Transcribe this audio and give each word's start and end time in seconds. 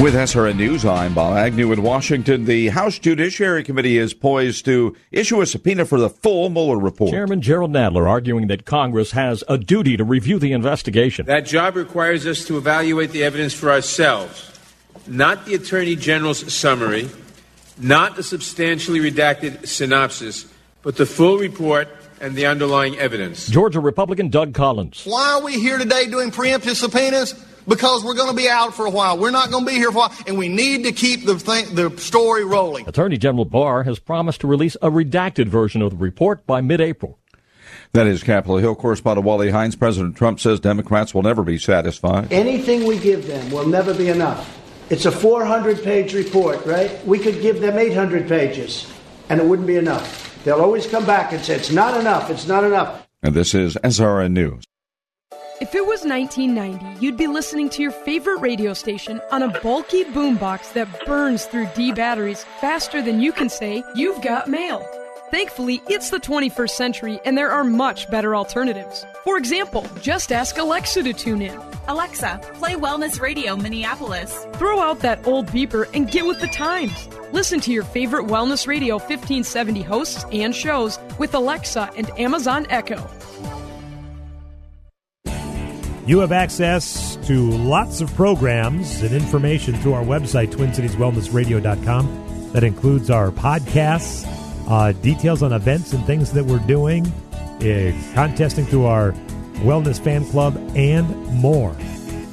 With 0.00 0.14
SRN 0.14 0.56
News, 0.56 0.84
I'm 0.84 1.14
Bob 1.14 1.36
Agnew 1.36 1.70
in 1.70 1.80
Washington. 1.80 2.46
The 2.46 2.68
House 2.68 2.98
Judiciary 2.98 3.62
Committee 3.62 3.96
is 3.96 4.12
poised 4.12 4.64
to 4.64 4.96
issue 5.12 5.40
a 5.40 5.46
subpoena 5.46 5.86
for 5.86 6.00
the 6.00 6.10
full 6.10 6.50
Mueller 6.50 6.78
report. 6.78 7.12
Chairman 7.12 7.40
Jerrold 7.40 7.70
Nadler 7.70 8.08
arguing 8.08 8.48
that 8.48 8.64
Congress 8.64 9.12
has 9.12 9.44
a 9.48 9.56
duty 9.56 9.96
to 9.96 10.02
review 10.02 10.40
the 10.40 10.52
investigation. 10.52 11.26
That 11.26 11.46
job 11.46 11.76
requires 11.76 12.26
us 12.26 12.44
to 12.46 12.58
evaluate 12.58 13.12
the 13.12 13.22
evidence 13.22 13.54
for 13.54 13.70
ourselves, 13.70 14.50
not 15.06 15.46
the 15.46 15.54
Attorney 15.54 15.94
General's 15.94 16.52
summary, 16.52 17.08
not 17.78 18.16
the 18.16 18.24
substantially 18.24 18.98
redacted 18.98 19.68
synopsis, 19.68 20.52
but 20.82 20.96
the 20.96 21.06
full 21.06 21.38
report 21.38 21.86
and 22.20 22.34
the 22.34 22.46
underlying 22.46 22.98
evidence. 22.98 23.46
Georgia 23.46 23.80
Republican 23.80 24.28
Doug 24.28 24.54
Collins. 24.54 25.04
Why 25.04 25.34
are 25.34 25.42
we 25.42 25.60
here 25.60 25.78
today 25.78 26.06
doing 26.08 26.32
preemptive 26.32 26.74
subpoenas? 26.74 27.32
Because 27.66 28.04
we're 28.04 28.14
going 28.14 28.30
to 28.30 28.36
be 28.36 28.48
out 28.48 28.74
for 28.74 28.86
a 28.86 28.90
while. 28.90 29.18
We're 29.18 29.30
not 29.30 29.50
going 29.50 29.64
to 29.64 29.70
be 29.70 29.76
here 29.76 29.90
for 29.90 29.98
a 29.98 30.00
while, 30.02 30.14
and 30.26 30.36
we 30.36 30.48
need 30.48 30.84
to 30.84 30.92
keep 30.92 31.24
the 31.24 31.38
thing, 31.38 31.74
the 31.74 31.96
story 31.98 32.44
rolling. 32.44 32.86
Attorney 32.86 33.16
General 33.16 33.44
Barr 33.44 33.84
has 33.84 33.98
promised 33.98 34.42
to 34.42 34.46
release 34.46 34.76
a 34.76 34.90
redacted 34.90 35.46
version 35.46 35.80
of 35.82 35.90
the 35.90 35.96
report 35.96 36.46
by 36.46 36.60
mid-April. 36.60 37.18
That 37.92 38.06
is 38.06 38.22
Capitol 38.22 38.58
Hill 38.58 38.74
correspondent 38.74 39.24
Wally 39.24 39.50
Hindes. 39.50 39.76
President 39.76 40.16
Trump 40.16 40.40
says 40.40 40.60
Democrats 40.60 41.14
will 41.14 41.22
never 41.22 41.42
be 41.42 41.58
satisfied. 41.58 42.32
Anything 42.32 42.86
we 42.86 42.98
give 42.98 43.26
them 43.26 43.50
will 43.50 43.66
never 43.66 43.94
be 43.94 44.08
enough. 44.08 44.60
It's 44.90 45.06
a 45.06 45.12
400 45.12 45.82
page 45.82 46.12
report, 46.12 46.66
right? 46.66 47.04
We 47.06 47.18
could 47.18 47.40
give 47.40 47.60
them 47.60 47.78
800 47.78 48.28
pages, 48.28 48.92
and 49.28 49.40
it 49.40 49.46
wouldn't 49.46 49.68
be 49.68 49.76
enough. 49.76 50.42
They'll 50.44 50.60
always 50.60 50.86
come 50.86 51.06
back 51.06 51.32
and 51.32 51.42
say, 51.42 51.54
it's 51.56 51.70
not 51.70 51.98
enough, 51.98 52.28
it's 52.28 52.46
not 52.46 52.64
enough. 52.64 53.06
And 53.22 53.34
this 53.34 53.54
is 53.54 53.76
SRN 53.82 54.32
News. 54.32 54.64
If 55.60 55.72
it 55.76 55.86
was 55.86 56.04
1990, 56.04 57.04
you'd 57.04 57.16
be 57.16 57.28
listening 57.28 57.68
to 57.70 57.82
your 57.82 57.92
favorite 57.92 58.40
radio 58.40 58.74
station 58.74 59.20
on 59.30 59.42
a 59.42 59.60
bulky 59.60 60.04
boombox 60.04 60.72
that 60.72 61.06
burns 61.06 61.44
through 61.44 61.68
D 61.76 61.92
batteries 61.92 62.44
faster 62.60 63.00
than 63.00 63.20
you 63.20 63.30
can 63.30 63.48
say, 63.48 63.84
You've 63.94 64.20
got 64.20 64.48
mail. 64.48 64.84
Thankfully, 65.30 65.80
it's 65.86 66.10
the 66.10 66.18
21st 66.18 66.70
century 66.70 67.20
and 67.24 67.38
there 67.38 67.52
are 67.52 67.62
much 67.62 68.10
better 68.10 68.34
alternatives. 68.34 69.06
For 69.22 69.38
example, 69.38 69.86
just 70.00 70.32
ask 70.32 70.58
Alexa 70.58 71.04
to 71.04 71.12
tune 71.12 71.40
in. 71.42 71.56
Alexa, 71.86 72.40
play 72.54 72.74
Wellness 72.74 73.20
Radio 73.20 73.54
Minneapolis. 73.54 74.46
Throw 74.54 74.80
out 74.80 75.00
that 75.00 75.24
old 75.24 75.46
beeper 75.46 75.88
and 75.94 76.10
get 76.10 76.26
with 76.26 76.40
the 76.40 76.48
times. 76.48 77.08
Listen 77.32 77.60
to 77.60 77.72
your 77.72 77.84
favorite 77.84 78.26
Wellness 78.26 78.66
Radio 78.66 78.96
1570 78.96 79.82
hosts 79.82 80.24
and 80.32 80.54
shows 80.54 80.98
with 81.18 81.32
Alexa 81.32 81.90
and 81.96 82.10
Amazon 82.18 82.66
Echo. 82.70 83.08
You 86.06 86.18
have 86.18 86.32
access 86.32 87.16
to 87.26 87.50
lots 87.50 88.02
of 88.02 88.14
programs 88.14 89.00
and 89.00 89.14
information 89.14 89.74
through 89.76 89.94
our 89.94 90.04
website, 90.04 90.48
TwinCitiesWellnessRadio.com. 90.52 92.50
That 92.52 92.62
includes 92.62 93.08
our 93.08 93.30
podcasts, 93.30 94.26
uh, 94.68 94.92
details 94.92 95.42
on 95.42 95.54
events 95.54 95.94
and 95.94 96.04
things 96.04 96.32
that 96.32 96.44
we're 96.44 96.58
doing, 96.58 97.06
uh, 97.06 97.92
contesting 98.12 98.66
through 98.66 98.84
our 98.84 99.12
Wellness 99.62 99.98
Fan 99.98 100.26
Club, 100.26 100.56
and 100.76 101.08
more. 101.28 101.74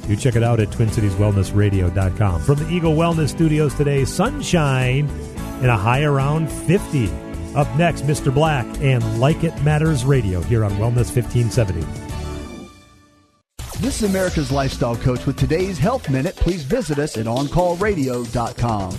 You 0.06 0.16
check 0.16 0.36
it 0.36 0.42
out 0.42 0.60
at 0.60 0.68
TwinCitiesWellnessRadio.com. 0.68 2.42
From 2.42 2.58
the 2.58 2.68
Eagle 2.68 2.92
Wellness 2.92 3.30
Studios 3.30 3.74
today, 3.74 4.04
sunshine 4.04 5.08
and 5.62 5.70
a 5.70 5.76
high 5.78 6.02
around 6.02 6.52
50. 6.52 7.10
Up 7.54 7.74
next, 7.76 8.02
Mr. 8.02 8.32
Black 8.32 8.66
and 8.82 9.18
Like 9.18 9.44
It 9.44 9.62
Matters 9.62 10.04
Radio 10.04 10.42
here 10.42 10.62
on 10.62 10.72
Wellness 10.72 11.14
1570. 11.14 12.11
This 13.82 14.00
is 14.00 14.08
America's 14.08 14.52
Lifestyle 14.52 14.94
Coach 14.94 15.26
with 15.26 15.36
today's 15.36 15.76
Health 15.76 16.08
Minute. 16.08 16.36
Please 16.36 16.62
visit 16.62 17.00
us 17.00 17.18
at 17.18 17.26
OnCallRadio.com. 17.26 18.96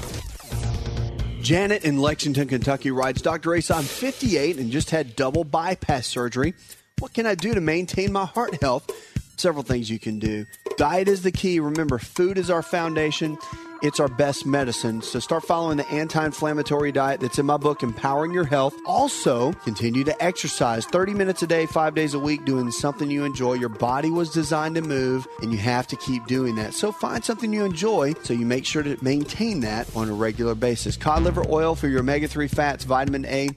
Janet 1.41 1.85
in 1.85 1.99
Lexington, 1.99 2.49
Kentucky 2.49 2.91
writes 2.91 3.21
Dr. 3.21 3.55
Asa, 3.55 3.75
I'm 3.75 3.85
58 3.85 4.57
and 4.57 4.69
just 4.69 4.89
had 4.89 5.15
double 5.15 5.45
bypass 5.45 6.05
surgery. 6.05 6.53
What 6.99 7.13
can 7.13 7.25
I 7.25 7.33
do 7.33 7.53
to 7.53 7.61
maintain 7.61 8.11
my 8.11 8.25
heart 8.25 8.61
health? 8.61 8.91
Several 9.37 9.63
things 9.63 9.89
you 9.89 9.99
can 9.99 10.19
do. 10.19 10.45
Diet 10.75 11.07
is 11.07 11.21
the 11.21 11.31
key. 11.31 11.61
Remember, 11.61 11.97
food 11.97 12.37
is 12.37 12.49
our 12.49 12.61
foundation. 12.61 13.37
It's 13.83 13.99
our 13.99 14.07
best 14.07 14.45
medicine. 14.45 15.01
So 15.01 15.19
start 15.19 15.43
following 15.43 15.75
the 15.75 15.87
anti 15.91 16.25
inflammatory 16.25 16.93
diet 16.93 17.19
that's 17.19 17.37
in 17.37 17.45
my 17.45 17.57
book, 17.57 17.83
Empowering 17.83 18.31
Your 18.31 18.45
Health. 18.45 18.73
Also, 18.85 19.51
continue 19.65 20.05
to 20.05 20.23
exercise 20.23 20.85
30 20.85 21.13
minutes 21.13 21.43
a 21.43 21.47
day, 21.47 21.65
five 21.65 21.93
days 21.93 22.13
a 22.13 22.19
week, 22.19 22.45
doing 22.45 22.71
something 22.71 23.11
you 23.11 23.25
enjoy. 23.25 23.55
Your 23.55 23.67
body 23.67 24.09
was 24.09 24.29
designed 24.29 24.75
to 24.75 24.81
move, 24.81 25.27
and 25.41 25.51
you 25.51 25.57
have 25.57 25.85
to 25.87 25.97
keep 25.97 26.25
doing 26.27 26.55
that. 26.55 26.73
So 26.73 26.93
find 26.93 27.25
something 27.25 27.51
you 27.51 27.65
enjoy 27.65 28.13
so 28.23 28.33
you 28.33 28.45
make 28.45 28.65
sure 28.65 28.83
to 28.83 28.97
maintain 29.03 29.59
that 29.59 29.93
on 29.97 30.07
a 30.07 30.13
regular 30.13 30.55
basis. 30.55 30.95
Cod 30.95 31.23
liver 31.23 31.43
oil 31.49 31.75
for 31.75 31.89
your 31.89 31.99
omega 31.99 32.29
3 32.29 32.47
fats, 32.47 32.85
vitamin 32.85 33.25
A 33.25 33.49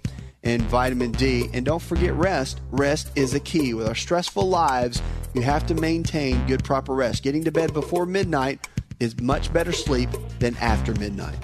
and 0.42 0.62
vitamin 0.62 1.12
D. 1.12 1.48
And 1.52 1.64
don't 1.64 1.80
forget 1.80 2.12
rest. 2.14 2.60
Rest 2.72 3.12
is 3.14 3.34
a 3.34 3.40
key. 3.40 3.74
With 3.74 3.86
our 3.86 3.94
stressful 3.94 4.48
lives, 4.48 5.00
you 5.34 5.42
have 5.42 5.66
to 5.68 5.74
maintain 5.74 6.44
good, 6.48 6.64
proper 6.64 6.94
rest. 6.94 7.22
Getting 7.22 7.44
to 7.44 7.52
bed 7.52 7.72
before 7.72 8.06
midnight 8.06 8.66
is 9.00 9.20
much 9.20 9.52
better 9.52 9.72
sleep 9.72 10.08
than 10.38 10.56
after 10.56 10.94
midnight. 10.94 11.36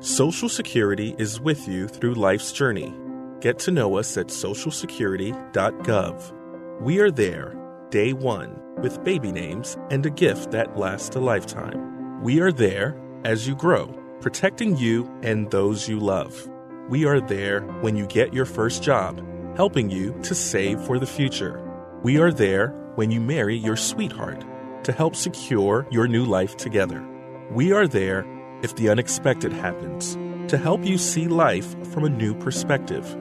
Social 0.00 0.48
Security 0.48 1.14
is 1.18 1.38
with 1.40 1.68
you 1.68 1.86
through 1.88 2.14
life's 2.14 2.50
journey. 2.50 2.94
Get 3.40 3.58
to 3.60 3.70
know 3.70 3.98
us 3.98 4.16
at 4.16 4.28
socialsecurity.gov. 4.28 6.80
We 6.80 7.00
are 7.00 7.10
there, 7.10 7.54
day 7.90 8.14
one, 8.14 8.58
with 8.80 9.04
baby 9.04 9.30
names 9.30 9.76
and 9.90 10.06
a 10.06 10.10
gift 10.10 10.52
that 10.52 10.78
lasts 10.78 11.16
a 11.16 11.20
lifetime. 11.20 12.22
We 12.22 12.40
are 12.40 12.50
there 12.50 12.98
as 13.24 13.46
you 13.46 13.54
grow, 13.56 13.88
protecting 14.22 14.78
you 14.78 15.06
and 15.22 15.50
those 15.50 15.86
you 15.86 15.98
love. 15.98 16.48
We 16.88 17.04
are 17.04 17.20
there 17.20 17.62
when 17.80 17.96
you 17.96 18.06
get 18.06 18.32
your 18.32 18.44
first 18.44 18.80
job, 18.80 19.20
helping 19.56 19.90
you 19.90 20.16
to 20.22 20.36
save 20.36 20.80
for 20.82 21.00
the 21.00 21.06
future. 21.06 21.60
We 22.04 22.18
are 22.18 22.30
there 22.30 22.68
when 22.94 23.10
you 23.10 23.20
marry 23.20 23.56
your 23.56 23.74
sweetheart 23.74 24.44
to 24.84 24.92
help 24.92 25.16
secure 25.16 25.88
your 25.90 26.06
new 26.06 26.24
life 26.24 26.56
together. 26.56 27.04
We 27.50 27.72
are 27.72 27.88
there 27.88 28.24
if 28.62 28.76
the 28.76 28.88
unexpected 28.88 29.52
happens 29.52 30.16
to 30.48 30.56
help 30.56 30.84
you 30.84 30.96
see 30.96 31.26
life 31.26 31.74
from 31.88 32.04
a 32.04 32.08
new 32.08 32.36
perspective. 32.36 33.16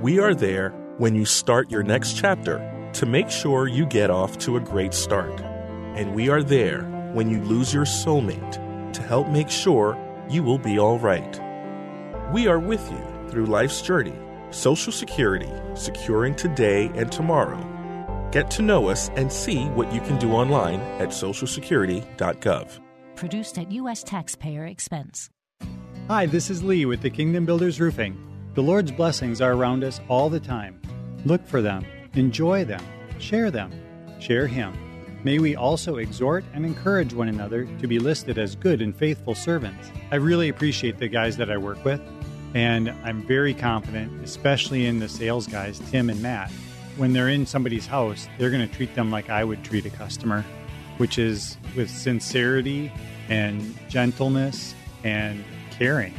We 0.00 0.18
are 0.18 0.34
there 0.34 0.70
when 0.98 1.14
you 1.14 1.24
start 1.24 1.70
your 1.70 1.84
next 1.84 2.16
chapter 2.16 2.90
to 2.94 3.06
make 3.06 3.30
sure 3.30 3.68
you 3.68 3.86
get 3.86 4.10
off 4.10 4.36
to 4.38 4.56
a 4.56 4.60
great 4.60 4.94
start. 4.94 5.40
And 5.94 6.12
we 6.12 6.28
are 6.28 6.42
there 6.42 6.82
when 7.12 7.30
you 7.30 7.40
lose 7.42 7.72
your 7.72 7.84
soulmate 7.84 8.92
to 8.94 9.02
help 9.02 9.28
make 9.28 9.48
sure 9.48 9.96
you 10.28 10.42
will 10.42 10.58
be 10.58 10.76
all 10.76 10.98
right. 10.98 11.40
We 12.32 12.48
are 12.48 12.58
with 12.58 12.90
you 12.90 13.30
through 13.30 13.46
life's 13.46 13.80
journey, 13.80 14.18
Social 14.50 14.90
Security, 14.90 15.48
securing 15.74 16.34
today 16.34 16.90
and 16.96 17.10
tomorrow. 17.12 17.62
Get 18.32 18.50
to 18.52 18.62
know 18.62 18.88
us 18.88 19.10
and 19.10 19.32
see 19.32 19.66
what 19.66 19.92
you 19.92 20.00
can 20.00 20.18
do 20.18 20.32
online 20.32 20.80
at 21.00 21.10
socialsecurity.gov. 21.10 22.80
Produced 23.14 23.58
at 23.58 23.70
U.S. 23.70 24.02
taxpayer 24.02 24.66
expense. 24.66 25.30
Hi, 26.08 26.26
this 26.26 26.50
is 26.50 26.64
Lee 26.64 26.84
with 26.84 27.00
the 27.00 27.10
Kingdom 27.10 27.46
Builders 27.46 27.80
Roofing. 27.80 28.20
The 28.54 28.62
Lord's 28.62 28.90
blessings 28.90 29.40
are 29.40 29.52
around 29.52 29.84
us 29.84 30.00
all 30.08 30.28
the 30.28 30.40
time. 30.40 30.80
Look 31.24 31.46
for 31.46 31.62
them, 31.62 31.86
enjoy 32.14 32.64
them, 32.64 32.82
share 33.20 33.52
them, 33.52 33.70
share 34.18 34.48
Him. 34.48 34.76
May 35.22 35.38
we 35.38 35.56
also 35.56 35.96
exhort 35.96 36.44
and 36.54 36.66
encourage 36.66 37.14
one 37.14 37.28
another 37.28 37.66
to 37.80 37.86
be 37.86 37.98
listed 37.98 38.38
as 38.38 38.54
good 38.54 38.82
and 38.82 38.94
faithful 38.94 39.34
servants. 39.34 39.90
I 40.12 40.16
really 40.16 40.48
appreciate 40.48 40.98
the 40.98 41.08
guys 41.08 41.36
that 41.38 41.50
I 41.50 41.56
work 41.56 41.84
with, 41.84 42.00
and 42.56 42.88
I'm 43.04 43.20
very 43.20 43.52
confident, 43.52 44.24
especially 44.24 44.86
in 44.86 44.98
the 44.98 45.10
sales 45.10 45.46
guys, 45.46 45.78
Tim 45.90 46.08
and 46.08 46.22
Matt. 46.22 46.50
When 46.96 47.12
they're 47.12 47.28
in 47.28 47.44
somebody's 47.44 47.86
house, 47.86 48.28
they're 48.38 48.50
going 48.50 48.66
to 48.66 48.74
treat 48.74 48.94
them 48.94 49.10
like 49.10 49.28
I 49.28 49.44
would 49.44 49.62
treat 49.62 49.84
a 49.84 49.90
customer, 49.90 50.42
which 50.96 51.18
is 51.18 51.58
with 51.76 51.90
sincerity 51.90 52.90
and 53.28 53.76
gentleness 53.90 54.74
and 55.04 55.44
caring. 55.70 56.14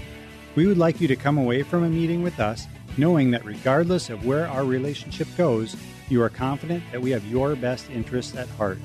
We 0.54 0.68
would 0.68 0.78
like 0.78 1.02
you 1.02 1.08
to 1.08 1.16
come 1.16 1.40
away 1.40 1.64
from 1.64 1.84
a 1.84 1.90
meeting 1.90 2.22
with 2.22 2.40
us 2.40 2.68
knowing 2.98 3.32
that 3.32 3.44
regardless 3.44 4.12
of 4.12 4.24
where 4.24 4.48
our 4.48 4.64
relationship 4.64 5.28
goes, 5.38 5.76
you 6.08 6.22
are 6.22 6.30
confident 6.30 6.84
that 6.92 7.02
we 7.02 7.10
have 7.10 7.26
your 7.26 7.56
best 7.56 7.90
interests 7.90 8.36
at 8.36 8.48
heart. 8.50 8.78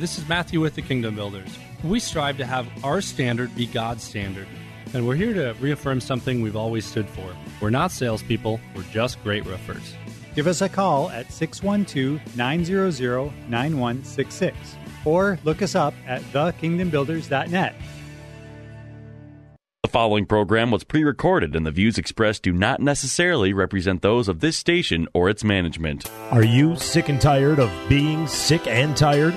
This 0.00 0.18
is 0.18 0.28
Matthew 0.28 0.58
with 0.58 0.74
the 0.74 0.82
Kingdom 0.82 1.14
Builders. 1.14 1.56
We 1.84 2.00
strive 2.00 2.36
to 2.38 2.46
have 2.46 2.66
our 2.82 3.00
standard 3.00 3.54
be 3.54 3.66
God's 3.66 4.02
standard, 4.02 4.48
and 4.94 5.06
we're 5.06 5.14
here 5.14 5.34
to 5.34 5.54
reaffirm 5.60 6.00
something 6.00 6.42
we've 6.42 6.56
always 6.56 6.84
stood 6.84 7.08
for. 7.08 7.34
We're 7.60 7.70
not 7.70 7.92
salespeople, 7.92 8.60
we're 8.74 8.82
just 8.84 9.22
great 9.22 9.44
roofers. 9.46 9.94
Give 10.34 10.46
us 10.46 10.60
a 10.60 10.68
call 10.68 11.10
at 11.10 11.32
612 11.32 12.36
900 12.36 13.32
9166 13.48 14.56
or 15.04 15.38
look 15.44 15.62
us 15.62 15.74
up 15.74 15.94
at 16.06 16.22
thekingdombuilders.net. 16.22 17.74
The 19.82 19.88
following 19.88 20.26
program 20.26 20.70
was 20.70 20.84
pre 20.84 21.02
recorded, 21.02 21.56
and 21.56 21.66
the 21.66 21.72
views 21.72 21.98
expressed 21.98 22.42
do 22.44 22.52
not 22.52 22.80
necessarily 22.80 23.52
represent 23.52 24.02
those 24.02 24.28
of 24.28 24.38
this 24.38 24.56
station 24.56 25.08
or 25.14 25.28
its 25.28 25.42
management. 25.42 26.08
Are 26.30 26.44
you 26.44 26.76
sick 26.76 27.08
and 27.08 27.20
tired 27.20 27.58
of 27.58 27.72
being 27.88 28.28
sick 28.28 28.66
and 28.68 28.96
tired? 28.96 29.36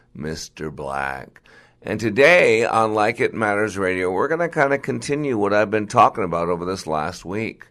Mr. 0.15 0.73
Black. 0.73 1.41
And 1.81 1.99
today 1.99 2.65
on 2.65 2.93
Like 2.93 3.19
It 3.19 3.33
Matters 3.33 3.77
Radio, 3.77 4.11
we're 4.11 4.27
going 4.27 4.39
to 4.39 4.49
kind 4.49 4.73
of 4.73 4.81
continue 4.81 5.37
what 5.37 5.53
I've 5.53 5.71
been 5.71 5.87
talking 5.87 6.23
about 6.23 6.49
over 6.49 6.65
this 6.65 6.85
last 6.85 7.25
week. 7.25 7.67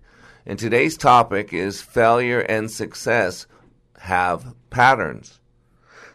And 0.46 0.58
today's 0.58 0.96
topic 0.96 1.52
is 1.52 1.80
failure 1.80 2.40
and 2.40 2.70
success 2.70 3.46
have 4.00 4.54
patterns. 4.70 5.38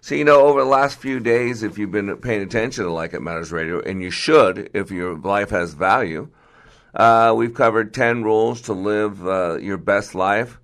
So, 0.01 0.13
you 0.13 0.23
know, 0.23 0.41
over 0.41 0.61
the 0.61 0.69
last 0.69 0.99
few 0.99 1.19
days, 1.19 1.63
if 1.63 1.77
you've 1.77 1.91
been 1.91 2.15
paying 2.17 2.41
attention 2.41 2.83
to 2.83 2.91
Like 2.91 3.13
It 3.13 3.21
Matters 3.21 3.51
Radio, 3.51 3.81
and 3.81 4.01
you 4.01 4.11
should 4.11 4.69
if 4.73 4.91
your 4.91 5.17
life 5.17 5.49
has 5.49 5.73
value, 5.73 6.29
uh, 6.93 7.33
we've 7.35 7.53
covered 7.53 7.93
10 7.93 8.23
rules 8.23 8.61
to 8.63 8.73
live 8.73 9.25
uh, 9.25 9.57
your 9.57 9.77
best 9.77 10.13
life. 10.13 10.59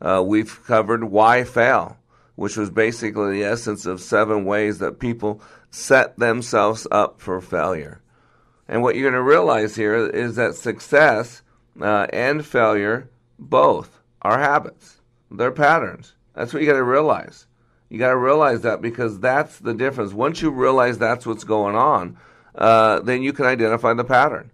Uh, 0.00 0.22
we've 0.24 0.64
covered 0.64 1.04
why 1.04 1.44
fail, 1.44 1.96
which 2.36 2.56
was 2.56 2.70
basically 2.70 3.38
the 3.38 3.44
essence 3.44 3.86
of 3.86 4.00
seven 4.00 4.44
ways 4.44 4.78
that 4.78 4.98
people 4.98 5.40
set 5.70 6.18
themselves 6.18 6.86
up 6.90 7.20
for 7.20 7.40
failure. 7.40 8.00
And 8.68 8.82
what 8.82 8.94
you're 8.94 9.10
going 9.10 9.20
to 9.20 9.28
realize 9.28 9.76
here 9.76 9.94
is 9.94 10.36
that 10.36 10.54
success 10.54 11.42
uh, 11.80 12.06
and 12.12 12.44
failure 12.44 13.10
both 13.38 14.00
are 14.22 14.38
habits, 14.38 15.00
they're 15.30 15.52
patterns. 15.52 16.14
That's 16.34 16.52
what 16.52 16.62
you 16.62 16.68
got 16.68 16.76
to 16.76 16.82
realize. 16.82 17.46
You 17.88 17.98
got 17.98 18.10
to 18.10 18.16
realize 18.16 18.62
that 18.62 18.80
because 18.80 19.20
that's 19.20 19.58
the 19.58 19.74
difference. 19.74 20.12
Once 20.12 20.42
you 20.42 20.50
realize 20.50 20.98
that's 20.98 21.26
what's 21.26 21.44
going 21.44 21.76
on, 21.76 22.16
uh, 22.54 23.00
then 23.00 23.22
you 23.22 23.32
can 23.32 23.46
identify 23.46 23.92
the 23.94 24.04
pattern. 24.04 24.50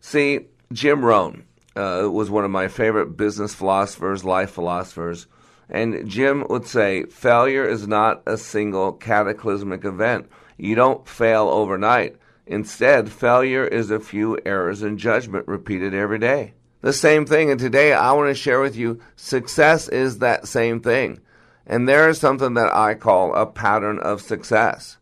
See, 0.00 0.46
Jim 0.72 1.04
Rohn 1.04 1.44
uh, 1.76 2.08
was 2.10 2.30
one 2.30 2.44
of 2.44 2.50
my 2.50 2.68
favorite 2.68 3.16
business 3.16 3.54
philosophers, 3.54 4.24
life 4.24 4.50
philosophers. 4.50 5.26
And 5.70 6.08
Jim 6.08 6.44
would 6.50 6.66
say, 6.66 7.04
failure 7.04 7.64
is 7.64 7.86
not 7.86 8.22
a 8.26 8.36
single 8.36 8.92
cataclysmic 8.92 9.84
event. 9.84 10.28
You 10.58 10.74
don't 10.74 11.06
fail 11.06 11.48
overnight. 11.48 12.16
Instead, 12.46 13.12
failure 13.12 13.64
is 13.64 13.90
a 13.90 14.00
few 14.00 14.36
errors 14.44 14.82
in 14.82 14.98
judgment 14.98 15.46
repeated 15.46 15.94
every 15.94 16.18
day. 16.18 16.54
The 16.80 16.92
same 16.92 17.24
thing, 17.24 17.50
and 17.50 17.60
today 17.60 17.92
I 17.92 18.12
want 18.12 18.28
to 18.28 18.34
share 18.34 18.60
with 18.60 18.74
you 18.74 19.00
success 19.14 19.88
is 19.88 20.18
that 20.18 20.48
same 20.48 20.80
thing. 20.80 21.20
And 21.66 21.88
there 21.88 22.08
is 22.08 22.18
something 22.18 22.54
that 22.54 22.74
I 22.74 22.94
call 22.94 23.32
a 23.34 23.46
pattern 23.46 24.00
of 24.00 24.20
success. 24.20 24.96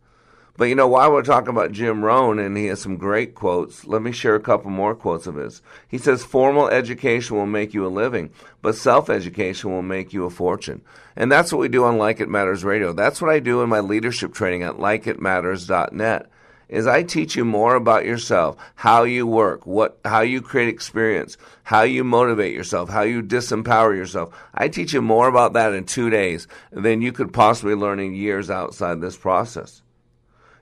But 0.59 0.65
you 0.65 0.75
know, 0.75 0.89
while 0.89 1.13
we're 1.13 1.23
talking 1.23 1.51
about 1.51 1.71
Jim 1.71 2.05
Rohn, 2.05 2.41
and 2.41 2.57
he 2.57 2.67
has 2.67 2.83
some 2.83 2.97
great 2.97 3.37
quotes, 3.37 3.87
let 3.87 4.03
me 4.03 4.11
share 4.11 4.35
a 4.35 4.41
couple 4.41 4.73
more 4.73 4.93
quotes 4.93 5.29
of 5.29 5.37
his. 5.37 5.63
He 5.87 5.99
says, 5.99 6.25
Formal 6.25 6.67
education 6.67 7.37
will 7.37 7.47
make 7.47 7.73
you 7.73 7.87
a 7.87 7.89
living, 7.89 8.31
but 8.61 8.75
self 8.75 9.09
education 9.09 9.71
will 9.71 9.83
make 9.83 10.13
you 10.13 10.25
a 10.25 10.31
fortune. 10.31 10.83
And 11.15 11.31
that's 11.31 11.53
what 11.53 11.61
we 11.61 11.69
do 11.69 11.85
on 11.85 11.97
Like 11.97 12.19
It 12.19 12.29
Matters 12.29 12.65
Radio. 12.65 12.93
That's 12.93 13.23
what 13.23 13.31
I 13.31 13.39
do 13.39 13.63
in 13.63 13.69
my 13.69 13.79
leadership 13.79 14.35
training 14.35 14.65
at 14.65 14.79
likeitmatters.net. 14.79 16.29
Is 16.69 16.89
I 16.89 17.05
teach 17.05 17.37
you 17.37 17.45
more 17.45 17.77
about 17.77 18.05
yourself, 18.05 18.57
how 18.75 19.05
you 19.05 19.29
work, 19.29 19.65
what, 19.65 20.01
how 20.05 20.23
you 20.23 20.43
create 20.43 20.69
experience, 20.69 21.37
how 21.63 21.83
you 21.83 22.03
motivate 22.03 22.53
yourself, 22.53 22.89
how 22.89 23.03
you 23.03 23.23
disempower 23.23 23.97
yourself. 23.97 24.37
I 24.53 24.67
teach 24.67 24.93
you 24.93 25.03
more 25.03 25.29
about 25.29 25.53
that 25.53 25.73
in 25.73 25.85
two 25.85 26.11
days 26.11 26.49
than 26.73 27.01
you 27.01 27.13
could 27.13 27.33
possibly 27.33 27.77
learn 27.77 28.01
in 28.01 28.13
years 28.13 28.51
outside 28.51 29.01
this 29.01 29.17
process. 29.17 29.83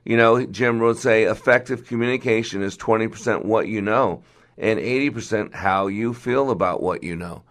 You 0.07 0.15
know, 0.15 0.45
Jim 0.45 0.79
would 0.79 0.97
say 0.97 1.23
effective 1.23 1.85
communication 1.85 2.61
is 2.61 2.77
20% 2.77 3.43
what 3.43 3.67
you 3.67 3.81
know 3.81 4.23
and 4.57 4.79
80% 4.79 5.53
how 5.53 5.87
you 5.87 6.13
feel 6.13 6.49
about 6.49 6.81
what 6.81 7.03
you 7.03 7.13
know. 7.17 7.43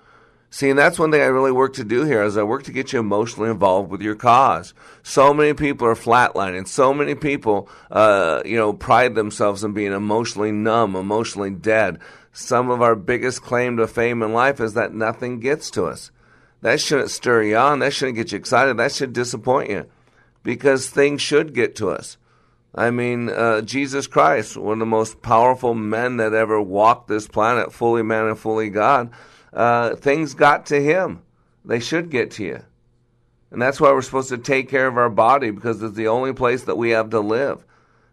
See, 0.49 0.71
and 0.71 0.79
that's 0.79 0.99
one 0.99 1.13
thing 1.13 1.21
I 1.21 1.27
really 1.27 1.53
work 1.53 1.75
to 1.75 1.85
do 1.85 2.05
here 2.05 2.23
is 2.23 2.39
I 2.39 2.45
work 2.45 2.63
to 2.63 2.73
get 2.73 2.95
you 2.95 2.99
emotionally 2.99 3.51
involved 3.51 3.91
with 3.91 4.01
your 4.01 4.15
cause. 4.15 4.73
So 5.03 5.35
many 5.35 5.53
people 5.53 5.87
are 5.87 5.95
flatlining. 5.95 6.67
So 6.67 6.95
many 6.95 7.15
people, 7.15 7.69
uh, 7.91 8.41
you 8.47 8.57
know, 8.57 8.73
pride 8.73 9.17
themselves 9.17 9.63
in 9.63 9.75
being 9.75 9.93
emotionally 9.93 10.51
numb, 10.51 10.97
emotionally 10.97 11.51
dead. 11.51 11.99
Some 12.33 12.71
of 12.71 12.81
our 12.81 12.97
biggest 12.97 13.43
claim 13.43 13.77
to 13.77 13.87
fame 13.87 14.23
in 14.23 14.33
life 14.33 14.61
is 14.61 14.73
that 14.73 14.95
nothing 14.95 15.41
gets 15.41 15.71
to 15.73 15.85
us. 15.85 16.11
That 16.63 16.81
shouldn't 16.81 17.11
stir 17.11 17.43
you 17.43 17.59
on. 17.59 17.81
That 17.81 17.93
shouldn't 17.93 18.17
get 18.17 18.33
you 18.33 18.39
excited. 18.39 18.79
That 18.79 18.93
should 18.93 19.13
disappoint 19.13 19.69
you 19.69 19.85
because 20.43 20.89
things 20.89 21.21
should 21.21 21.53
get 21.53 21.77
to 21.77 21.91
us. 21.91 22.17
I 22.77 22.91
mean, 22.91 23.31
uh, 23.31 23.63
Jesus 23.63 24.07
Christ, 24.07 24.57
one 24.57 24.75
of 24.75 24.79
the 24.81 24.87
most 24.87 25.23
powerful 25.23 25.75
men 25.75 26.19
that 26.19 26.35
ever 26.35 26.61
walked 26.61 27.09
this 27.09 27.27
planet, 27.27 27.73
fully 27.73 28.03
man 28.03 28.27
and 28.27 28.39
fully 28.39 28.69
God, 28.69 29.11
uh, 29.53 29.97
things 29.97 30.35
got 30.35 30.67
to 30.67 30.83
him. 30.83 31.23
They 31.65 31.81
should 31.81 32.11
get 32.11 32.33
to 32.33 32.45
you. 32.45 32.63
And 33.51 33.63
that's 33.63 33.81
why 33.81 33.91
we're 33.93 34.03
supposed 34.03 34.29
to 34.29 34.39
take 34.39 34.69
care 34.69 34.87
of 34.87 34.99
our 34.99 35.09
body 35.09 35.51
because 35.51 35.83
it's 35.83 35.97
the 35.97 36.09
only 36.09 36.35
place 36.35 36.65
that 36.65 36.77
we 36.77 36.91
have 36.91 37.11
to 37.11 37.21
live. 37.21 37.65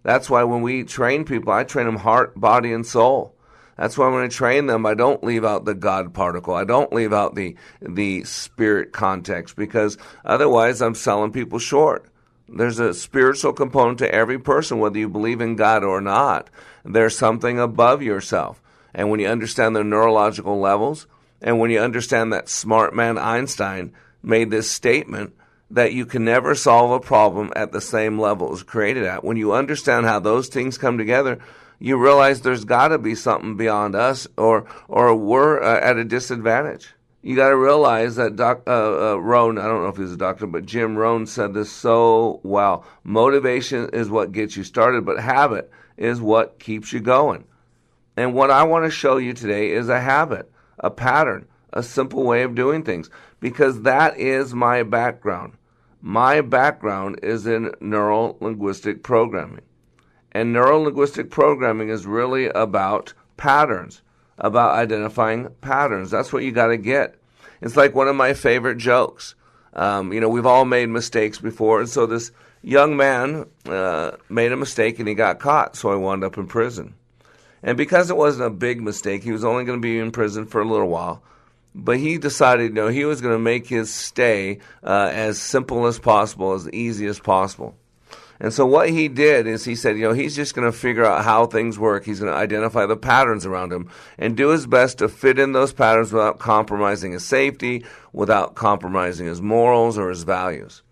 That's 0.04 0.30
why 0.30 0.44
when 0.44 0.62
we 0.62 0.84
train 0.84 1.26
people, 1.26 1.52
I 1.52 1.66
train 1.66 1.86
them 1.86 1.98
heart, 1.98 2.40
body, 2.40 2.72
and 2.72 2.86
soul. 2.86 3.36
That's 3.78 3.98
why 3.98 4.08
when 4.10 4.24
I 4.24 4.28
train 4.28 4.68
them, 4.68 4.86
I 4.86 4.94
don't 4.94 5.24
leave 5.24 5.44
out 5.44 5.66
the 5.66 5.74
God 5.74 6.14
particle. 6.14 6.54
I 6.54 6.64
don't 6.64 6.94
leave 6.94 7.12
out 7.12 7.36
the 7.36 7.56
the 7.82 8.24
spirit 8.24 8.94
context 8.94 9.56
because 9.56 9.98
otherwise 10.24 10.82
I'm 10.82 10.96
selling 10.96 11.32
people 11.32 11.58
short. 11.60 12.06
There's 12.48 12.80
a 12.80 12.94
spiritual 12.94 13.54
component 13.54 14.00
to 14.00 14.14
every 14.14 14.38
person, 14.38 14.80
whether 14.80 15.00
you 15.00 15.10
believe 15.10 15.42
in 15.42 15.56
God 15.56 15.84
or 15.84 16.02
not. 16.02 16.50
There's 16.84 17.18
something 17.18 17.60
above 17.60 18.02
yourself. 18.02 18.62
And 18.94 19.10
when 19.10 19.20
you 19.20 19.28
understand 19.28 19.76
the 19.76 19.84
neurological 19.84 20.60
levels, 20.60 21.08
and 21.42 21.60
when 21.60 21.72
you 21.72 21.80
understand 21.80 22.32
that 22.32 22.50
smart 22.50 22.96
man 22.96 23.18
Einstein 23.18 23.92
made 24.22 24.52
this 24.52 24.70
statement 24.70 25.34
that 25.72 25.94
you 25.94 26.06
can 26.06 26.24
never 26.24 26.54
solve 26.54 26.92
a 26.92 27.00
problem 27.00 27.52
at 27.56 27.72
the 27.72 27.82
same 27.82 28.20
level 28.20 28.54
as 28.54 28.62
created 28.62 29.04
at, 29.04 29.24
when 29.24 29.38
you 29.38 29.54
understand 29.54 30.06
how 30.06 30.20
those 30.20 30.48
things 30.48 30.78
come 30.78 30.98
together, 30.98 31.40
you 31.80 31.98
realize 31.98 32.42
there's 32.42 32.66
got 32.66 32.90
to 32.90 32.98
be 32.98 33.16
something 33.16 33.58
beyond 33.58 33.96
us, 33.96 34.28
or 34.38 34.66
or 34.88 35.16
we're 35.16 35.62
uh, 35.62 35.82
at 35.82 35.98
a 35.98 36.04
disadvantage 36.06 36.94
you 37.24 37.38
got 37.38 37.50
to 37.50 37.58
realize 37.58 38.18
that 38.18 38.36
Doc, 38.36 38.64
uh, 38.68 39.14
uh, 39.14 39.16
Rohn, 39.16 39.58
I 39.58 39.66
don't 39.66 39.82
know 39.82 39.88
if 39.88 39.96
he's 39.96 40.12
a 40.12 40.18
doctor, 40.18 40.46
but 40.46 40.66
Jim 40.66 40.98
Rohn 40.98 41.26
said 41.26 41.54
this 41.54 41.72
so 41.72 42.42
well. 42.44 42.86
Motivation 43.06 43.90
is 43.94 44.10
what 44.10 44.34
gets 44.34 44.58
you 44.58 44.66
started, 44.66 45.06
but 45.06 45.20
habit 45.22 45.72
is 45.96 46.22
what 46.22 46.60
keeps 46.60 46.92
you 46.92 47.00
going. 47.00 47.46
And 48.18 48.34
what 48.34 48.52
I 48.52 48.64
want 48.64 48.84
to 48.84 48.92
show 48.92 49.16
you 49.16 49.34
today 49.34 49.72
is 49.72 49.88
a 49.88 50.02
habit, 50.02 50.52
a 50.80 50.92
pattern, 50.92 51.48
a 51.72 51.82
simple 51.82 52.24
way 52.24 52.44
of 52.44 52.56
doing 52.56 52.84
things, 52.84 53.10
because 53.40 53.84
that 53.84 54.20
is 54.20 54.54
my 54.54 54.84
background. 54.84 55.54
My 56.02 56.42
background 56.42 57.22
is 57.24 57.48
in 57.48 57.72
neuro 57.80 58.36
linguistic 58.42 59.02
programming. 59.02 59.62
And 60.34 60.52
neuro 60.52 60.82
linguistic 60.82 61.32
programming 61.32 61.88
is 61.88 62.06
really 62.06 62.48
about 62.48 63.14
patterns 63.38 64.02
about 64.44 64.76
identifying 64.76 65.50
patterns. 65.62 66.12
That's 66.12 66.32
what 66.32 66.44
you 66.44 66.52
got 66.52 66.68
to 66.68 66.78
get. 66.78 67.16
It's 67.62 67.78
like 67.78 67.96
one 67.96 68.10
of 68.10 68.16
my 68.16 68.34
favorite 68.34 68.78
jokes. 68.78 69.36
Um, 69.74 70.14
you 70.14 70.20
know, 70.20 70.30
we've 70.30 70.46
all 70.46 70.66
made 70.66 70.90
mistakes 70.90 71.40
before, 71.40 71.80
and 71.80 71.90
so 71.90 72.06
this 72.06 72.32
young 72.62 72.96
man 72.96 73.48
uh, 73.66 74.12
made 74.30 74.52
a 74.52 74.58
mistake 74.58 75.00
and 75.00 75.08
he 75.08 75.16
got 75.16 75.40
caught, 75.40 75.76
so 75.76 75.92
he 75.92 75.98
wound 75.98 76.24
up 76.24 76.38
in 76.38 76.46
prison. 76.46 76.94
And 77.64 77.78
because 77.78 78.10
it 78.10 78.18
wasn't 78.18 78.46
a 78.46 78.52
big 78.52 78.82
mistake, 78.82 79.24
he 79.24 79.32
was 79.32 79.46
only 79.46 79.64
going 79.64 79.80
to 79.80 79.82
be 79.82 79.98
in 79.98 80.12
prison 80.12 80.46
for 80.46 80.62
a 80.62 80.68
little 80.68 80.90
while. 80.90 81.24
But 81.74 81.98
he 81.98 82.18
decided, 82.18 82.66
you 82.66 82.74
know, 82.74 82.90
he 82.90 83.06
was 83.06 83.22
going 83.22 83.34
to 83.34 83.40
make 83.40 83.66
his 83.66 83.92
stay 83.92 84.60
uh, 84.84 85.10
as 85.12 85.40
simple 85.40 85.88
as 85.88 85.98
possible, 85.98 86.54
as 86.54 86.70
easy 86.70 87.08
as 87.08 87.20
possible. 87.20 87.76
And 88.44 88.54
so 88.54 88.66
what 88.66 88.90
he 88.90 89.08
did 89.08 89.48
is 89.48 89.64
he 89.64 89.74
said, 89.74 89.98
you 89.98 90.04
know, 90.04 90.12
he's 90.12 90.36
just 90.36 90.54
going 90.54 90.70
to 90.70 90.78
figure 90.78 91.06
out 91.06 91.24
how 91.24 91.46
things 91.46 91.80
work. 91.80 92.04
He's 92.04 92.20
going 92.20 92.32
to 92.32 92.38
identify 92.38 92.86
the 92.86 92.98
patterns 92.98 93.46
around 93.46 93.72
him 93.72 93.90
and 94.18 94.36
do 94.36 94.50
his 94.50 94.68
best 94.68 94.98
to 94.98 95.08
fit 95.08 95.40
in 95.40 95.54
those 95.54 95.72
patterns 95.72 96.12
without 96.12 96.40
compromising 96.40 97.14
his 97.14 97.26
safety, 97.26 97.86
without 98.12 98.54
compromising 98.54 99.28
his 99.28 99.42
morals 99.42 99.98
or 99.98 100.10
his 100.10 100.24
values. 100.24 100.84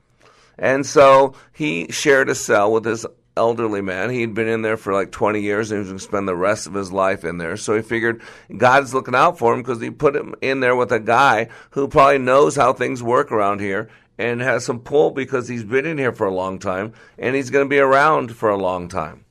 And 0.58 0.86
so 0.86 1.34
he 1.52 1.92
shared 1.92 2.30
a 2.30 2.36
cell 2.36 2.72
with 2.72 2.86
this 2.86 3.06
elderly 3.36 3.82
man. 3.82 4.12
He'd 4.12 4.34
been 4.34 4.48
in 4.48 4.62
there 4.62 4.78
for 4.78 4.94
like 4.94 5.12
20 5.12 5.42
years 5.42 5.72
and 5.72 5.78
he 5.78 5.80
was 5.80 5.88
going 5.90 6.00
to 6.00 6.04
spend 6.06 6.28
the 6.30 6.36
rest 6.38 6.68
of 6.68 6.74
his 6.74 6.94
life 6.94 7.26
in 7.26 7.38
there. 7.38 7.58
So 7.58 7.76
he 7.76 7.82
figured 7.82 8.22
God's 8.56 8.94
looking 8.94 9.16
out 9.16 9.38
for 9.38 9.54
him 9.54 9.62
because 9.62 9.82
he 9.82 9.92
put 9.92 10.16
him 10.16 10.36
in 10.40 10.62
there 10.62 10.78
with 10.78 10.94
a 10.94 11.02
guy 11.02 11.50
who 11.72 11.90
probably 11.90 12.20
knows 12.20 12.56
how 12.56 12.72
things 12.72 13.04
work 13.04 13.30
around 13.30 13.60
here 13.60 13.90
and 14.22 14.42
has 14.42 14.64
some 14.64 14.80
pull 14.80 15.12
because 15.12 15.48
he's 15.48 15.64
been 15.64 15.86
in 15.86 15.98
here 15.98 16.14
for 16.14 16.28
a 16.28 16.34
long 16.34 16.60
time 16.60 16.94
and 17.18 17.36
he's 17.36 17.50
going 17.50 17.66
to 17.66 17.70
be 17.70 17.80
around 17.80 18.36
for 18.36 18.50
a 18.50 18.58
long 18.58 18.88
time. 18.88 19.26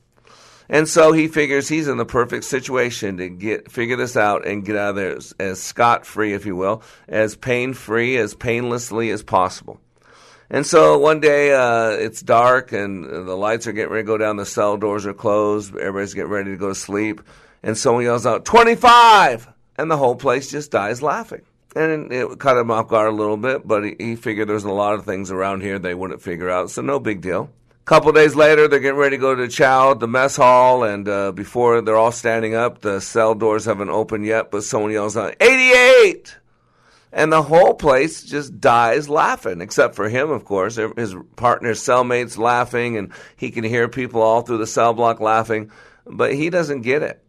And 0.67 0.87
so 0.87 1.11
he 1.11 1.27
figures 1.27 1.67
he's 1.67 1.87
in 1.87 1.97
the 1.97 2.05
perfect 2.05 2.45
situation 2.45 3.17
to 3.17 3.29
get 3.29 3.71
figure 3.71 3.97
this 3.97 4.15
out 4.15 4.47
and 4.47 4.65
get 4.65 4.77
out 4.77 4.91
of 4.91 4.95
there 4.95 5.17
as, 5.17 5.33
as 5.39 5.61
scot 5.61 6.05
free, 6.05 6.33
if 6.33 6.45
you 6.45 6.55
will, 6.55 6.81
as 7.07 7.35
pain 7.35 7.73
free, 7.73 8.17
as 8.17 8.35
painlessly 8.35 9.09
as 9.09 9.23
possible. 9.23 9.81
And 10.49 10.65
so 10.65 10.97
one 10.97 11.21
day 11.21 11.53
uh, 11.53 11.91
it's 11.91 12.21
dark 12.21 12.73
and 12.73 13.05
the 13.05 13.35
lights 13.35 13.67
are 13.67 13.73
getting 13.73 13.91
ready 13.91 14.03
to 14.03 14.07
go 14.07 14.17
down, 14.17 14.35
the 14.35 14.45
cell 14.45 14.77
doors 14.77 15.05
are 15.05 15.13
closed, 15.13 15.75
everybody's 15.75 16.13
getting 16.13 16.31
ready 16.31 16.51
to 16.51 16.57
go 16.57 16.69
to 16.69 16.75
sleep, 16.75 17.21
and 17.63 17.77
someone 17.77 18.03
yells 18.03 18.25
out, 18.25 18.43
25! 18.43 19.47
And 19.77 19.89
the 19.89 19.97
whole 19.97 20.15
place 20.15 20.51
just 20.51 20.71
dies 20.71 21.01
laughing. 21.01 21.41
And 21.75 22.11
it 22.11 22.39
cut 22.39 22.57
him 22.57 22.69
off 22.69 22.89
guard 22.89 23.09
a 23.09 23.15
little 23.15 23.37
bit, 23.37 23.65
but 23.65 23.83
he, 23.83 23.95
he 23.97 24.15
figured 24.15 24.49
there's 24.49 24.65
a 24.65 24.71
lot 24.71 24.93
of 24.93 25.05
things 25.05 25.31
around 25.31 25.61
here 25.61 25.79
they 25.79 25.93
wouldn't 25.93 26.21
figure 26.21 26.49
out, 26.49 26.69
so 26.69 26.81
no 26.81 26.99
big 26.99 27.21
deal. 27.21 27.49
A 27.69 27.83
couple 27.85 28.11
days 28.11 28.35
later, 28.35 28.67
they're 28.67 28.79
getting 28.79 28.99
ready 28.99 29.15
to 29.17 29.21
go 29.21 29.33
to 29.33 29.47
chow, 29.47 29.93
the 29.93 30.07
mess 30.07 30.35
hall, 30.35 30.83
and 30.83 31.07
uh, 31.07 31.31
before 31.31 31.81
they're 31.81 31.97
all 31.97 32.11
standing 32.11 32.55
up, 32.55 32.81
the 32.81 32.99
cell 32.99 33.35
doors 33.35 33.65
haven't 33.65 33.89
opened 33.89 34.25
yet, 34.25 34.51
but 34.51 34.63
someone 34.63 34.91
yells 34.91 35.15
out, 35.15 35.35
88! 35.39 36.37
And 37.13 37.31
the 37.31 37.41
whole 37.41 37.73
place 37.73 38.23
just 38.23 38.61
dies 38.61 39.09
laughing, 39.09 39.61
except 39.61 39.95
for 39.95 40.07
him, 40.07 40.29
of 40.29 40.45
course. 40.45 40.75
His 40.75 41.15
partner's 41.35 41.81
cellmates 41.81 42.37
laughing, 42.37 42.97
and 42.97 43.11
he 43.35 43.51
can 43.51 43.63
hear 43.63 43.89
people 43.89 44.21
all 44.21 44.41
through 44.41 44.59
the 44.59 44.67
cell 44.67 44.93
block 44.93 45.19
laughing, 45.19 45.71
but 46.05 46.33
he 46.33 46.49
doesn't 46.49 46.81
get 46.81 47.01
it. 47.01 47.21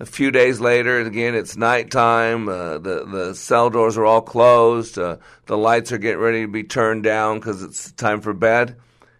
A 0.00 0.06
few 0.06 0.32
days 0.32 0.58
later, 0.58 1.00
again, 1.00 1.36
it's 1.36 1.56
nighttime. 1.56 2.48
Uh, 2.48 2.78
the 2.78 3.04
the 3.06 3.34
cell 3.34 3.70
doors 3.70 3.96
are 3.96 4.04
all 4.04 4.22
closed. 4.22 4.98
Uh, 4.98 5.18
the 5.46 5.56
lights 5.56 5.92
are 5.92 5.98
getting 5.98 6.20
ready 6.20 6.42
to 6.42 6.48
be 6.48 6.64
turned 6.64 7.04
down 7.04 7.38
because 7.38 7.62
it's 7.62 7.92
time 7.92 8.20
for 8.20 8.32
bed. 8.32 8.76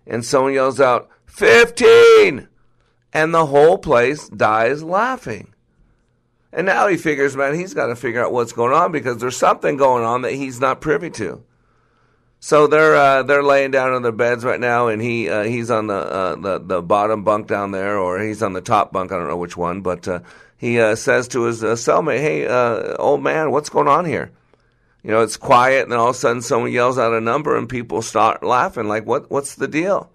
And 0.07 0.25
someone 0.25 0.53
yells 0.53 0.81
out, 0.81 1.09
15! 1.27 2.49
And 3.13 3.33
the 3.33 3.47
whole 3.47 3.79
place 3.79 4.29
dies 4.29 4.83
laughing. 4.83 5.55
And 6.53 6.67
now 6.67 6.89
he 6.89 6.97
figures, 6.97 7.37
man, 7.37 7.55
he's 7.55 7.75
got 7.75 7.87
to 7.87 7.97
figure 7.97 8.25
out 8.25 8.33
what's 8.33 8.53
going 8.53 8.73
on 8.73 8.93
because 8.93 9.19
there's 9.19 9.37
something 9.37 9.77
going 9.77 10.05
on 10.05 10.23
that 10.23 10.33
he's 10.33 10.61
not 10.61 10.81
privy 10.81 11.11
to. 11.11 11.43
So 12.41 12.67
they're 12.67 12.95
uh, 12.95 13.23
they're 13.23 13.43
laying 13.43 13.71
down 13.71 13.95
on 13.95 14.03
their 14.03 14.13
beds 14.13 14.45
right 14.45 14.61
now, 14.61 14.89
and 14.89 15.01
he 15.01 15.31
uh, 15.31 15.45
he's 15.45 15.71
on 15.71 15.87
the, 15.87 15.95
uh, 15.95 16.37
the 16.37 16.59
the 16.59 16.83
bottom 16.83 17.25
bunk 17.25 17.47
down 17.47 17.71
there, 17.71 17.97
or 17.97 18.21
he's 18.21 18.43
on 18.43 18.53
the 18.53 18.61
top 18.61 18.93
bunk. 18.93 19.13
I 19.13 19.17
don't 19.17 19.29
know 19.29 19.37
which 19.39 19.57
one, 19.57 19.81
but 19.81 20.07
uh, 20.07 20.21
he 20.65 20.81
uh, 20.81 20.95
says 20.95 21.29
to 21.29 21.43
his 21.43 21.63
uh, 21.63 21.75
cellmate, 21.75 22.21
"Hey, 22.21 22.47
uh, 22.47 22.97
old 22.97 23.23
man, 23.23 23.51
what's 23.51 23.69
going 23.69 23.87
on 23.87 24.07
here?" 24.07 24.31
You 25.03 25.11
know, 25.11 25.21
it's 25.21 25.37
quiet, 25.37 25.83
and 25.83 25.93
then 25.93 25.99
all 25.99 26.09
of 26.09 26.17
a 26.17 26.19
sudden, 26.19 26.41
someone 26.41 26.73
yells 26.73 26.99
out 26.99 27.13
a 27.13 27.21
number, 27.21 27.55
and 27.55 27.69
people 27.69 28.01
start 28.01 28.43
laughing. 28.43 28.89
Like, 28.89 29.05
what? 29.05 29.31
What's 29.31 29.57
the 29.57 29.69
deal? 29.69 30.11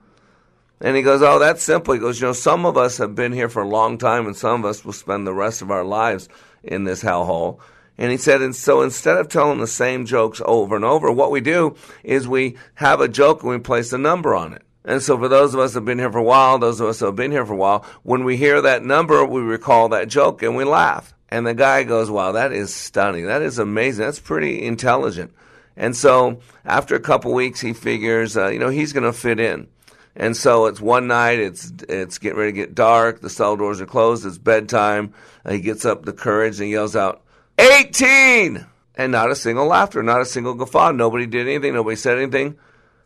And 0.82 0.96
he 0.96 1.04
goes, 1.04 1.22
"Oh, 1.22 1.38
that's 1.38 1.62
simple." 1.62 1.94
He 1.94 2.00
goes, 2.00 2.20
"You 2.20 2.28
know, 2.28 2.34
some 2.34 2.66
of 2.66 2.78
us 2.78 2.98
have 2.98 3.14
been 3.14 3.32
here 3.32 3.48
for 3.48 3.62
a 3.62 3.68
long 3.68 4.00
time, 4.00 4.26
and 4.26 4.36
some 4.36 4.64
of 4.64 4.70
us 4.70 4.84
will 4.84 4.94
spend 4.94 5.28
the 5.28 5.34
rest 5.34 5.62
of 5.62 5.70
our 5.70 5.84
lives 5.84 6.28
in 6.64 6.84
this 6.84 7.04
hellhole." 7.04 7.60
And 8.00 8.12
he 8.12 8.18
said, 8.18 8.42
and 8.42 8.56
so 8.56 8.82
instead 8.82 9.18
of 9.18 9.28
telling 9.28 9.60
the 9.60 9.68
same 9.68 10.06
jokes 10.06 10.42
over 10.46 10.74
and 10.78 10.86
over, 10.86 11.12
what 11.12 11.32
we 11.32 11.42
do 11.42 11.76
is 12.02 12.30
we 12.30 12.56
have 12.76 13.02
a 13.02 13.10
joke 13.10 13.44
and 13.44 13.52
we 13.52 13.60
place 13.60 13.92
a 13.92 13.98
number 13.98 14.34
on 14.34 14.54
it. 14.54 14.62
And 14.86 15.02
so 15.02 15.18
for 15.18 15.28
those 15.28 15.54
of 15.54 15.60
us 15.60 15.74
that 15.74 15.80
have 15.80 15.86
been 15.86 16.00
here 16.00 16.12
for 16.12 16.20
a 16.20 16.24
while, 16.24 16.58
those 16.58 16.80
of 16.80 16.88
us 16.88 17.00
who 17.00 17.08
have 17.08 17.16
been 17.16 17.32
here 17.32 17.46
for 17.46 17.54
a 17.54 17.58
while, 17.58 17.86
when 18.04 18.24
we 18.24 18.38
hear 18.38 18.62
that 18.62 18.84
number, 18.84 19.24
we 19.26 19.42
recall 19.42 19.90
that 19.90 20.08
joke 20.08 20.42
and 20.42 20.56
we 20.56 20.64
laugh. 20.64 21.14
And 21.30 21.46
the 21.46 21.54
guy 21.54 21.84
goes, 21.84 22.10
wow, 22.10 22.32
that 22.32 22.52
is 22.52 22.74
stunning. 22.74 23.28
That 23.28 23.42
is 23.42 23.60
amazing. 23.60 24.06
That's 24.06 24.20
pretty 24.20 24.66
intelligent. 24.66 25.34
And 25.76 25.96
so 25.96 26.40
after 26.66 26.96
a 26.96 27.00
couple 27.00 27.34
weeks, 27.34 27.62
he 27.62 27.74
figures, 27.74 28.36
uh, 28.36 28.48
you 28.48 28.60
know, 28.60 28.70
he's 28.70 28.94
going 28.94 29.04
to 29.04 29.14
fit 29.14 29.40
in. 29.40 29.68
And 30.16 30.36
so 30.36 30.66
it's 30.66 30.82
one 30.82 31.08
night, 31.08 31.40
it's, 31.40 31.72
it's 31.88 32.18
getting 32.18 32.40
ready 32.40 32.52
to 32.52 32.56
get 32.56 32.76
dark. 32.76 33.22
The 33.22 33.30
cell 33.30 33.56
doors 33.56 33.80
are 33.80 33.86
closed. 33.86 34.26
It's 34.26 34.38
bedtime. 34.38 35.14
Uh, 35.46 35.54
he 35.54 35.62
gets 35.62 35.86
up 35.86 36.04
the 36.04 36.14
courage 36.14 36.60
and 36.60 36.70
yells 36.70 36.96
out, 36.96 37.22
18! 37.58 38.66
And 38.96 39.12
not 39.14 39.32
a 39.32 39.36
single 39.36 39.68
laughter, 39.68 40.04
not 40.04 40.20
a 40.20 40.26
single 40.26 40.56
guffaw. 40.56 40.92
Nobody 40.92 41.26
did 41.26 41.48
anything. 41.48 41.74
Nobody 41.74 41.96
said 41.96 42.18
anything. 42.18 42.58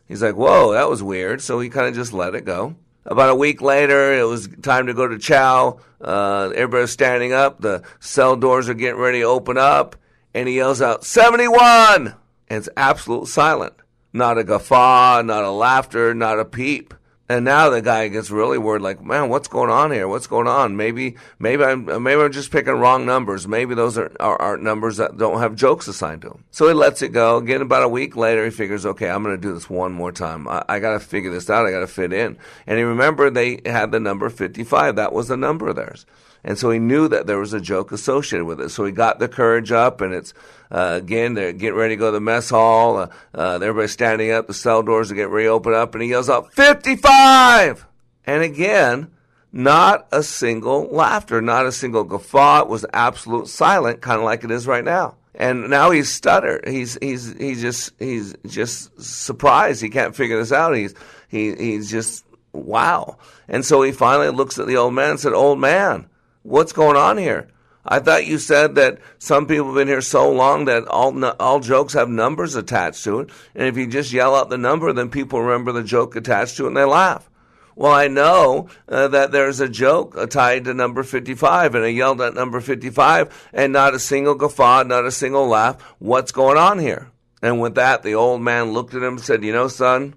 He's 0.08 0.22
like, 0.22 0.36
whoa, 0.36 0.72
that 0.72 0.88
was 0.88 1.02
weird. 1.02 1.40
So 1.40 1.60
he 1.60 1.68
kind 1.68 1.88
of 1.88 1.94
just 1.94 2.12
let 2.12 2.34
it 2.34 2.44
go. 2.44 2.76
About 3.06 3.30
a 3.30 3.34
week 3.34 3.60
later, 3.60 4.14
it 4.14 4.24
was 4.24 4.48
time 4.62 4.86
to 4.86 4.94
go 4.94 5.06
to 5.06 5.18
chow. 5.18 5.78
Uh, 6.00 6.52
everybody's 6.54 6.90
standing 6.90 7.32
up. 7.32 7.60
The 7.60 7.82
cell 8.00 8.36
doors 8.36 8.68
are 8.68 8.74
getting 8.74 9.00
ready 9.00 9.20
to 9.20 9.26
open 9.26 9.58
up. 9.58 9.96
And 10.32 10.48
he 10.48 10.56
yells 10.56 10.82
out, 10.82 11.04
71! 11.04 12.14
And 12.48 12.58
it's 12.58 12.68
absolute 12.76 13.28
silent. 13.28 13.74
Not 14.12 14.38
a 14.38 14.44
guffaw, 14.44 15.22
not 15.22 15.44
a 15.44 15.50
laughter, 15.50 16.14
not 16.14 16.38
a 16.38 16.44
peep. 16.44 16.94
And 17.26 17.46
now 17.46 17.70
the 17.70 17.80
guy 17.80 18.08
gets 18.08 18.30
really 18.30 18.58
worried, 18.58 18.82
like, 18.82 19.02
man, 19.02 19.30
what's 19.30 19.48
going 19.48 19.70
on 19.70 19.90
here? 19.92 20.06
What's 20.06 20.26
going 20.26 20.46
on? 20.46 20.76
Maybe, 20.76 21.16
maybe 21.38 21.64
I'm, 21.64 21.86
maybe 22.02 22.20
I'm 22.20 22.32
just 22.32 22.50
picking 22.50 22.74
wrong 22.74 23.06
numbers. 23.06 23.48
Maybe 23.48 23.74
those 23.74 23.96
are, 23.96 24.12
are, 24.20 24.40
are 24.40 24.56
numbers 24.58 24.98
that 24.98 25.16
don't 25.16 25.40
have 25.40 25.54
jokes 25.54 25.88
assigned 25.88 26.20
to 26.22 26.28
them. 26.28 26.44
So 26.50 26.68
he 26.68 26.74
lets 26.74 27.00
it 27.00 27.08
go. 27.08 27.38
Again, 27.38 27.62
about 27.62 27.82
a 27.82 27.88
week 27.88 28.14
later, 28.14 28.44
he 28.44 28.50
figures, 28.50 28.84
okay, 28.84 29.08
I'm 29.08 29.22
going 29.22 29.34
to 29.34 29.40
do 29.40 29.54
this 29.54 29.70
one 29.70 29.92
more 29.92 30.12
time. 30.12 30.46
I, 30.46 30.64
I 30.68 30.78
got 30.80 30.92
to 30.92 31.00
figure 31.00 31.30
this 31.30 31.48
out. 31.48 31.64
I 31.64 31.70
got 31.70 31.80
to 31.80 31.86
fit 31.86 32.12
in. 32.12 32.36
And 32.66 32.76
he 32.76 32.84
remembered 32.84 33.32
they 33.32 33.62
had 33.64 33.90
the 33.90 34.00
number 34.00 34.28
55. 34.28 34.96
That 34.96 35.14
was 35.14 35.28
the 35.28 35.38
number 35.38 35.68
of 35.68 35.76
theirs. 35.76 36.04
And 36.44 36.58
so 36.58 36.70
he 36.70 36.78
knew 36.78 37.08
that 37.08 37.26
there 37.26 37.38
was 37.38 37.54
a 37.54 37.60
joke 37.60 37.90
associated 37.90 38.44
with 38.44 38.60
it. 38.60 38.68
So 38.68 38.84
he 38.84 38.92
got 38.92 39.18
the 39.18 39.28
courage 39.28 39.72
up, 39.72 40.02
and 40.02 40.12
it's 40.12 40.34
uh, 40.70 40.98
again 41.02 41.34
they're 41.34 41.52
getting 41.52 41.78
ready 41.78 41.94
to 41.94 41.98
go 41.98 42.06
to 42.06 42.12
the 42.12 42.20
mess 42.20 42.50
hall. 42.50 42.98
Uh, 42.98 43.08
uh, 43.34 43.54
everybody's 43.54 43.92
standing 43.92 44.30
up. 44.30 44.46
The 44.46 44.54
cell 44.54 44.82
doors 44.82 45.10
are 45.10 45.14
getting 45.14 45.32
reopened 45.32 45.74
up, 45.74 45.94
and 45.94 46.02
he 46.02 46.10
yells 46.10 46.28
out, 46.28 46.52
"55!" 46.52 47.86
And 48.26 48.42
again, 48.42 49.10
not 49.52 50.06
a 50.12 50.22
single 50.22 50.88
laughter, 50.90 51.40
not 51.40 51.64
a 51.64 51.72
single 51.72 52.04
guffaw. 52.04 52.62
It 52.62 52.68
was 52.68 52.84
absolute 52.92 53.48
silent, 53.48 54.02
kind 54.02 54.18
of 54.18 54.24
like 54.24 54.44
it 54.44 54.50
is 54.50 54.66
right 54.66 54.84
now. 54.84 55.16
And 55.34 55.70
now 55.70 55.90
he's 55.90 56.10
stuttered. 56.10 56.68
He's 56.68 56.98
he's 57.00 57.32
he's 57.38 57.62
just 57.62 57.92
he's 57.98 58.34
just 58.46 59.00
surprised. 59.00 59.80
He 59.80 59.88
can't 59.88 60.14
figure 60.14 60.38
this 60.38 60.52
out. 60.52 60.76
He's 60.76 60.94
he 61.28 61.54
he's 61.54 61.90
just 61.90 62.24
wow. 62.52 63.16
And 63.48 63.64
so 63.64 63.80
he 63.82 63.92
finally 63.92 64.28
looks 64.28 64.58
at 64.58 64.66
the 64.66 64.76
old 64.76 64.92
man 64.92 65.12
and 65.12 65.20
said, 65.20 65.32
"Old 65.32 65.58
man." 65.58 66.08
What's 66.44 66.74
going 66.74 66.96
on 66.96 67.16
here? 67.16 67.48
I 67.86 68.00
thought 68.00 68.26
you 68.26 68.36
said 68.36 68.74
that 68.74 68.98
some 69.18 69.46
people 69.46 69.68
have 69.68 69.76
been 69.76 69.88
here 69.88 70.02
so 70.02 70.30
long 70.30 70.66
that 70.66 70.86
all 70.86 71.24
all 71.40 71.60
jokes 71.60 71.94
have 71.94 72.10
numbers 72.10 72.54
attached 72.54 73.02
to 73.04 73.20
it, 73.20 73.30
and 73.54 73.66
if 73.66 73.78
you 73.78 73.86
just 73.86 74.12
yell 74.12 74.34
out 74.34 74.50
the 74.50 74.58
number, 74.58 74.92
then 74.92 75.08
people 75.08 75.40
remember 75.40 75.72
the 75.72 75.82
joke 75.82 76.16
attached 76.16 76.58
to 76.58 76.64
it 76.64 76.68
and 76.68 76.76
they 76.76 76.84
laugh. 76.84 77.30
Well, 77.76 77.92
I 77.92 78.08
know 78.08 78.68
uh, 78.90 79.08
that 79.08 79.32
there's 79.32 79.60
a 79.60 79.70
joke 79.70 80.28
tied 80.28 80.64
to 80.64 80.74
number 80.74 81.02
55, 81.02 81.74
and 81.74 81.84
I 81.86 81.88
yelled 81.88 82.20
at 82.20 82.34
number 82.34 82.60
55, 82.60 83.48
and 83.54 83.72
not 83.72 83.94
a 83.94 83.98
single 83.98 84.34
guffaw, 84.34 84.82
not 84.82 85.06
a 85.06 85.10
single 85.10 85.46
laugh. 85.46 85.80
What's 85.98 86.30
going 86.30 86.58
on 86.58 86.78
here? 86.78 87.10
And 87.40 87.58
with 87.58 87.74
that, 87.76 88.02
the 88.02 88.16
old 88.16 88.42
man 88.42 88.72
looked 88.72 88.92
at 88.92 89.02
him 89.02 89.14
and 89.14 89.20
said, 89.20 89.42
You 89.42 89.52
know, 89.54 89.68
son, 89.68 90.14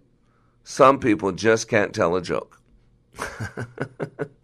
some 0.65 0.99
people 0.99 1.31
just 1.31 1.69
can't 1.69 1.95
tell 1.95 2.17
a 2.17 2.21
joke. 2.21 2.61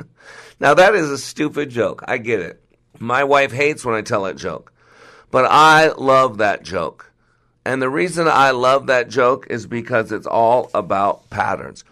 Now, 0.63 0.75
that 0.75 0.95
is 0.95 1.09
a 1.09 1.17
stupid 1.17 1.71
joke. 1.71 2.05
I 2.07 2.17
get 2.17 2.39
it. 2.39 2.63
My 2.97 3.25
wife 3.25 3.51
hates 3.51 3.83
when 3.83 3.95
I 3.95 4.01
tell 4.01 4.23
that 4.23 4.37
joke. 4.37 4.71
But 5.29 5.43
I 5.43 5.89
love 5.89 6.37
that 6.37 6.63
joke. 6.63 7.11
And 7.65 7.81
the 7.81 7.89
reason 7.89 8.29
I 8.29 8.51
love 8.51 8.87
that 8.87 9.09
joke 9.09 9.45
is 9.49 9.67
because 9.67 10.13
it's 10.13 10.25
all 10.25 10.71
about 10.73 11.29
patterns. 11.29 11.83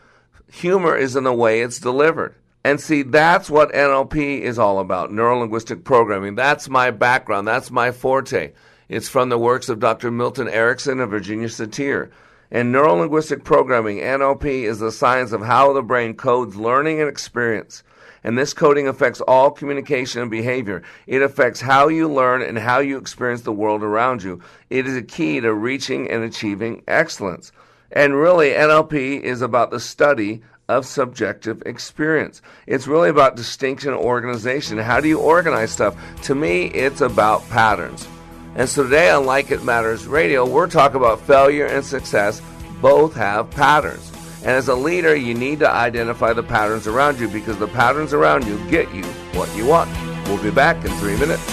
Humor 0.54 0.96
is 0.96 1.18
in 1.18 1.26
the 1.26 1.34
way 1.34 1.60
it's 1.60 1.80
delivered. 1.80 2.34
And 2.64 2.80
see, 2.80 3.02
that's 3.02 3.50
what 3.50 3.74
NLP 3.74 4.40
is 4.40 4.58
all 4.58 4.80
about 4.80 5.12
neuro 5.12 5.42
linguistic 5.42 5.84
programming. 5.84 6.36
That's 6.36 6.70
my 6.70 6.92
background. 6.92 7.46
That's 7.46 7.72
my 7.72 7.92
forte. 7.92 8.54
It's 8.88 9.10
from 9.10 9.28
the 9.28 9.38
works 9.38 9.68
of 9.68 9.82
Dr. 9.82 10.12
Milton 10.12 10.48
Erickson 10.48 11.02
and 11.02 11.12
Virginia 11.12 11.50
Satir. 11.50 12.10
And 12.50 12.72
neuro 12.72 12.94
linguistic 12.94 13.44
programming, 13.44 13.98
NLP, 13.98 14.64
is 14.64 14.80
the 14.80 14.94
science 14.94 15.34
of 15.34 15.42
how 15.42 15.74
the 15.74 15.84
brain 15.84 16.14
codes 16.14 16.56
learning 16.56 17.02
and 17.02 17.10
experience 17.10 17.84
And 18.24 18.38
this 18.38 18.54
coding 18.54 18.88
affects 18.88 19.22
all 19.22 19.52
communication 19.52 20.22
and 20.22 20.30
behavior. 20.30 20.84
It 21.08 21.22
affects 21.22 21.62
how 21.62 21.88
you 21.88 22.08
learn 22.08 22.42
and 22.42 22.58
how 22.58 22.80
you 22.80 22.98
experience 22.98 23.42
the 23.42 23.52
world 23.52 23.82
around 23.84 24.22
you. 24.22 24.42
It 24.70 24.86
is 24.86 24.96
a 24.96 25.02
key 25.02 25.40
to 25.40 25.54
reaching 25.54 26.10
and 26.10 26.24
achieving 26.24 26.84
excellence. 26.88 27.52
And 27.92 28.16
really, 28.16 28.52
NLP 28.52 29.22
is 29.22 29.42
about 29.42 29.72
the 29.72 29.80
study 29.80 30.42
of 30.70 30.86
subjective 30.86 31.62
experience. 31.66 32.42
It's 32.66 32.88
really 32.88 33.10
about 33.10 33.36
distinction 33.36 33.92
and 33.92 34.00
organization. 34.00 34.78
How 34.78 35.02
do 35.02 35.10
you 35.10 35.20
organize 35.20 35.72
stuff? 35.72 35.98
To 36.24 36.36
me, 36.36 36.68
it's 36.68 37.02
about 37.02 37.48
patterns. 37.50 38.08
And 38.56 38.70
so 38.70 38.84
today 38.84 39.10
on 39.10 39.26
Like 39.26 39.52
It 39.52 39.64
Matters 39.64 40.06
Radio, 40.06 40.48
we're 40.48 40.70
talking 40.70 40.98
about 40.98 41.22
failure 41.22 41.66
and 41.66 41.84
success 41.84 42.42
both 42.82 43.14
have 43.16 43.52
patterns. 43.52 44.12
And 44.42 44.50
as 44.50 44.68
a 44.68 44.76
leader, 44.76 45.16
you 45.16 45.36
need 45.36 45.60
to 45.60 45.70
identify 45.70 46.34
the 46.34 46.42
patterns 46.42 46.88
around 46.88 47.20
you 47.20 47.28
because 47.28 47.58
the 47.58 47.68
patterns 47.68 48.12
around 48.12 48.48
you 48.48 48.58
get 48.70 48.92
you 48.92 49.04
what 49.34 49.56
you 49.56 49.68
want. 49.68 49.90
We'll 50.28 50.42
be 50.42 50.50
back 50.50 50.84
in 50.84 50.92
three 50.94 51.16
minutes. 51.16 51.44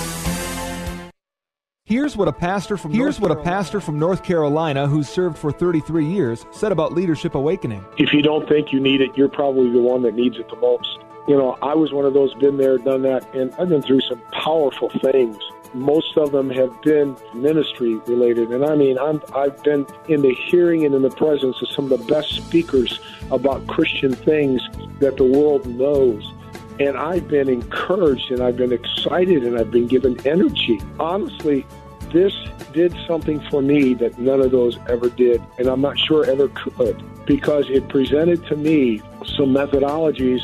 Here's 1.85 2.17
what 2.17 2.29
a 2.29 2.33
pastor 2.33 2.77
from 2.77 2.93
Here's 2.93 3.19
North 3.19 3.31
what 3.31 3.39
a 3.39 3.43
pastor 3.43 3.81
from 3.81 3.99
North 3.99 4.23
Carolina 4.23 4.87
who 4.87 5.03
served 5.03 5.39
for 5.39 5.53
33 5.53 6.07
years 6.07 6.47
said 6.51 6.73
about 6.73 6.93
leadership 6.93 7.35
awakening. 7.35 7.85
If 7.99 8.13
you 8.13 8.23
don't 8.23 8.49
think 8.49 8.73
you 8.73 8.81
need 8.81 9.01
it, 9.01 9.11
you're 9.17 9.29
probably 9.29 9.71
the 9.71 9.81
one 9.81 10.03
that 10.03 10.15
needs 10.15 10.39
it 10.39 10.49
the 10.49 10.57
most. 10.57 10.99
You 11.27 11.37
know, 11.37 11.59
I 11.61 11.75
was 11.75 11.93
one 11.93 12.07
of 12.07 12.15
those 12.15 12.33
been 12.35 12.57
there, 12.57 12.79
done 12.79 13.03
that, 13.03 13.35
and 13.35 13.53
I've 13.59 13.69
been 13.69 13.83
through 13.83 14.01
some 14.03 14.21
powerful 14.33 14.91
things 15.01 15.37
most 15.75 16.17
of 16.17 16.33
them 16.33 16.51
have 16.51 16.81
been 16.83 17.17
ministry 17.35 17.95
related. 18.07 18.51
And 18.51 18.65
I 18.65 18.75
mean, 18.75 18.99
I'm, 18.99 19.23
I've 19.35 19.63
been 19.63 19.87
in 20.09 20.23
the 20.23 20.35
hearing 20.35 20.85
and 20.85 20.95
in 20.95 21.03
the 21.03 21.11
presence 21.11 21.61
of 21.63 21.69
some 21.71 21.91
of 21.91 21.99
the 21.99 22.05
best 22.07 22.35
speakers 22.35 23.01
about 23.31 23.67
Christian 23.67 24.15
things 24.15 24.63
that 25.01 25.17
the 25.17 25.25
world 25.25 25.67
knows. 25.67 26.33
And 26.81 26.97
I've 26.97 27.29
been 27.29 27.49
encouraged 27.49 28.31
and 28.31 28.41
I've 28.41 28.57
been 28.57 28.73
excited 28.73 29.45
and 29.45 29.59
I've 29.59 29.71
been 29.71 29.89
given 29.89 30.25
energy. 30.27 30.81
Honestly, 31.01 31.67
this 32.13 32.33
did 32.73 32.95
something 33.07 33.41
for 33.51 33.61
me 33.61 33.95
that 33.95 34.19
none 34.19 34.41
of 34.41 34.51
those 34.51 34.79
ever 34.89 35.11
did, 35.11 35.43
and 35.59 35.67
I'm 35.67 35.81
not 35.81 35.99
sure 35.99 36.25
ever 36.25 36.49
could, 36.49 37.03
because 37.27 37.69
it 37.69 37.89
presented 37.89 38.47
to 38.47 38.57
me 38.57 39.01
some 39.37 39.53
methodologies 39.55 40.41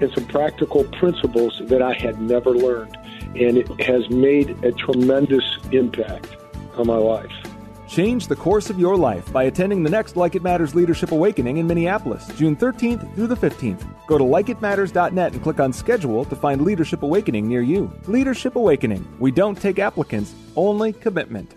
and 0.00 0.12
some 0.12 0.26
practical 0.26 0.84
principles 0.84 1.60
that 1.64 1.80
I 1.80 1.94
had 1.94 2.20
never 2.20 2.50
learned 2.50 2.95
and 3.44 3.56
it 3.56 3.80
has 3.80 4.08
made 4.10 4.50
a 4.64 4.72
tremendous 4.72 5.44
impact 5.72 6.36
on 6.76 6.86
my 6.86 6.96
life. 6.96 7.32
Change 7.88 8.26
the 8.26 8.36
course 8.36 8.68
of 8.68 8.78
your 8.78 8.96
life 8.96 9.32
by 9.32 9.44
attending 9.44 9.82
the 9.82 9.90
next 9.90 10.16
Like 10.16 10.34
It 10.34 10.42
Matters 10.42 10.74
Leadership 10.74 11.12
Awakening 11.12 11.58
in 11.58 11.66
Minneapolis, 11.66 12.26
June 12.36 12.56
13th 12.56 13.14
through 13.14 13.28
the 13.28 13.36
15th. 13.36 13.86
Go 14.06 14.18
to 14.18 14.24
likeitmatters.net 14.24 15.32
and 15.32 15.42
click 15.42 15.60
on 15.60 15.72
schedule 15.72 16.24
to 16.24 16.36
find 16.36 16.62
Leadership 16.62 17.02
Awakening 17.02 17.48
near 17.48 17.62
you. 17.62 17.92
Leadership 18.06 18.56
Awakening. 18.56 19.06
We 19.20 19.30
don't 19.30 19.60
take 19.60 19.78
applicants, 19.78 20.34
only 20.56 20.92
commitment. 20.92 21.54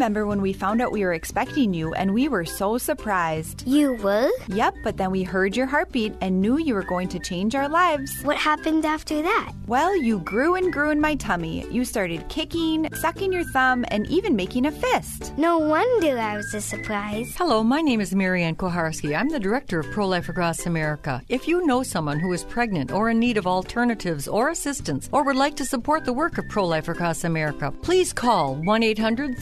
Remember 0.00 0.26
when 0.26 0.40
we 0.40 0.54
found 0.54 0.80
out 0.80 0.92
we 0.92 1.04
were 1.04 1.12
expecting 1.12 1.74
you 1.74 1.92
and 1.92 2.14
we 2.14 2.26
were 2.26 2.46
so 2.46 2.78
surprised. 2.78 3.64
You 3.66 3.92
were? 3.96 4.30
Yep, 4.48 4.76
but 4.82 4.96
then 4.96 5.10
we 5.10 5.22
heard 5.22 5.54
your 5.54 5.66
heartbeat 5.66 6.14
and 6.22 6.40
knew 6.40 6.56
you 6.56 6.72
were 6.72 6.82
going 6.82 7.08
to 7.08 7.18
change 7.18 7.54
our 7.54 7.68
lives. 7.68 8.10
What 8.22 8.38
happened 8.38 8.86
after 8.86 9.20
that? 9.20 9.52
Well, 9.66 9.94
you 9.94 10.20
grew 10.20 10.54
and 10.54 10.72
grew 10.72 10.88
in 10.88 11.02
my 11.02 11.16
tummy. 11.16 11.66
You 11.70 11.84
started 11.84 12.26
kicking, 12.30 12.88
sucking 12.94 13.30
your 13.30 13.44
thumb, 13.52 13.84
and 13.88 14.06
even 14.06 14.34
making 14.34 14.64
a 14.64 14.72
fist. 14.72 15.36
No 15.36 15.58
wonder 15.58 16.18
I 16.18 16.38
was 16.38 16.54
a 16.54 16.62
surprise. 16.62 17.34
Hello, 17.36 17.62
my 17.62 17.82
name 17.82 18.00
is 18.00 18.14
Marianne 18.14 18.56
Kuharski. 18.56 19.14
I'm 19.14 19.28
the 19.28 19.38
director 19.38 19.80
of 19.80 19.90
Pro 19.90 20.08
Life 20.08 20.30
Across 20.30 20.64
America. 20.64 21.20
If 21.28 21.46
you 21.46 21.66
know 21.66 21.82
someone 21.82 22.18
who 22.18 22.32
is 22.32 22.42
pregnant 22.42 22.90
or 22.90 23.10
in 23.10 23.18
need 23.18 23.36
of 23.36 23.46
alternatives 23.46 24.26
or 24.26 24.48
assistance 24.48 25.10
or 25.12 25.24
would 25.24 25.36
like 25.36 25.56
to 25.56 25.66
support 25.66 26.06
the 26.06 26.14
work 26.14 26.38
of 26.38 26.48
Pro 26.48 26.66
Life 26.66 26.88
Across 26.88 27.24
America, 27.24 27.70
please 27.82 28.14
call 28.14 28.54
1 28.54 28.82
800 28.82 29.36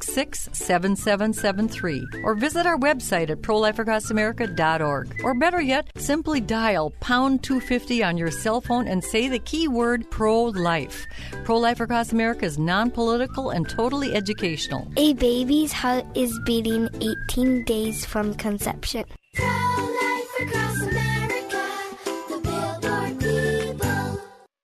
366 0.00 0.50
7773 0.52 2.06
or 2.22 2.34
visit 2.34 2.66
our 2.66 2.78
website 2.78 3.30
at 3.30 3.42
prolifeacrossamerica.org. 3.42 5.20
Or 5.24 5.34
better 5.34 5.60
yet, 5.60 5.90
simply 5.96 6.40
dial 6.40 6.90
pound 7.00 7.42
250 7.42 8.02
on 8.02 8.16
your 8.16 8.30
cell 8.30 8.60
phone 8.60 8.88
and 8.88 9.02
say 9.02 9.28
the 9.28 9.38
keyword 9.38 10.10
pro 10.10 10.44
life. 10.44 11.06
Pro 11.44 11.58
Life 11.58 11.80
Across 11.80 12.12
America 12.12 12.44
is 12.44 12.58
non 12.58 12.90
political 12.90 13.50
and 13.50 13.68
totally 13.68 14.14
educational. 14.14 14.88
A 14.96 15.14
baby's 15.14 15.72
heart 15.72 16.04
is 16.14 16.38
beating 16.44 16.88
18 17.00 17.64
days 17.64 18.04
from 18.04 18.34
conception. 18.34 19.04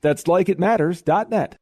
That's 0.00 0.24
likeitmatters.net. 0.24 1.56